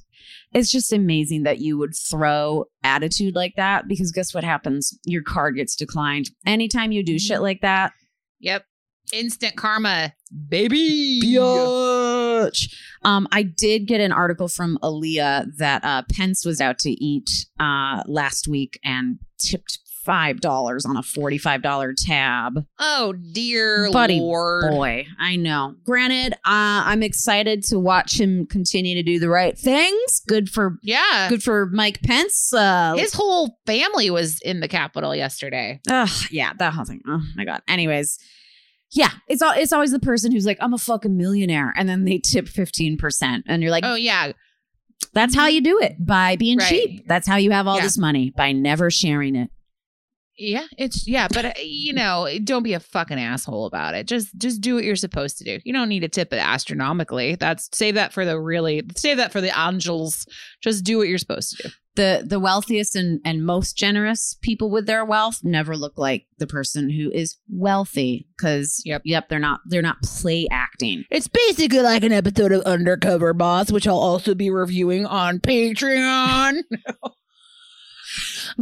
it's 0.52 0.72
just 0.72 0.92
amazing 0.92 1.44
that 1.44 1.60
you 1.60 1.78
would 1.78 1.94
throw 1.94 2.64
attitude 2.82 3.36
like 3.36 3.54
that 3.56 3.86
because 3.86 4.10
guess 4.10 4.34
what 4.34 4.42
happens? 4.42 4.98
Your 5.04 5.22
card 5.22 5.54
gets 5.54 5.76
declined. 5.76 6.30
Anytime 6.44 6.90
you 6.90 7.04
do 7.04 7.14
mm-hmm. 7.14 7.18
shit 7.18 7.40
like 7.40 7.60
that, 7.60 7.92
Yep. 8.40 8.64
Instant 9.12 9.56
karma, 9.56 10.14
baby. 10.48 11.20
Bitch. 11.24 12.72
Um, 13.02 13.26
I 13.32 13.42
did 13.42 13.86
get 13.86 14.00
an 14.00 14.12
article 14.12 14.48
from 14.48 14.78
Aaliyah 14.82 15.56
that 15.58 15.84
uh, 15.84 16.02
Pence 16.12 16.44
was 16.44 16.60
out 16.60 16.78
to 16.80 16.90
eat 16.90 17.46
uh, 17.58 18.02
last 18.06 18.46
week 18.48 18.78
and 18.84 19.18
tipped 19.38 19.78
five 20.04 20.40
dollars 20.40 20.86
on 20.86 20.96
a 20.96 21.02
forty-five 21.02 21.60
dollar 21.62 21.92
tab. 21.96 22.64
Oh 22.78 23.12
dear 23.32 23.90
Buddy 23.92 24.18
lord. 24.18 24.70
Boy, 24.70 25.06
I 25.18 25.36
know. 25.36 25.74
Granted, 25.84 26.32
uh, 26.44 26.82
I'm 26.86 27.02
excited 27.02 27.62
to 27.64 27.78
watch 27.78 28.18
him 28.18 28.46
continue 28.46 28.94
to 28.94 29.02
do 29.02 29.18
the 29.18 29.28
right 29.28 29.58
things. 29.58 30.22
Good 30.26 30.48
for 30.48 30.78
Yeah. 30.82 31.28
good 31.28 31.42
for 31.42 31.66
Mike 31.66 32.00
Pence. 32.02 32.52
Uh, 32.52 32.94
His 32.96 33.12
whole 33.12 33.58
family 33.66 34.08
was 34.10 34.40
in 34.40 34.60
the 34.60 34.68
Capitol 34.68 35.14
yesterday. 35.14 35.80
Ugh, 35.90 36.08
yeah, 36.30 36.52
that 36.58 36.72
whole 36.72 36.86
thing. 36.86 37.02
Oh 37.06 37.20
my 37.36 37.44
god. 37.44 37.60
Anyways, 37.68 38.18
yeah, 38.92 39.10
it's 39.28 39.42
all 39.42 39.52
it's 39.56 39.72
always 39.72 39.90
the 39.92 40.00
person 40.00 40.32
who's 40.32 40.46
like, 40.46 40.58
I'm 40.60 40.74
a 40.74 40.78
fucking 40.78 41.16
millionaire, 41.16 41.72
and 41.76 41.88
then 41.88 42.04
they 42.04 42.18
tip 42.18 42.48
fifteen 42.48 42.96
percent, 42.96 43.44
and 43.48 43.62
you're 43.62 43.70
like, 43.70 43.84
Oh 43.84 43.94
yeah. 43.94 44.32
That's 45.14 45.34
how 45.34 45.46
you 45.46 45.62
do 45.62 45.78
it 45.80 45.96
by 46.04 46.36
being 46.36 46.58
Right. 46.58 46.68
cheap. 46.68 47.08
That's 47.08 47.26
how 47.26 47.36
you 47.36 47.50
have 47.52 47.66
all 47.66 47.76
Yeah. 47.78 47.82
this 47.84 47.96
money 47.98 48.30
by 48.36 48.52
never 48.52 48.90
sharing 48.90 49.34
it. 49.34 49.50
Yeah, 50.36 50.66
it's 50.78 51.06
yeah, 51.08 51.26
but 51.32 51.44
uh, 51.44 51.52
you 51.62 51.92
know, 51.92 52.28
don't 52.44 52.62
be 52.62 52.72
a 52.74 52.80
fucking 52.80 53.18
asshole 53.18 53.66
about 53.66 53.94
it. 53.94 54.06
Just 54.06 54.36
just 54.38 54.60
do 54.62 54.74
what 54.74 54.84
you're 54.84 54.96
supposed 54.96 55.36
to 55.38 55.44
do. 55.44 55.58
You 55.64 55.72
don't 55.74 55.88
need 55.88 56.00
to 56.00 56.08
tip 56.08 56.32
it 56.32 56.38
astronomically. 56.38 57.34
That's 57.34 57.68
save 57.76 57.94
that 57.96 58.12
for 58.12 58.24
the 58.24 58.38
really 58.40 58.82
save 58.96 59.18
that 59.18 59.32
for 59.32 59.40
the 59.42 59.52
angels. 59.58 60.26
Just 60.62 60.84
do 60.84 60.96
what 60.98 61.08
you're 61.08 61.18
supposed 61.18 61.56
to 61.56 61.62
do. 61.64 61.74
The 61.96 62.24
the 62.24 62.38
wealthiest 62.38 62.94
and, 62.94 63.20
and 63.24 63.44
most 63.44 63.76
generous 63.76 64.36
people 64.40 64.70
with 64.70 64.86
their 64.86 65.04
wealth 65.04 65.40
never 65.42 65.76
look 65.76 65.98
like 65.98 66.26
the 66.38 66.46
person 66.46 66.88
who 66.88 67.10
is 67.10 67.36
wealthy 67.48 68.28
because 68.36 68.80
Yep. 68.84 69.02
yep, 69.04 69.28
they're 69.28 69.38
not 69.40 69.60
they're 69.66 69.82
not 69.82 70.00
play 70.02 70.46
acting. 70.50 71.04
It's 71.10 71.26
basically 71.28 71.80
like 71.80 72.04
an 72.04 72.12
episode 72.12 72.52
of 72.52 72.62
Undercover 72.62 73.34
Boss, 73.34 73.72
which 73.72 73.88
I'll 73.88 73.98
also 73.98 74.34
be 74.34 74.50
reviewing 74.50 75.04
on 75.04 75.40
Patreon. 75.40 76.62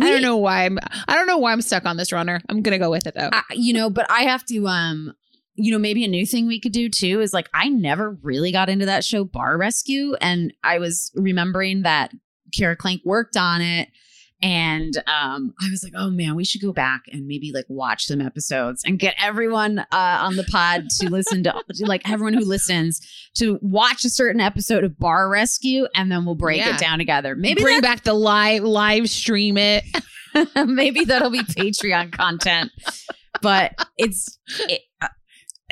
I 0.01 0.11
don't 0.11 0.23
know 0.23 0.37
why 0.37 0.65
I'm 0.65 0.79
I 1.07 1.15
don't 1.15 1.27
know 1.27 1.39
why 1.39 1.53
I'm 1.53 1.63
stuck 1.63 1.85
on 1.85 1.97
this 1.97 2.13
runner. 2.13 2.41
I'm 2.49 2.63
gonna 2.63 2.79
go 2.79 2.91
with 2.91 3.07
it 3.07 3.15
though. 3.15 3.31
I, 3.33 3.43
you 3.53 3.73
know, 3.73 3.91
but 3.91 4.11
I 4.11 4.23
have 4.23 4.45
to 4.47 4.67
um 4.67 5.13
you 5.61 5.73
know, 5.73 5.79
maybe 5.79 6.05
a 6.05 6.09
new 6.09 6.25
thing 6.25 6.47
we 6.47 6.61
could 6.61 6.73
do 6.73 6.89
too 6.89 7.21
is 7.21 7.33
like 7.33 7.49
I 7.53 7.69
never 7.69 8.17
really 8.23 8.53
got 8.53 8.69
into 8.69 8.87
that 8.87 9.05
show 9.05 9.25
Bar 9.25 9.59
Rescue 9.59 10.15
and 10.21 10.53
I 10.63 10.79
was 10.79 11.11
remembering 11.17 11.83
that 11.83 12.13
Kara 12.57 12.77
Clank 12.77 13.03
worked 13.05 13.37
on 13.37 13.61
it 13.61 13.89
And 14.41 14.97
um, 15.09 15.53
I 15.61 15.69
was 15.69 15.83
like, 15.83 15.95
oh 15.97 16.11
man, 16.11 16.37
we 16.37 16.45
should 16.45 16.61
go 16.63 16.73
back 16.73 17.03
and 17.11 17.27
maybe 17.27 17.51
like 17.53 17.65
watch 17.69 18.05
some 18.07 18.21
episodes 18.21 18.83
and 18.87 18.97
get 18.99 19.17
everyone 19.21 19.81
uh, 19.81 19.87
on 19.91 20.37
the 20.37 20.45
pod 20.45 20.85
to 21.01 21.11
listen 21.11 21.43
to, 21.43 21.55
like 21.81 22.09
everyone 22.09 22.35
who 22.35 22.45
listens 22.45 23.01
to 23.35 23.59
watch 23.63 24.05
a 24.05 24.11
certain 24.11 24.41
episode 24.41 24.85
of 24.85 24.97
Bar 24.97 25.29
Rescue, 25.29 25.89
and 25.97 26.13
then 26.13 26.25
we'll 26.25 26.37
break 26.37 26.59
Yeah. 26.59 26.77
it 26.77 26.79
down 26.81 26.99
together. 26.99 27.35
Maybe 27.35 27.63
bring 27.63 27.81
back 27.81 28.05
the 28.05 28.15
live 28.15 28.63
live 28.63 29.11
stream 29.11 29.57
it. 29.59 29.83
maybe 30.67 31.05
that'll 31.05 31.31
be 31.31 31.41
Patreon 31.43 32.13
content, 32.13 32.71
but 33.43 33.73
it's 33.97 34.39
it, 34.69 34.83
uh, 35.01 35.09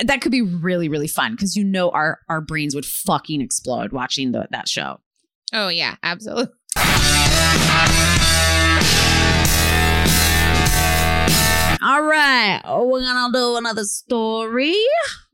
that 0.03 0.19
could 0.19 0.31
be 0.31 0.41
really 0.41 0.89
really 0.89 1.07
fun 1.07 1.33
because 1.35 1.55
you 1.55 1.63
know 1.63 1.89
our 1.91 2.19
our 2.27 2.41
brains 2.41 2.75
would 2.75 2.85
fucking 2.85 3.39
explode 3.39 3.93
watching 3.93 4.31
the, 4.33 4.47
that 4.51 4.67
show. 4.67 4.99
Oh 5.53 5.69
yeah, 5.69 5.95
absolutely. 6.03 6.51
All 11.81 12.03
right, 12.03 12.61
we're 12.65 13.01
gonna 13.01 13.31
do 13.31 13.55
another 13.57 13.83
story. 13.83 14.75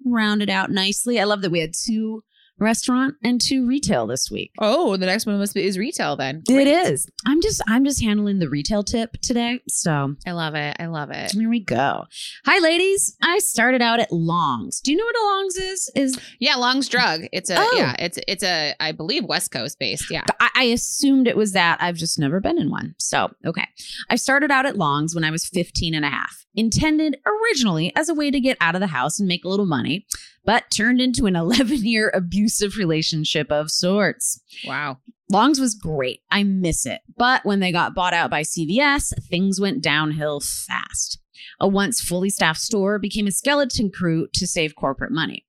Round 0.05 0.41
it 0.41 0.49
out 0.49 0.69
nicely. 0.69 1.19
I 1.19 1.23
love 1.23 1.41
that 1.41 1.51
we 1.51 1.59
had 1.59 1.73
two 1.73 2.23
restaurant 2.59 3.15
and 3.23 3.41
two 3.41 3.65
retail 3.67 4.07
this 4.07 4.29
week. 4.31 4.51
Oh, 4.59 4.95
the 4.97 5.05
next 5.05 5.25
one 5.25 5.37
must 5.37 5.53
be 5.53 5.63
is 5.65 5.77
retail 5.77 6.15
then. 6.15 6.43
It 6.49 6.67
is. 6.67 7.07
I'm 7.25 7.41
just 7.41 7.61
I'm 7.67 7.83
just 7.83 8.01
handling 8.01 8.39
the 8.39 8.49
retail 8.49 8.83
tip 8.83 9.13
today. 9.21 9.59
So 9.67 10.15
I 10.25 10.31
love 10.31 10.55
it. 10.55 10.75
I 10.79 10.85
love 10.87 11.09
it. 11.11 11.31
here 11.31 11.49
we 11.49 11.59
go. 11.59 12.03
Hi 12.45 12.59
ladies. 12.59 13.15
I 13.21 13.39
started 13.39 13.81
out 13.81 13.99
at 13.99 14.11
Longs. 14.11 14.79
Do 14.81 14.91
you 14.91 14.97
know 14.97 15.05
what 15.05 15.15
a 15.17 15.25
Longs 15.25 15.55
is? 15.55 15.91
Is 15.95 16.19
Yeah, 16.39 16.55
Long's 16.55 16.87
Drug. 16.87 17.21
It's 17.31 17.49
a 17.49 17.55
Oh. 17.59 17.71
yeah. 17.75 17.95
It's 17.99 18.19
it's 18.27 18.43
a 18.43 18.73
I 18.79 18.91
believe 18.91 19.25
West 19.25 19.51
Coast 19.51 19.79
based. 19.79 20.09
Yeah. 20.11 20.23
I, 20.39 20.49
I 20.55 20.63
assumed 20.65 21.27
it 21.27 21.37
was 21.37 21.53
that. 21.53 21.77
I've 21.81 21.95
just 21.95 22.19
never 22.19 22.39
been 22.39 22.59
in 22.59 22.69
one. 22.69 22.95
So, 22.99 23.29
okay. 23.45 23.67
I 24.09 24.15
started 24.15 24.51
out 24.51 24.65
at 24.65 24.77
Long's 24.77 25.15
when 25.15 25.23
I 25.23 25.31
was 25.31 25.45
15 25.45 25.93
and 25.95 26.05
a 26.05 26.09
half, 26.09 26.42
intended 26.55 27.17
originally 27.25 27.91
as 27.95 28.09
a 28.09 28.13
way 28.13 28.31
to 28.31 28.39
get 28.39 28.57
out 28.61 28.75
of 28.75 28.81
the 28.81 28.87
house 28.87 29.19
and 29.19 29.27
make 29.27 29.45
a 29.45 29.49
little 29.49 29.65
money, 29.65 30.05
but 30.45 30.65
turned 30.71 31.01
into 31.01 31.25
an 31.25 31.35
11 31.43 31.85
year 31.85 32.11
abusive 32.13 32.77
relationship 32.77 33.51
of 33.51 33.71
sorts. 33.71 34.41
Wow. 34.65 34.97
Long's 35.31 35.59
was 35.59 35.73
great. 35.73 36.21
I 36.29 36.43
miss 36.43 36.85
it. 36.85 37.01
But 37.17 37.45
when 37.45 37.59
they 37.59 37.71
got 37.71 37.95
bought 37.95 38.13
out 38.13 38.29
by 38.29 38.41
CVS, 38.41 39.13
things 39.29 39.59
went 39.59 39.81
downhill 39.81 40.39
fast. 40.39 41.19
A 41.59 41.67
once 41.67 42.01
fully 42.01 42.29
staffed 42.29 42.59
store 42.59 42.99
became 42.99 43.27
a 43.27 43.31
skeleton 43.31 43.89
crew 43.89 44.27
to 44.33 44.47
save 44.47 44.75
corporate 44.75 45.11
money. 45.11 45.45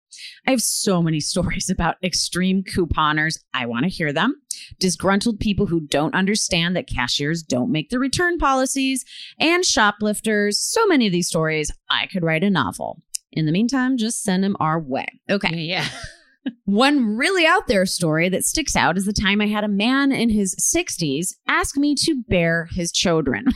I 0.46 0.50
have 0.50 0.62
so 0.62 1.02
many 1.02 1.20
stories 1.34 1.70
about 1.70 1.96
extreme 2.02 2.62
couponers. 2.62 3.38
I 3.52 3.66
want 3.66 3.84
to 3.84 3.90
hear 3.90 4.12
them. 4.12 4.40
Disgruntled 4.78 5.40
people 5.40 5.66
who 5.66 5.80
don't 5.80 6.14
understand 6.14 6.76
that 6.76 6.86
cashiers 6.86 7.42
don't 7.42 7.72
make 7.72 7.90
the 7.90 7.98
return 7.98 8.38
policies, 8.38 9.04
and 9.38 9.64
shoplifters. 9.64 10.58
So 10.58 10.86
many 10.86 11.06
of 11.06 11.12
these 11.12 11.28
stories, 11.28 11.70
I 11.90 12.06
could 12.06 12.22
write 12.22 12.44
a 12.44 12.50
novel. 12.50 13.02
In 13.32 13.46
the 13.46 13.52
meantime, 13.52 13.96
just 13.96 14.22
send 14.22 14.44
them 14.44 14.56
our 14.60 14.80
way. 14.80 15.06
Okay. 15.28 15.56
Yeah. 15.56 15.86
One 16.64 17.16
really 17.16 17.46
out 17.46 17.66
there 17.66 17.86
story 17.86 18.28
that 18.28 18.44
sticks 18.44 18.76
out 18.76 18.96
is 18.96 19.06
the 19.06 19.12
time 19.12 19.40
I 19.40 19.46
had 19.46 19.64
a 19.64 19.68
man 19.68 20.12
in 20.12 20.30
his 20.30 20.54
60s 20.56 21.34
ask 21.48 21.76
me 21.76 21.94
to 21.96 22.22
bear 22.28 22.68
his 22.72 22.92
children. 22.92 23.46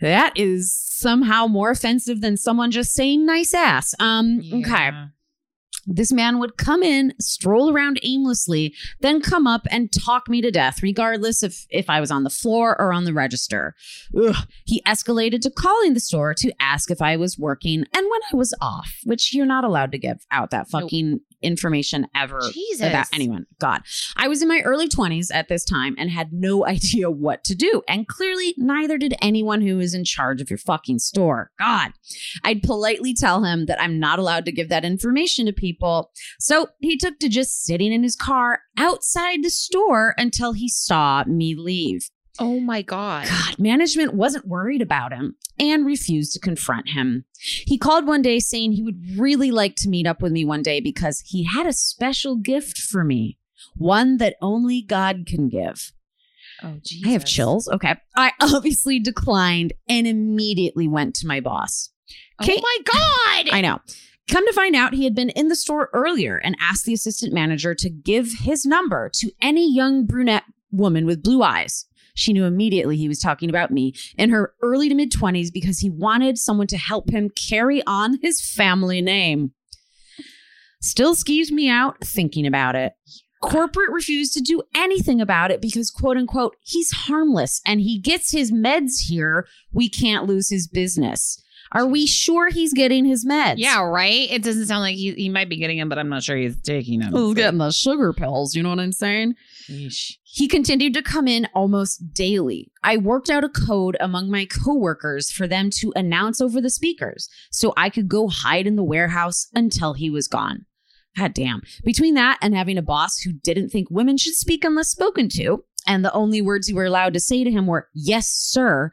That 0.00 0.32
is 0.36 0.74
somehow 0.74 1.46
more 1.46 1.70
offensive 1.70 2.20
than 2.20 2.36
someone 2.36 2.70
just 2.70 2.92
saying 2.92 3.24
nice 3.26 3.54
ass. 3.54 3.94
Um, 3.98 4.42
okay. 4.52 4.90
This 5.86 6.12
man 6.12 6.38
would 6.38 6.56
come 6.56 6.82
in, 6.82 7.14
stroll 7.18 7.72
around 7.72 7.98
aimlessly, 8.02 8.74
then 9.00 9.20
come 9.20 9.46
up 9.46 9.66
and 9.70 9.90
talk 9.92 10.28
me 10.28 10.40
to 10.42 10.50
death, 10.50 10.82
regardless 10.82 11.42
of 11.42 11.56
if 11.70 11.88
I 11.88 12.00
was 12.00 12.10
on 12.10 12.22
the 12.22 12.30
floor 12.30 12.80
or 12.80 12.92
on 12.92 13.04
the 13.04 13.14
register. 13.14 13.74
Ugh. 14.16 14.36
He 14.64 14.82
escalated 14.86 15.40
to 15.40 15.50
calling 15.50 15.94
the 15.94 16.00
store 16.00 16.34
to 16.34 16.52
ask 16.60 16.90
if 16.90 17.00
I 17.00 17.16
was 17.16 17.38
working 17.38 17.78
and 17.78 18.06
when 18.10 18.20
I 18.32 18.36
was 18.36 18.54
off, 18.60 18.98
which 19.04 19.34
you're 19.34 19.46
not 19.46 19.64
allowed 19.64 19.90
to 19.92 19.98
give 19.98 20.18
out 20.30 20.50
that 20.50 20.68
Nope. 21.14 21.22
Information 21.42 22.06
ever 22.14 22.40
Jesus. 22.52 22.86
about 22.86 23.06
anyone. 23.12 23.46
God. 23.58 23.82
I 24.16 24.28
was 24.28 24.42
in 24.42 24.48
my 24.48 24.60
early 24.60 24.88
20s 24.88 25.28
at 25.32 25.48
this 25.48 25.64
time 25.64 25.94
and 25.98 26.10
had 26.10 26.32
no 26.32 26.66
idea 26.74 27.10
what 27.10 27.44
to 27.44 27.54
do. 27.54 27.82
And 27.88 28.06
clearly, 28.06 28.54
neither 28.56 28.98
did 28.98 29.14
anyone 29.20 29.60
who 29.60 29.76
was 29.76 29.94
in 29.94 30.04
charge 30.04 30.40
of 30.40 30.50
your 30.50 30.58
fucking 30.58 30.98
store. 30.98 31.50
God. 31.58 31.92
I'd 32.44 32.62
politely 32.62 33.14
tell 33.14 33.44
him 33.44 33.66
that 33.66 33.80
I'm 33.80 33.98
not 33.98 34.18
allowed 34.18 34.44
to 34.46 34.52
give 34.52 34.68
that 34.68 34.84
information 34.84 35.46
to 35.46 35.52
people. 35.52 36.10
So 36.38 36.68
he 36.80 36.96
took 36.96 37.18
to 37.18 37.28
just 37.28 37.64
sitting 37.64 37.92
in 37.92 38.02
his 38.02 38.16
car 38.16 38.60
outside 38.76 39.42
the 39.42 39.50
store 39.50 40.14
until 40.16 40.52
he 40.52 40.68
saw 40.68 41.24
me 41.26 41.54
leave. 41.54 42.10
Oh 42.38 42.58
my 42.58 42.80
god. 42.80 43.26
God, 43.26 43.58
management 43.58 44.14
wasn't 44.14 44.46
worried 44.46 44.80
about 44.80 45.12
him 45.12 45.36
and 45.60 45.86
refused 45.86 46.32
to 46.32 46.40
confront 46.40 46.88
him. 46.88 47.24
He 47.38 47.78
called 47.78 48.06
one 48.06 48.22
day 48.22 48.40
saying 48.40 48.72
he 48.72 48.82
would 48.82 49.00
really 49.16 49.50
like 49.50 49.76
to 49.76 49.88
meet 49.88 50.06
up 50.06 50.22
with 50.22 50.32
me 50.32 50.44
one 50.44 50.62
day 50.62 50.80
because 50.80 51.22
he 51.26 51.44
had 51.44 51.66
a 51.66 51.72
special 51.72 52.36
gift 52.36 52.78
for 52.78 53.04
me, 53.04 53.38
one 53.76 54.16
that 54.16 54.36
only 54.40 54.82
God 54.82 55.24
can 55.26 55.48
give. 55.48 55.92
Oh 56.62 56.78
Jesus. 56.82 57.08
I 57.08 57.12
have 57.12 57.24
chills. 57.24 57.68
Okay. 57.68 57.94
I 58.16 58.32
obviously 58.40 58.98
declined 58.98 59.74
and 59.88 60.06
immediately 60.06 60.88
went 60.88 61.14
to 61.16 61.26
my 61.26 61.40
boss. 61.40 61.90
Oh 62.40 62.46
Kate- 62.46 62.62
my 62.62 62.78
god. 62.84 63.54
I 63.54 63.60
know. 63.60 63.80
Come 64.30 64.46
to 64.46 64.52
find 64.52 64.76
out, 64.76 64.94
he 64.94 65.04
had 65.04 65.14
been 65.14 65.30
in 65.30 65.48
the 65.48 65.56
store 65.56 65.90
earlier 65.92 66.36
and 66.36 66.56
asked 66.60 66.84
the 66.84 66.94
assistant 66.94 67.32
manager 67.32 67.74
to 67.74 67.90
give 67.90 68.32
his 68.42 68.64
number 68.64 69.10
to 69.14 69.32
any 69.42 69.74
young 69.74 70.06
brunette 70.06 70.44
woman 70.70 71.04
with 71.04 71.22
blue 71.22 71.42
eyes. 71.42 71.86
She 72.20 72.32
knew 72.32 72.44
immediately 72.44 72.96
he 72.96 73.08
was 73.08 73.18
talking 73.18 73.48
about 73.48 73.70
me 73.70 73.94
in 74.16 74.30
her 74.30 74.52
early 74.62 74.88
to 74.88 74.94
mid 74.94 75.10
20s 75.10 75.52
because 75.52 75.78
he 75.78 75.90
wanted 75.90 76.38
someone 76.38 76.66
to 76.68 76.76
help 76.76 77.10
him 77.10 77.30
carry 77.30 77.82
on 77.86 78.18
his 78.22 78.44
family 78.44 79.00
name. 79.00 79.52
Still 80.82 81.14
skeeves 81.14 81.50
me 81.50 81.68
out 81.68 82.02
thinking 82.04 82.46
about 82.46 82.74
it. 82.74 82.92
Corporate 83.42 83.90
refused 83.90 84.34
to 84.34 84.40
do 84.40 84.62
anything 84.74 85.20
about 85.20 85.50
it 85.50 85.62
because, 85.62 85.90
quote 85.90 86.18
unquote, 86.18 86.56
he's 86.60 86.90
harmless 86.92 87.62
and 87.66 87.80
he 87.80 87.98
gets 87.98 88.32
his 88.32 88.52
meds 88.52 89.06
here. 89.08 89.46
We 89.72 89.88
can't 89.88 90.26
lose 90.26 90.50
his 90.50 90.68
business. 90.68 91.42
Are 91.72 91.86
we 91.86 92.06
sure 92.06 92.50
he's 92.50 92.74
getting 92.74 93.04
his 93.04 93.24
meds? 93.24 93.54
yeah, 93.56 93.80
right. 93.80 94.28
It 94.30 94.42
doesn't 94.42 94.66
sound 94.66 94.82
like 94.82 94.96
he 94.96 95.12
he 95.14 95.28
might 95.28 95.48
be 95.48 95.56
getting 95.56 95.78
them, 95.78 95.88
but 95.88 95.98
I'm 95.98 96.08
not 96.08 96.22
sure 96.22 96.36
he's 96.36 96.60
taking 96.60 97.00
them. 97.00 97.12
He's 97.14 97.34
getting 97.34 97.58
the 97.58 97.70
sugar 97.70 98.12
pills. 98.12 98.54
You 98.54 98.62
know 98.62 98.70
what 98.70 98.80
I'm 98.80 98.92
saying? 98.92 99.36
Yeesh. 99.70 100.12
He 100.22 100.48
continued 100.48 100.94
to 100.94 101.02
come 101.02 101.26
in 101.28 101.46
almost 101.54 102.12
daily. 102.12 102.70
I 102.82 102.96
worked 102.96 103.30
out 103.30 103.44
a 103.44 103.48
code 103.48 103.96
among 104.00 104.30
my 104.30 104.44
coworkers 104.46 105.30
for 105.30 105.46
them 105.46 105.70
to 105.78 105.92
announce 105.96 106.40
over 106.40 106.60
the 106.60 106.70
speakers 106.70 107.28
so 107.50 107.72
I 107.76 107.88
could 107.90 108.08
go 108.08 108.28
hide 108.28 108.66
in 108.66 108.76
the 108.76 108.84
warehouse 108.84 109.48
until 109.54 109.94
he 109.94 110.10
was 110.10 110.28
gone. 110.28 110.66
God 111.16 111.34
damn. 111.34 111.62
Between 111.84 112.14
that 112.14 112.38
and 112.42 112.54
having 112.54 112.78
a 112.78 112.82
boss 112.82 113.18
who 113.20 113.32
didn't 113.32 113.70
think 113.70 113.88
women 113.90 114.16
should 114.16 114.34
speak 114.34 114.64
unless 114.64 114.88
spoken 114.88 115.28
to, 115.30 115.64
and 115.86 116.04
the 116.04 116.12
only 116.12 116.40
words 116.42 116.68
you 116.68 116.76
were 116.76 116.84
allowed 116.84 117.14
to 117.14 117.20
say 117.20 117.42
to 117.44 117.50
him 117.50 117.66
were, 117.66 117.88
Yes, 117.94 118.28
sir, 118.28 118.92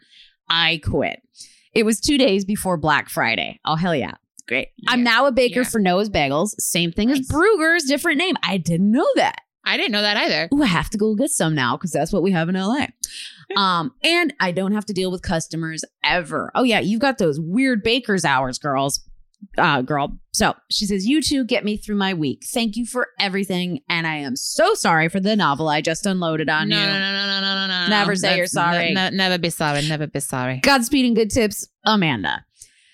I 0.50 0.80
quit. 0.84 1.20
It 1.74 1.84
was 1.86 2.00
two 2.00 2.18
days 2.18 2.44
before 2.46 2.78
Black 2.78 3.10
Friday. 3.10 3.60
Oh, 3.66 3.76
hell 3.76 3.96
yeah. 3.96 4.16
Great. 4.48 4.70
I'm 4.88 5.04
now 5.04 5.26
a 5.28 5.32
baker 5.32 5.60
Yeah. 5.62 5.68
for 5.68 5.80
Noah's 5.80 6.10
Bagels. 6.10 6.52
Same 6.58 6.92
thing 6.92 7.12
as 7.12 7.20
Nice. 7.20 7.32
Bruegger's, 7.32 7.84
different 7.84 8.18
name. 8.18 8.36
I 8.42 8.58
didn't 8.58 8.90
know 8.92 9.06
that. 9.16 9.42
I 9.66 9.76
didn't 9.78 9.92
know 9.92 10.02
that 10.02 10.18
either. 10.18 10.50
Ooh, 10.54 10.64
I 10.64 10.68
have 10.68 10.90
to 10.92 10.98
go 10.98 11.16
get 11.16 11.30
some 11.30 11.54
now 11.54 11.76
because 11.76 11.92
that's 11.92 12.14
what 12.14 12.24
we 12.24 12.32
have 12.32 12.50
in 12.50 12.56
LA. 12.56 12.88
Um, 13.56 13.94
and 14.04 14.34
I 14.42 14.52
don't 14.52 14.74
have 14.74 14.86
to 14.88 14.94
deal 14.94 15.10
with 15.10 15.22
customers 15.22 15.86
ever. 16.04 16.52
Oh 16.54 16.64
yeah, 16.64 16.82
you've 16.82 17.00
got 17.00 17.18
those 17.18 17.40
weird 17.40 17.82
baker's 17.82 18.26
hours, 18.26 18.60
girls. 18.60 19.00
Uh, 19.58 19.82
girl. 19.84 20.20
So 20.34 20.54
she 20.70 20.86
says, 20.86 21.06
You 21.06 21.22
two 21.22 21.46
get 21.46 21.64
me 21.64 21.78
through 21.78 21.96
my 21.96 22.14
week. 22.14 22.44
Thank 22.46 22.76
you 22.76 22.86
for 22.86 23.08
everything. 23.22 23.80
And 23.88 24.06
I 24.06 24.16
am 24.18 24.36
so 24.36 24.74
sorry 24.74 25.08
for 25.08 25.22
the 25.22 25.38
novel 25.38 25.70
I 25.70 25.80
just 25.80 26.06
unloaded 26.06 26.50
on 26.50 26.68
no, 26.68 26.78
you. 26.78 26.86
no, 26.86 26.92
no, 26.92 27.00
no, 27.00 27.26
no, 27.26 27.40
no, 27.40 27.68
no, 27.68 27.84
no. 27.86 27.88
Never 27.88 28.18
say 28.18 28.36
you're 28.36 28.48
sorry. 28.48 28.94
ne- 28.94 29.12
ne- 29.12 29.16
never 29.16 29.38
be 29.38 29.50
sorry. 29.50 29.88
Never 29.88 30.08
be 30.08 30.20
sorry. 30.20 30.58
Godspeed 30.58 31.06
and 31.06 31.16
good 31.16 31.30
tips, 31.30 31.70
Amanda. 31.86 32.44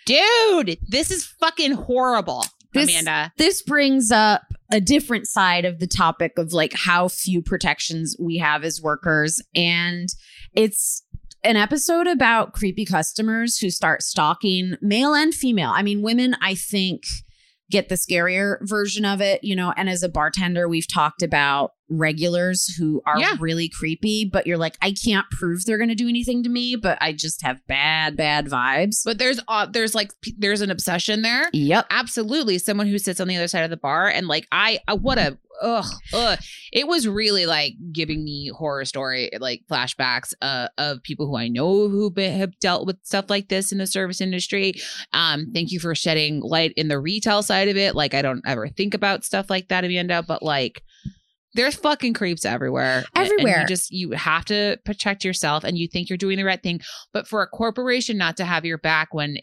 Dude, 0.05 0.77
this 0.87 1.09
is 1.11 1.25
fucking 1.25 1.71
horrible, 1.71 2.45
This- 2.73 2.89
Amanda. 2.89 3.31
This 3.37 3.61
brings 3.61 4.11
up 4.11 4.43
a 4.71 4.81
different 4.81 5.27
side 5.27 5.65
of 5.65 5.79
the 5.79 5.87
topic 5.87 6.33
of 6.37 6.51
like 6.51 6.73
how 6.73 7.07
few 7.07 7.41
protections 7.41 8.15
we 8.19 8.37
have 8.37 8.63
as 8.63 8.81
workers. 8.81 9.41
And 9.55 10.09
it's 10.53 11.03
an 11.43 11.57
episode 11.57 12.07
about 12.07 12.53
creepy 12.53 12.85
customers 12.85 13.57
who 13.57 13.69
start 13.69 14.01
stalking 14.01 14.75
male 14.81 15.13
and 15.13 15.33
female. 15.33 15.71
I 15.75 15.83
mean, 15.83 16.01
women, 16.01 16.35
I 16.41 16.55
think, 16.55 17.03
get 17.69 17.89
the 17.89 17.95
scarier 17.95 18.57
version 18.61 19.03
of 19.05 19.21
it, 19.21 19.43
you 19.43 19.55
know. 19.55 19.73
And 19.75 19.89
as 19.89 20.03
a 20.03 20.09
bartender, 20.09 20.67
we've 20.67 20.91
talked 20.91 21.21
about 21.21 21.71
regulars 21.89 22.67
who 22.77 23.01
are 23.05 23.19
Yeah. 23.19 23.35
really 23.39 23.69
creepy, 23.69 24.25
but 24.31 24.47
you're 24.47 24.57
like, 24.57 24.77
I 24.81 24.93
can't 24.93 25.29
prove 25.29 25.65
they're 25.65 25.77
going 25.77 25.89
to 25.89 25.95
do 25.95 26.09
anything 26.09 26.43
to 26.43 26.49
me, 26.49 26.75
but 26.75 26.97
I 27.01 27.13
just 27.13 27.41
have 27.43 27.59
bad, 27.67 28.15
bad 28.17 28.47
vibes. 28.47 29.01
But 29.05 29.17
there's 29.19 29.39
uh, 29.47 29.65
there's 29.65 29.93
like 29.95 30.11
there's 30.37 30.61
an 30.61 30.71
obsession 30.71 31.21
there. 31.21 31.49
Yep. 31.53 31.87
Absolutely, 31.89 32.57
someone 32.57 32.87
who 32.87 32.97
sits 32.97 33.19
on 33.19 33.27
the 33.27 33.35
other 33.35 33.47
side 33.47 33.63
of 33.63 33.69
the 33.69 33.77
bar 33.77 34.07
and 34.07 34.27
like 34.27 34.47
I 34.51 34.79
uh, 34.87 34.97
what 34.97 35.17
a 35.17 35.37
ugh, 35.61 35.85
ugh. 36.13 36.39
It 36.71 36.87
was 36.87 37.07
really 37.07 37.45
like 37.45 37.73
giving 37.91 38.23
me 38.23 38.49
horror 38.53 38.85
story, 38.85 39.29
like 39.39 39.61
flashbacks 39.69 40.33
uh, 40.41 40.67
of 40.77 41.03
people 41.03 41.27
who 41.27 41.37
I 41.37 41.47
know 41.47 41.87
who 41.89 42.09
be, 42.09 42.25
have 42.25 42.57
dealt 42.59 42.87
with 42.87 42.97
stuff 43.03 43.29
like 43.29 43.49
this 43.49 43.71
in 43.71 43.77
the 43.77 43.85
service 43.87 44.19
industry. 44.19 44.73
Um, 45.13 45.51
thank 45.53 45.71
you 45.71 45.79
for 45.79 45.93
shedding 45.93 46.41
light 46.41 46.73
in 46.75 46.87
the 46.87 46.99
retail 46.99 47.43
side 47.43 47.67
of 47.67 47.77
it. 47.77 47.95
Like, 47.95 48.13
I 48.15 48.21
don't 48.23 48.41
ever 48.47 48.67
think 48.67 48.93
about 48.95 49.23
stuff 49.23 49.49
like 49.49 49.67
that, 49.67 49.85
Amanda, 49.85 50.23
but 50.27 50.41
like, 50.41 50.81
there's 51.55 51.75
fucking 51.75 52.13
creeps 52.13 52.45
everywhere. 52.45 52.97
And- 52.97 53.05
and 53.15 53.25
Everywhere. 53.31 53.61
you 53.61 53.67
just 53.67 53.91
you 53.91 54.11
have 54.11 54.45
to 54.45 54.77
protect 54.85 55.23
yourself 55.23 55.63
and 55.63 55.77
you 55.77 55.87
think 55.87 56.09
you're 56.09 56.17
doing 56.17 56.37
the 56.37 56.43
right 56.45 56.61
thing. 56.61 56.81
But 57.13 57.27
for 57.27 57.41
a 57.41 57.47
corporation 57.47 58.17
not 58.17 58.37
to 58.37 58.45
have 58.45 58.65
your 58.65 58.77
back 58.77 59.13
when 59.13 59.37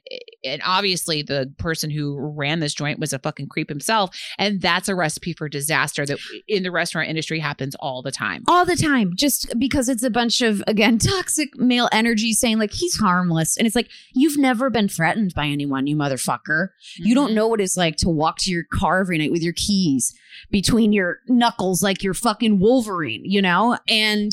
and 0.44 0.62
obviously 0.64 1.22
the 1.22 1.52
person 1.58 1.90
who 1.90 2.16
ran 2.18 2.60
this 2.60 2.74
joint 2.74 2.98
was 2.98 3.12
a 3.12 3.18
fucking 3.18 3.48
creep 3.48 3.68
himself. 3.68 4.16
And 4.38 4.60
that's 4.60 4.88
a 4.88 4.94
recipe 4.94 5.32
for 5.32 5.48
disaster 5.48 6.06
that 6.06 6.18
in 6.48 6.62
the 6.62 6.70
restaurant 6.70 7.08
industry 7.08 7.38
happens 7.38 7.74
all 7.80 8.02
the 8.02 8.10
time. 8.10 8.42
all 8.48 8.64
the 8.64 8.76
time 8.76 9.12
just 9.16 9.52
because 9.58 9.88
it's 9.88 10.02
a 10.02 10.10
bunch 10.10 10.40
of 10.40 10.62
again 10.66 10.98
toxic 10.98 11.56
male 11.58 11.88
energy 11.92 12.32
saying 12.32 12.58
like 12.58 12.72
he's 12.72 12.96
harmless 12.98 13.56
and 13.56 13.66
it's 13.66 13.76
like 13.76 13.90
you've 14.14 14.38
never 14.38 14.70
been 14.70 14.88
threatened 14.88 15.32
by 15.34 15.46
anyone 15.46 15.86
you 15.86 15.96
motherfucker 15.96 16.68
you 16.96 17.14
don't 17.14 17.30
Mhm. 17.30 17.34
know 17.34 17.48
what 17.48 17.60
it's 17.60 17.76
like 17.76 17.96
to 17.96 18.08
walk 18.08 18.38
to 18.40 18.50
your 18.50 18.64
car 18.72 19.00
every 19.00 19.18
night 19.18 19.30
with 19.32 19.42
your 19.42 19.52
keys 19.54 20.14
between 20.50 20.92
your 20.92 21.18
knuckles 21.28 21.82
like 21.82 22.02
you're 22.02 22.14
fucking 22.14 22.58
wolverine 22.60 23.22
you 23.24 23.42
know 23.42 23.78
and 23.88 24.32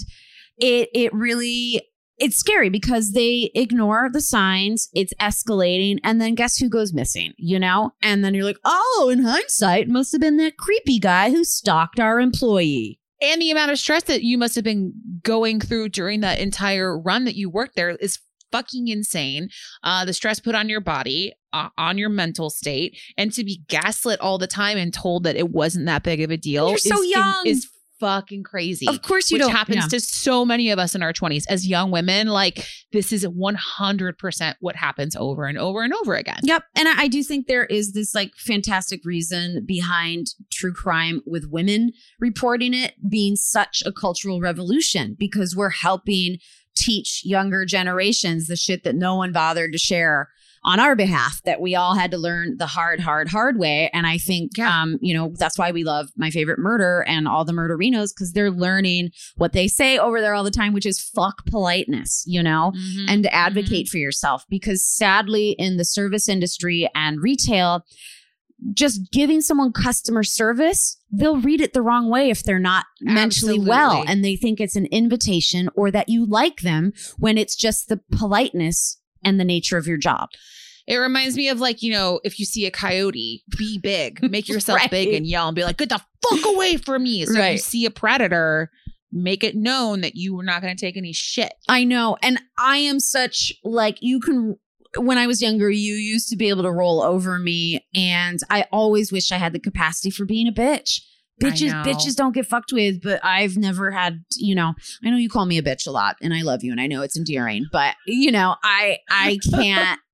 it 0.60 0.90
it 0.94 1.14
really 1.14 1.82
it's 2.18 2.38
scary 2.38 2.70
because 2.70 3.12
they 3.12 3.52
ignore 3.56 4.10
the 4.12 4.22
signs 4.22 4.90
it's 4.94 5.14
escalating 5.20 5.98
and 6.04 6.20
then 6.22 6.36
guess 6.36 6.58
who 6.58 6.70
goes 6.70 6.94
missing 6.94 7.34
you 7.38 7.60
know 7.60 7.92
and 8.02 8.24
then 8.24 8.34
you're 8.34 8.44
like 8.44 8.60
oh 8.66 9.10
in 9.12 9.24
hindsight 9.24 9.88
must 9.88 10.12
have 10.12 10.22
been 10.22 10.38
that 10.38 10.58
creepy 10.58 11.00
guy 11.00 11.30
who 11.30 11.44
stalked 11.44 12.00
our 12.00 12.20
employee 12.20 13.00
and 13.22 13.42
the 13.42 13.52
amount 13.52 13.72
of 13.72 13.80
stress 13.80 14.04
that 14.04 14.24
you 14.24 14.38
must 14.38 14.56
have 14.56 14.64
been 14.64 14.94
going 15.24 15.60
through 15.60 15.90
during 15.90 16.22
that 16.22 16.40
entire 16.40 17.00
run 17.00 17.26
that 17.26 17.36
you 17.36 17.50
worked 17.50 17.76
there 17.76 17.92
is 17.92 18.20
fucking 18.52 18.88
insane. 18.88 19.50
Uh, 19.84 20.06
the 20.06 20.14
stress 20.14 20.40
put 20.40 20.56
on 20.56 20.70
your 20.70 20.82
body, 20.82 21.34
uh, 21.54 21.70
on 21.78 21.98
your 21.98 22.10
mental 22.10 22.50
state, 22.50 22.98
and 23.18 23.32
to 23.34 23.44
be 23.44 23.62
gaslit 23.68 24.20
all 24.20 24.38
the 24.38 24.48
time 24.48 24.78
and 24.78 24.94
told 24.94 25.24
that 25.24 25.36
it 25.36 25.50
wasn't 25.50 25.86
that 25.86 26.04
big 26.04 26.22
of 26.22 26.32
a 26.32 26.38
deal. 26.38 26.70
You're 26.70 26.78
so 26.78 27.02
is, 27.02 27.10
young. 27.10 27.42
Is 27.46 27.70
fucking 28.00 28.44
crazy. 28.44 28.88
Of 28.88 29.02
course 29.02 29.30
you 29.30 29.36
which 29.36 29.42
don't. 29.44 29.52
happens 29.52 29.78
yeah. 29.78 29.88
to 29.88 30.00
so 30.00 30.46
many 30.46 30.70
of 30.72 30.80
us 30.80 30.96
in 30.96 31.04
our 31.04 31.14
20s 31.14 31.44
as 31.50 31.68
young 31.68 31.92
women. 31.92 32.28
Like 32.28 32.66
this 32.92 33.12
is 33.12 33.26
100% 33.26 34.56
what 34.60 34.76
happens 34.76 35.16
over 35.16 35.46
and 35.46 35.58
over 35.58 35.84
and 35.84 35.94
over 35.94 36.16
again. 36.16 36.40
Yep. 36.44 36.64
And 36.76 36.88
I, 36.88 37.04
I 37.04 37.08
do 37.08 37.24
think 37.24 37.48
there 37.48 37.66
is 37.66 37.94
this 37.94 38.14
like 38.14 38.36
fantastic 38.36 39.02
reason 39.04 39.66
behind 39.66 40.28
true 40.52 40.74
crime 40.74 41.22
with 41.26 41.50
women 41.50 41.92
reporting 42.20 42.74
it 42.74 42.94
being 43.10 43.36
such 43.36 43.84
a 43.86 43.92
cultural 43.92 44.40
revolution 44.40 45.16
because 45.18 45.56
we're 45.56 45.70
helping 45.70 46.38
teach 46.76 47.22
younger 47.26 47.66
generations 47.66 48.48
the 48.48 48.56
shit 48.56 48.84
that 48.84 48.96
no 48.96 49.16
one 49.16 49.32
bothered 49.32 49.72
to 49.72 49.78
share 49.78 50.30
on 50.64 50.80
our 50.80 50.96
behalf 50.96 51.42
that 51.44 51.62
we 51.62 51.76
all 51.76 51.94
had 51.96 52.12
to 52.12 52.18
learn 52.18 52.58
the 52.58 52.66
hard 52.68 53.00
hard 53.00 53.28
hard 53.30 53.58
way 53.58 53.90
and 53.94 54.06
i 54.08 54.18
think 54.18 54.52
Yeah. 54.58 54.82
um 54.82 54.98
you 55.02 55.14
know 55.14 55.34
that's 55.38 55.58
why 55.58 55.72
we 55.72 55.84
love 55.84 56.08
my 56.18 56.30
favorite 56.30 56.60
murder 56.60 57.04
and 57.08 57.28
all 57.28 57.46
the 57.46 57.54
murderinos 57.54 58.14
because 58.14 58.34
they're 58.34 58.52
learning 58.52 59.12
what 59.38 59.54
they 59.54 59.68
say 59.68 59.98
over 59.98 60.20
there 60.22 60.34
all 60.34 60.44
the 60.44 60.52
time 60.52 60.74
which 60.74 60.86
is 60.86 61.00
fuck 61.02 61.46
politeness 61.46 62.24
you 62.28 62.42
know 62.44 62.72
Mhm. 62.76 63.06
and 63.10 63.24
to 63.24 63.34
advocate 63.34 63.88
for 63.88 63.98
yourself 63.98 64.44
because 64.50 64.84
sadly 64.84 65.52
in 65.58 65.78
the 65.78 65.86
service 65.86 66.28
industry 66.30 66.90
and 66.96 67.22
retail 67.22 67.86
just 68.74 69.12
giving 69.12 69.40
someone 69.40 69.72
customer 69.72 70.24
service 70.24 70.98
they'll 71.12 71.40
read 71.40 71.62
it 71.62 71.74
the 71.74 71.82
wrong 71.82 72.10
way 72.10 72.30
if 72.32 72.42
they're 72.42 72.58
not 72.58 72.86
mentally 73.02 73.60
well 73.60 74.04
and 74.08 74.26
they 74.26 74.36
think 74.36 74.60
it's 74.60 74.76
an 74.76 74.88
invitation 74.88 75.70
or 75.76 75.92
that 75.92 76.10
you 76.10 76.26
like 76.26 76.62
them 76.62 76.92
when 77.20 77.38
it's 77.38 77.56
just 77.56 77.88
the 77.88 78.00
politeness 78.12 78.98
and 79.28 79.40
the 79.40 79.46
nature 79.46 79.78
of 79.78 79.88
your 79.88 79.98
job 79.98 80.30
It 80.88 80.96
reminds 80.98 81.36
me 81.36 81.50
of 81.50 81.60
like, 81.60 81.84
you 81.84 81.92
know, 81.92 82.20
if 82.24 82.40
you 82.40 82.46
see 82.46 82.66
a 82.66 82.72
coyote, 82.72 83.44
be 83.58 83.78
big, 83.78 84.20
make 84.32 84.48
yourself 84.48 84.80
Right. 84.80 84.90
big 84.92 85.14
and 85.14 85.26
yell 85.28 85.48
and 85.50 85.56
be 85.56 85.64
like, 85.66 85.78
get 85.78 85.90
the 85.90 86.02
fuck 86.24 86.46
away 86.46 86.78
from 86.78 87.04
me. 87.04 87.26
So 87.26 87.32
if 87.32 87.36
you 87.36 87.42
Right. 87.42 87.60
see 87.60 87.86
a 87.86 87.92
predator, 87.92 88.72
make 89.12 89.44
it 89.44 89.56
known 89.56 90.02
that 90.02 90.16
you 90.16 90.38
are 90.40 90.44
not 90.44 90.62
going 90.62 90.76
to 90.76 90.80
take 90.86 90.96
any 90.98 91.12
shit. 91.14 91.52
I 91.68 91.84
know. 91.84 92.18
And 92.22 92.42
I 92.58 92.78
am 92.78 93.00
such 93.00 93.52
like 93.64 93.98
you 94.02 94.20
can 94.20 94.56
when 94.98 95.18
I 95.18 95.28
was 95.28 95.42
younger, 95.42 95.70
you 95.70 95.94
used 95.96 96.30
to 96.30 96.38
be 96.38 96.48
able 96.50 96.64
to 96.64 96.72
roll 96.72 97.02
over 97.04 97.38
me 97.38 97.86
and 97.94 98.40
I 98.50 98.66
always 98.72 99.12
wish 99.12 99.32
I 99.34 99.38
had 99.38 99.52
the 99.54 99.60
capacity 99.60 100.10
for 100.10 100.26
being 100.26 100.48
a 100.48 100.52
bitch. 100.54 101.02
Bitches 101.42 101.72
bitches 101.84 102.16
don't 102.16 102.34
get 102.34 102.48
fucked 102.48 102.72
with, 102.74 103.02
but 103.04 103.24
I've 103.24 103.58
never 103.58 103.92
had, 103.92 104.24
you 104.38 104.56
know, 104.56 104.74
I 105.04 105.10
know 105.12 105.18
you 105.18 105.30
call 105.30 105.46
me 105.46 105.60
a 105.60 105.62
bitch 105.62 105.86
a 105.86 105.92
lot 105.92 106.16
and 106.22 106.34
I 106.34 106.42
love 106.42 106.64
you 106.64 106.72
and 106.72 106.82
I 106.82 106.88
know 106.88 107.04
it's 107.04 107.16
endearing, 107.16 107.68
but 107.72 107.96
you 108.08 108.32
know, 108.32 108.56
I 108.64 108.98
I 109.10 109.38
can't 109.54 110.00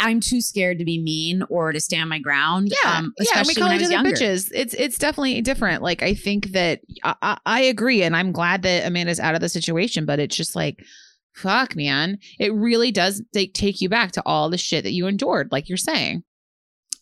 I'm 0.00 0.20
too 0.20 0.40
scared 0.40 0.78
to 0.78 0.84
be 0.84 1.00
mean 1.00 1.42
or 1.48 1.72
to 1.72 1.80
stand 1.80 2.08
my 2.08 2.18
ground. 2.18 2.72
um, 2.98 3.12
especially 3.18 3.54
yeah. 3.56 3.64
when 3.64 3.72
I 3.72 3.76
each 3.76 3.94
other 3.94 4.10
bitches. 4.10 4.50
It's 4.54 4.74
it's 4.74 4.98
definitely 4.98 5.40
different. 5.40 5.82
Like 5.82 6.02
I 6.02 6.14
think 6.14 6.52
that 6.52 6.80
I, 7.02 7.14
I, 7.22 7.38
I 7.46 7.60
agree, 7.62 8.02
and 8.02 8.16
I'm 8.16 8.32
glad 8.32 8.62
that 8.62 8.86
Amanda's 8.86 9.20
out 9.20 9.34
of 9.34 9.40
the 9.40 9.48
situation. 9.48 10.06
But 10.06 10.20
it's 10.20 10.36
just 10.36 10.54
like, 10.54 10.78
fuck, 11.34 11.74
man. 11.76 12.18
It 12.38 12.52
really 12.54 12.92
does 12.92 13.22
take 13.32 13.54
take 13.54 13.80
you 13.80 13.88
back 13.88 14.12
to 14.12 14.22
all 14.24 14.50
the 14.50 14.58
shit 14.58 14.84
that 14.84 14.92
you 14.92 15.06
endured, 15.06 15.50
like 15.50 15.68
you're 15.68 15.76
saying. 15.76 16.22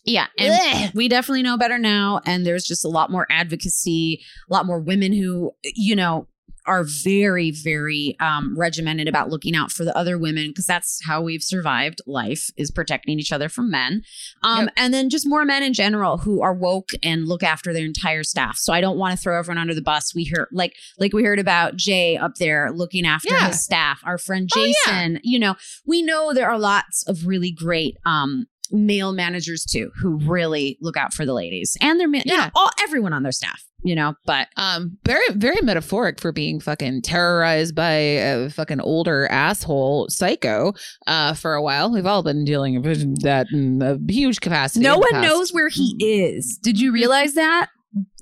Yeah. 0.07 0.27
And 0.39 0.85
Ugh. 0.85 0.91
we 0.95 1.07
definitely 1.07 1.43
know 1.43 1.57
better 1.57 1.77
now. 1.77 2.21
And 2.25 2.45
there's 2.45 2.63
just 2.63 2.83
a 2.85 2.89
lot 2.89 3.11
more 3.11 3.27
advocacy, 3.29 4.21
a 4.49 4.53
lot 4.53 4.65
more 4.65 4.79
women 4.79 5.13
who, 5.13 5.51
you 5.75 5.95
know, 5.95 6.27
are 6.65 6.83
very, 6.83 7.49
very 7.51 8.17
um, 8.19 8.53
regimented 8.59 9.07
about 9.07 9.29
looking 9.29 9.55
out 9.55 9.71
for 9.71 9.85
the 9.85 9.97
other 9.97 10.17
women 10.17 10.49
because 10.49 10.65
that's 10.65 10.99
how 11.05 11.21
we've 11.21 11.41
survived 11.41 12.01
life 12.05 12.49
is 12.57 12.71
protecting 12.71 13.17
each 13.19 13.31
other 13.31 13.47
from 13.47 13.71
men. 13.71 14.01
Um, 14.43 14.65
Yep. 14.65 14.73
And 14.75 14.93
then 14.93 15.09
just 15.09 15.25
more 15.25 15.45
men 15.45 15.63
in 15.63 15.71
general 15.73 16.17
who 16.17 16.41
are 16.41 16.53
woke 16.53 16.89
and 17.01 17.25
look 17.25 17.41
after 17.41 17.71
their 17.71 17.85
entire 17.85 18.23
staff. 18.23 18.57
So 18.57 18.73
I 18.73 18.81
don't 18.81 18.97
want 18.97 19.15
to 19.15 19.17
throw 19.17 19.39
everyone 19.39 19.59
under 19.59 19.73
the 19.73 19.81
bus. 19.81 20.13
We 20.13 20.25
heard 20.25 20.49
like 20.51 20.73
like 20.99 21.13
we 21.13 21.23
heard 21.23 21.39
about 21.39 21.77
Jay 21.77 22.17
up 22.17 22.35
there 22.35 22.69
looking 22.73 23.05
after 23.05 23.29
Yeah. 23.33 23.47
his 23.47 23.63
staff. 23.63 24.01
Our 24.03 24.17
friend 24.17 24.49
Oh, 24.53 24.59
yeah. 24.65 24.73
Jason. 24.85 25.19
You 25.23 25.39
know, 25.39 25.55
we 25.85 26.01
know 26.01 26.33
there 26.33 26.49
are 26.49 26.59
lots 26.59 27.07
of 27.07 27.25
really 27.25 27.51
great 27.51 27.95
um, 28.05 28.45
male 28.71 29.13
managers 29.13 29.63
too 29.65 29.91
who 30.01 30.17
really 30.19 30.77
look 30.81 30.97
out 30.97 31.13
for 31.13 31.25
the 31.25 31.33
ladies 31.33 31.75
and 31.81 31.99
their, 31.99 32.07
ma- 32.07 32.21
you 32.25 32.35
know, 32.35 32.43
Yeah. 32.43 32.49
all 32.55 32.69
everyone 32.81 33.13
on 33.13 33.23
their 33.23 33.31
staff. 33.31 33.63
You 33.83 33.95
know, 33.95 34.15
but 34.25 34.47
Um, 34.57 34.97
very, 35.05 35.23
very 35.35 35.61
metaphoric 35.61 36.19
for 36.19 36.31
being 36.31 36.59
fucking 36.59 37.03
terrorized 37.03 37.75
by 37.75 37.91
a 37.91 38.49
fucking 38.49 38.81
older 38.81 39.27
asshole 39.31 40.07
psycho. 40.09 40.73
Uh, 41.05 41.33
for 41.35 41.53
a 41.53 41.61
while, 41.61 41.91
we've 41.91 42.05
all 42.07 42.23
been 42.23 42.43
dealing 42.43 42.81
with 42.81 43.21
that 43.21 43.45
in 43.53 43.81
a 43.83 43.97
huge 44.11 44.41
capacity. 44.41 44.83
no 44.83 44.97
one 44.97 45.11
past. 45.11 45.27
knows 45.27 45.53
where 45.53 45.69
he 45.69 45.95
is. 45.99 46.57
Did 46.61 46.79
you 46.81 46.91
realize 46.91 47.33
that? 47.35 47.69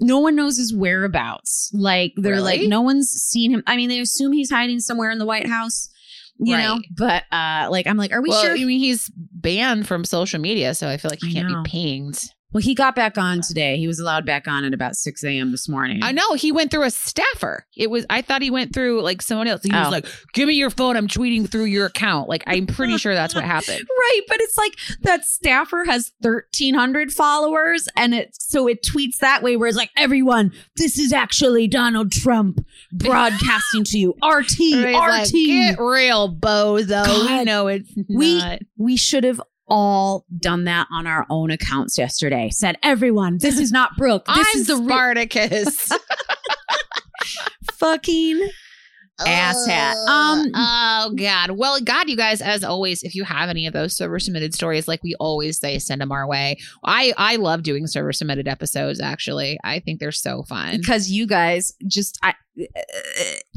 No 0.02 0.20
one 0.20 0.36
knows 0.36 0.58
his 0.58 0.74
whereabouts. 0.74 1.72
Like 1.74 2.14
they're 2.18 2.42
like 2.42 2.62
no 2.68 2.82
one's 2.82 3.10
seen 3.10 3.52
him. 3.52 3.64
I 3.66 3.76
mean, 3.78 3.90
they 3.90 4.00
assume 4.00 4.34
he's 4.34 4.52
hiding 4.52 4.80
somewhere 4.82 5.10
in 5.10 5.20
the 5.20 5.26
White 5.26 5.48
House. 5.48 5.90
You 6.38 6.58
know, 6.58 6.82
but 6.92 7.24
uh 7.32 7.68
like 7.72 7.88
I'm 7.88 7.98
like, 7.98 8.12
are 8.12 8.22
we 8.22 8.30
well, 8.30 8.42
sure? 8.42 8.52
I 8.52 8.56
mean, 8.56 8.80
he's 8.80 9.10
banned 9.16 9.88
from 9.88 10.04
social 10.04 10.40
media, 10.40 10.76
so 10.76 10.90
I 10.90 10.98
feel 10.98 11.10
like 11.10 11.22
he 11.22 11.30
I 11.30 11.34
can't 11.34 11.50
know. 11.50 11.64
be 11.64 11.70
pinged. 11.70 12.20
Well, 12.56 12.62
he 12.62 12.74
got 12.74 12.96
back 12.96 13.18
on 13.18 13.42
today. 13.42 13.76
He 13.76 13.86
was 13.86 14.00
allowed 14.00 14.26
back 14.26 14.48
on 14.48 14.64
at 14.64 14.74
about 14.74 14.96
6 14.96 15.24
a.m. 15.26 15.52
this 15.52 15.68
morning. 15.68 16.00
I 16.02 16.14
know 16.14 16.36
he 16.36 16.54
went 16.54 16.72
through 16.72 16.84
a 16.84 16.90
staffer. 16.90 17.68
It 17.76 17.90
was 17.90 18.06
I 18.10 18.22
thought 18.22 18.42
he 18.42 18.50
went 18.50 18.74
through 18.74 19.02
like 19.02 19.22
someone 19.22 19.48
else. 19.48 19.62
He 19.64 19.72
was 19.74 19.88
Oh. 19.88 19.92
like, 19.92 20.06
"Give 20.34 20.48
me 20.48 20.54
your 20.54 20.70
phone. 20.70 20.96
I'm 20.96 21.10
tweeting 21.10 21.52
through 21.52 21.66
your 21.66 21.88
account." 21.88 22.30
Like 22.30 22.46
I'm 22.48 22.66
pretty 22.66 22.98
sure 22.98 23.14
that's 23.14 23.36
what 23.36 23.44
happened. 23.44 23.82
Right, 24.06 24.22
but 24.30 24.40
it's 24.40 24.56
like 24.58 24.72
that 25.02 25.26
staffer 25.26 25.84
has 25.86 26.12
1300 26.22 27.12
followers 27.12 27.88
and 27.98 28.14
it 28.14 28.30
so 28.40 28.68
it 28.68 28.84
tweets 28.84 29.18
that 29.18 29.42
way 29.42 29.58
where 29.58 29.68
it's 29.68 29.76
like 29.78 29.90
everyone 29.98 30.52
this 30.78 31.00
is 31.00 31.12
actually 31.12 31.68
Donald 31.68 32.12
Trump 32.12 32.64
broadcasting 32.94 33.84
to 33.86 33.98
you 33.98 34.10
RT 34.24 34.60
Everybody's 34.62 34.94
like, 34.96 35.22
RT 35.28 35.32
Get 35.32 35.80
real, 35.80 36.34
bozo. 36.36 37.26
We 37.26 37.44
know 37.46 37.68
it's 37.68 37.90
We- 38.08 38.44
we 38.78 38.96
should 38.96 39.24
have 39.24 39.42
all 39.68 40.26
done 40.38 40.66
that 40.66 40.88
on 40.92 41.08
our 41.08 41.26
own 41.30 41.52
accounts 41.52 41.98
yesterday 41.98 42.50
said 42.52 42.78
everyone 42.84 43.38
this 43.40 43.60
is 43.60 43.72
not 43.72 43.96
Brooke 43.98 44.26
this 44.26 44.48
I'm 44.54 44.62
is 44.62 44.68
the 44.68 44.78
Spartacus. 44.78 45.92
fucking 47.74 48.50
asshat 49.20 49.94
um 50.08 50.46
oh 50.54 51.14
God. 51.16 51.52
Well, 51.52 51.80
God, 51.82 52.10
you 52.10 52.18
guys, 52.18 52.42
as 52.42 52.64
always, 52.64 53.04
if 53.04 53.16
you 53.16 53.24
have 53.24 53.50
any 53.50 53.66
of 53.68 53.74
those 53.74 53.96
server 53.96 54.20
submitted 54.20 54.54
stories, 54.54 54.88
like 54.88 55.04
we 55.04 55.16
always 55.20 55.60
say, 55.60 55.80
send 55.80 56.02
them 56.02 56.12
our 56.12 56.28
way. 56.28 56.58
I 56.84 57.14
I 57.18 57.38
love 57.38 57.64
doing 57.64 57.88
server 57.88 58.14
submitted 58.14 58.48
episodes. 58.48 59.00
Actually, 59.00 59.58
I 59.64 59.80
think 59.80 60.00
they're 60.00 60.12
so 60.12 60.44
fun. 60.44 60.78
because 60.78 61.10
you 61.10 61.28
guys 61.28 61.74
just 61.88 62.20
I 62.24 62.34
uh, 62.60 62.82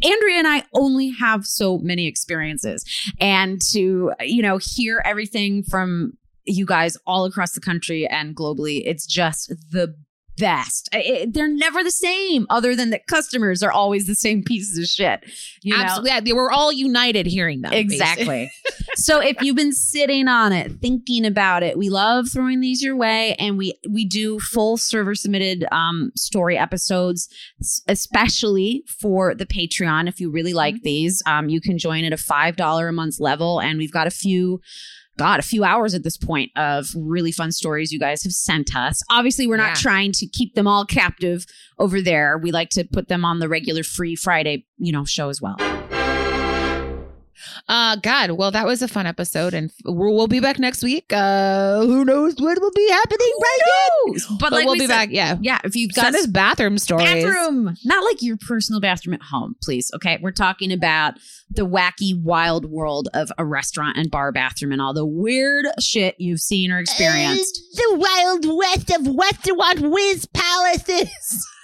Andrea 0.05 0.37
and 0.37 0.49
I 0.49 0.65
only 0.75 1.11
have 1.11 1.47
so 1.47 1.79
many 1.79 2.07
experiences 2.07 2.85
and 3.21 3.61
to 3.73 4.13
you 4.21 4.43
know 4.43 4.59
hear 4.61 5.03
everything 5.05 5.63
from 5.63 6.13
you 6.45 6.65
guys 6.67 6.97
all 7.07 7.25
across 7.27 7.53
the 7.53 7.61
country 7.61 8.07
and 8.07 8.35
globally 8.35 8.83
it's 8.87 9.07
just 9.07 9.53
the 9.71 9.95
best. 10.39 10.89
It- 10.93 11.33
they're 11.33 11.49
never 11.49 11.83
the 11.83 11.91
same, 11.91 12.47
other 12.51 12.75
than 12.75 12.91
that 12.91 13.07
customers 13.07 13.63
are 13.63 13.73
always 13.73 14.07
the 14.07 14.15
same 14.15 14.43
pieces 14.47 14.79
of 14.79 14.85
shit. 14.85 15.25
You 15.63 15.77
know? 15.77 15.83
Absolutely. 15.83 16.11
Yeah, 16.11 16.21
were 16.35 16.51
all 16.51 16.73
united 16.73 17.27
hearing 17.27 17.63
them. 17.63 17.73
Exactly. 17.73 18.51
so 18.95 19.21
if 19.21 19.41
you've 19.43 19.57
been 19.57 19.73
sitting 19.73 20.29
on 20.29 20.53
it, 20.53 20.81
thinking 20.81 21.27
about 21.27 21.63
it, 21.63 21.77
we 21.77 21.89
love 21.89 22.29
throwing 22.31 22.61
these 22.61 22.83
your 22.83 22.97
way, 22.97 23.35
and 23.39 23.59
we 23.59 23.75
we 23.89 24.05
do 24.05 24.39
full 24.41 24.77
server 24.77 25.15
submitted 25.15 25.67
um, 25.73 26.13
story 26.17 26.57
episodes, 26.57 27.29
especially 27.89 28.85
for 28.87 29.35
the 29.35 29.47
Patreon. 29.47 30.09
If 30.09 30.21
you 30.21 30.31
really 30.31 30.55
like 30.55 30.83
these, 30.83 31.23
um, 31.27 31.49
you 31.49 31.61
can 31.61 31.79
join 31.79 32.05
at 32.05 32.13
a 32.13 32.17
five 32.17 32.57
dollar 32.57 32.89
a 32.89 32.93
month 32.93 33.21
level, 33.21 33.61
and 33.61 33.79
we've 33.79 33.93
got 33.93 34.07
a 34.07 34.11
few. 34.11 34.61
God, 35.19 35.41
a 35.41 35.43
few 35.43 35.65
hours 35.65 35.95
at 35.95 36.05
this 36.05 36.17
point 36.17 36.51
of 36.57 36.87
really 36.97 37.33
fun 37.33 37.53
stories 37.53 37.93
you 37.93 37.99
guys 37.99 38.23
have 38.23 38.33
sent 38.33 38.75
us. 38.75 39.03
Obviously, 39.11 39.47
we're 39.47 39.57
not 39.59 39.71
Yeah. 39.77 39.83
trying 39.83 40.13
to 40.13 40.27
keep 40.27 40.55
them 40.55 40.67
all 40.67 40.87
captive 40.87 41.45
over 41.79 42.01
there. 42.01 42.39
We 42.39 42.53
like 42.53 42.71
to 42.71 42.85
put 42.85 43.09
them 43.09 43.25
on 43.25 43.39
the 43.41 43.49
regular 43.49 43.83
free 43.83 44.15
Friday, 44.17 44.65
you 44.79 44.93
know, 44.93 45.05
show 45.05 45.29
as 45.29 45.41
well. 45.43 45.57
Uh, 47.69 47.97
God, 47.97 48.31
well, 48.33 48.51
that 48.51 48.65
was 48.67 48.81
a 48.81 48.89
fun 48.89 49.07
episode, 49.07 49.53
and 49.53 49.71
we'll, 49.85 50.15
we'll 50.15 50.27
be 50.27 50.41
back 50.41 50.59
next 50.59 50.83
week. 50.83 51.13
Uh, 51.13 51.81
who 51.85 52.03
knows 52.05 52.35
what 52.39 52.59
will 52.61 52.71
be 52.71 52.89
happening 52.91 53.33
right 53.43 53.59
then? 53.65 54.15
But, 54.31 54.39
But 54.41 54.53
like 54.53 54.65
we'll 54.65 54.75
we 54.75 54.79
be 54.81 54.87
said- 54.87 54.95
back. 54.95 55.09
Yeah, 55.13 55.37
Yeah, 55.43 55.59
if 55.65 55.77
you've 55.77 55.93
got 55.93 56.05
send 56.05 56.17
us 56.17 56.27
bathroom 56.27 56.79
stories. 56.79 57.05
bathroom, 57.25 57.75
not 57.85 58.05
like 58.05 58.23
your 58.23 58.39
personal 58.39 58.81
bathroom 58.81 59.13
at 59.15 59.23
home, 59.23 59.55
please. 59.63 59.91
Okay, 59.97 60.19
we're 60.23 60.33
talking 60.33 60.73
about 60.73 61.15
the 61.51 61.67
wacky, 61.67 62.19
wild 62.19 62.65
world 62.71 63.09
of 63.13 63.31
a 63.37 63.45
restaurant 63.45 63.99
and 63.99 64.11
bar 64.11 64.33
bathroom 64.33 64.73
and 64.73 64.81
all 64.81 64.95
the 64.95 65.05
weird 65.07 65.67
shit 65.79 66.15
you've 66.19 66.41
seen 66.41 66.71
or 66.71 66.79
experienced. 66.79 67.61
the 67.75 67.97
wild 67.97 68.47
west 68.59 68.91
of 68.91 69.15
restaurant 69.15 69.81
whiz 69.93 70.27
palaces. 70.33 71.47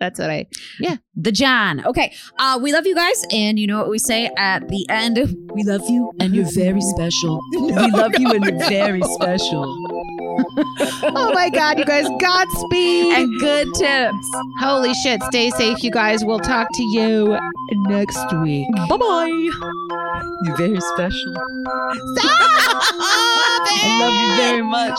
That's 0.00 0.18
what 0.18 0.30
I. 0.30 0.46
Yeah, 0.78 0.96
the 1.16 1.32
John. 1.32 1.84
Okay, 1.84 2.14
uh, 2.38 2.58
we 2.62 2.72
love 2.72 2.86
you 2.86 2.94
guys, 2.94 3.24
and 3.32 3.58
you 3.58 3.66
know 3.66 3.78
what 3.78 3.90
we 3.90 3.98
say 3.98 4.30
at 4.36 4.68
the 4.68 4.86
end: 4.88 5.18
We 5.52 5.64
love 5.64 5.82
you, 5.88 6.12
and 6.20 6.34
you're 6.34 6.50
very 6.52 6.80
special. 6.80 7.40
we 7.52 7.72
love 7.72 8.12
you, 8.18 8.30
and 8.30 8.44
you're 8.44 8.68
very 8.68 9.02
special. 9.02 9.76
Oh 11.02 11.32
my 11.34 11.50
God, 11.50 11.78
you 11.80 11.84
guys, 11.84 12.06
Godspeed. 12.20 13.12
And 13.12 13.40
good 13.40 13.66
tips. 13.74 14.30
Holy 14.60 14.94
shit, 14.94 15.20
stay 15.24 15.50
safe, 15.50 15.82
you 15.82 15.90
guys. 15.90 16.24
We'll 16.24 16.38
talk 16.38 16.68
to 16.74 16.82
you 16.82 17.36
next 17.88 18.32
week. 18.42 18.68
Bye 18.88 18.96
bye. 18.96 19.26
You're 20.44 20.56
very 20.56 20.80
special. 20.80 21.34
Stop 22.16 22.30
I 23.80 23.98
love 23.98 24.14
you 24.14 24.36
very 24.36 24.62
much. 24.62 24.98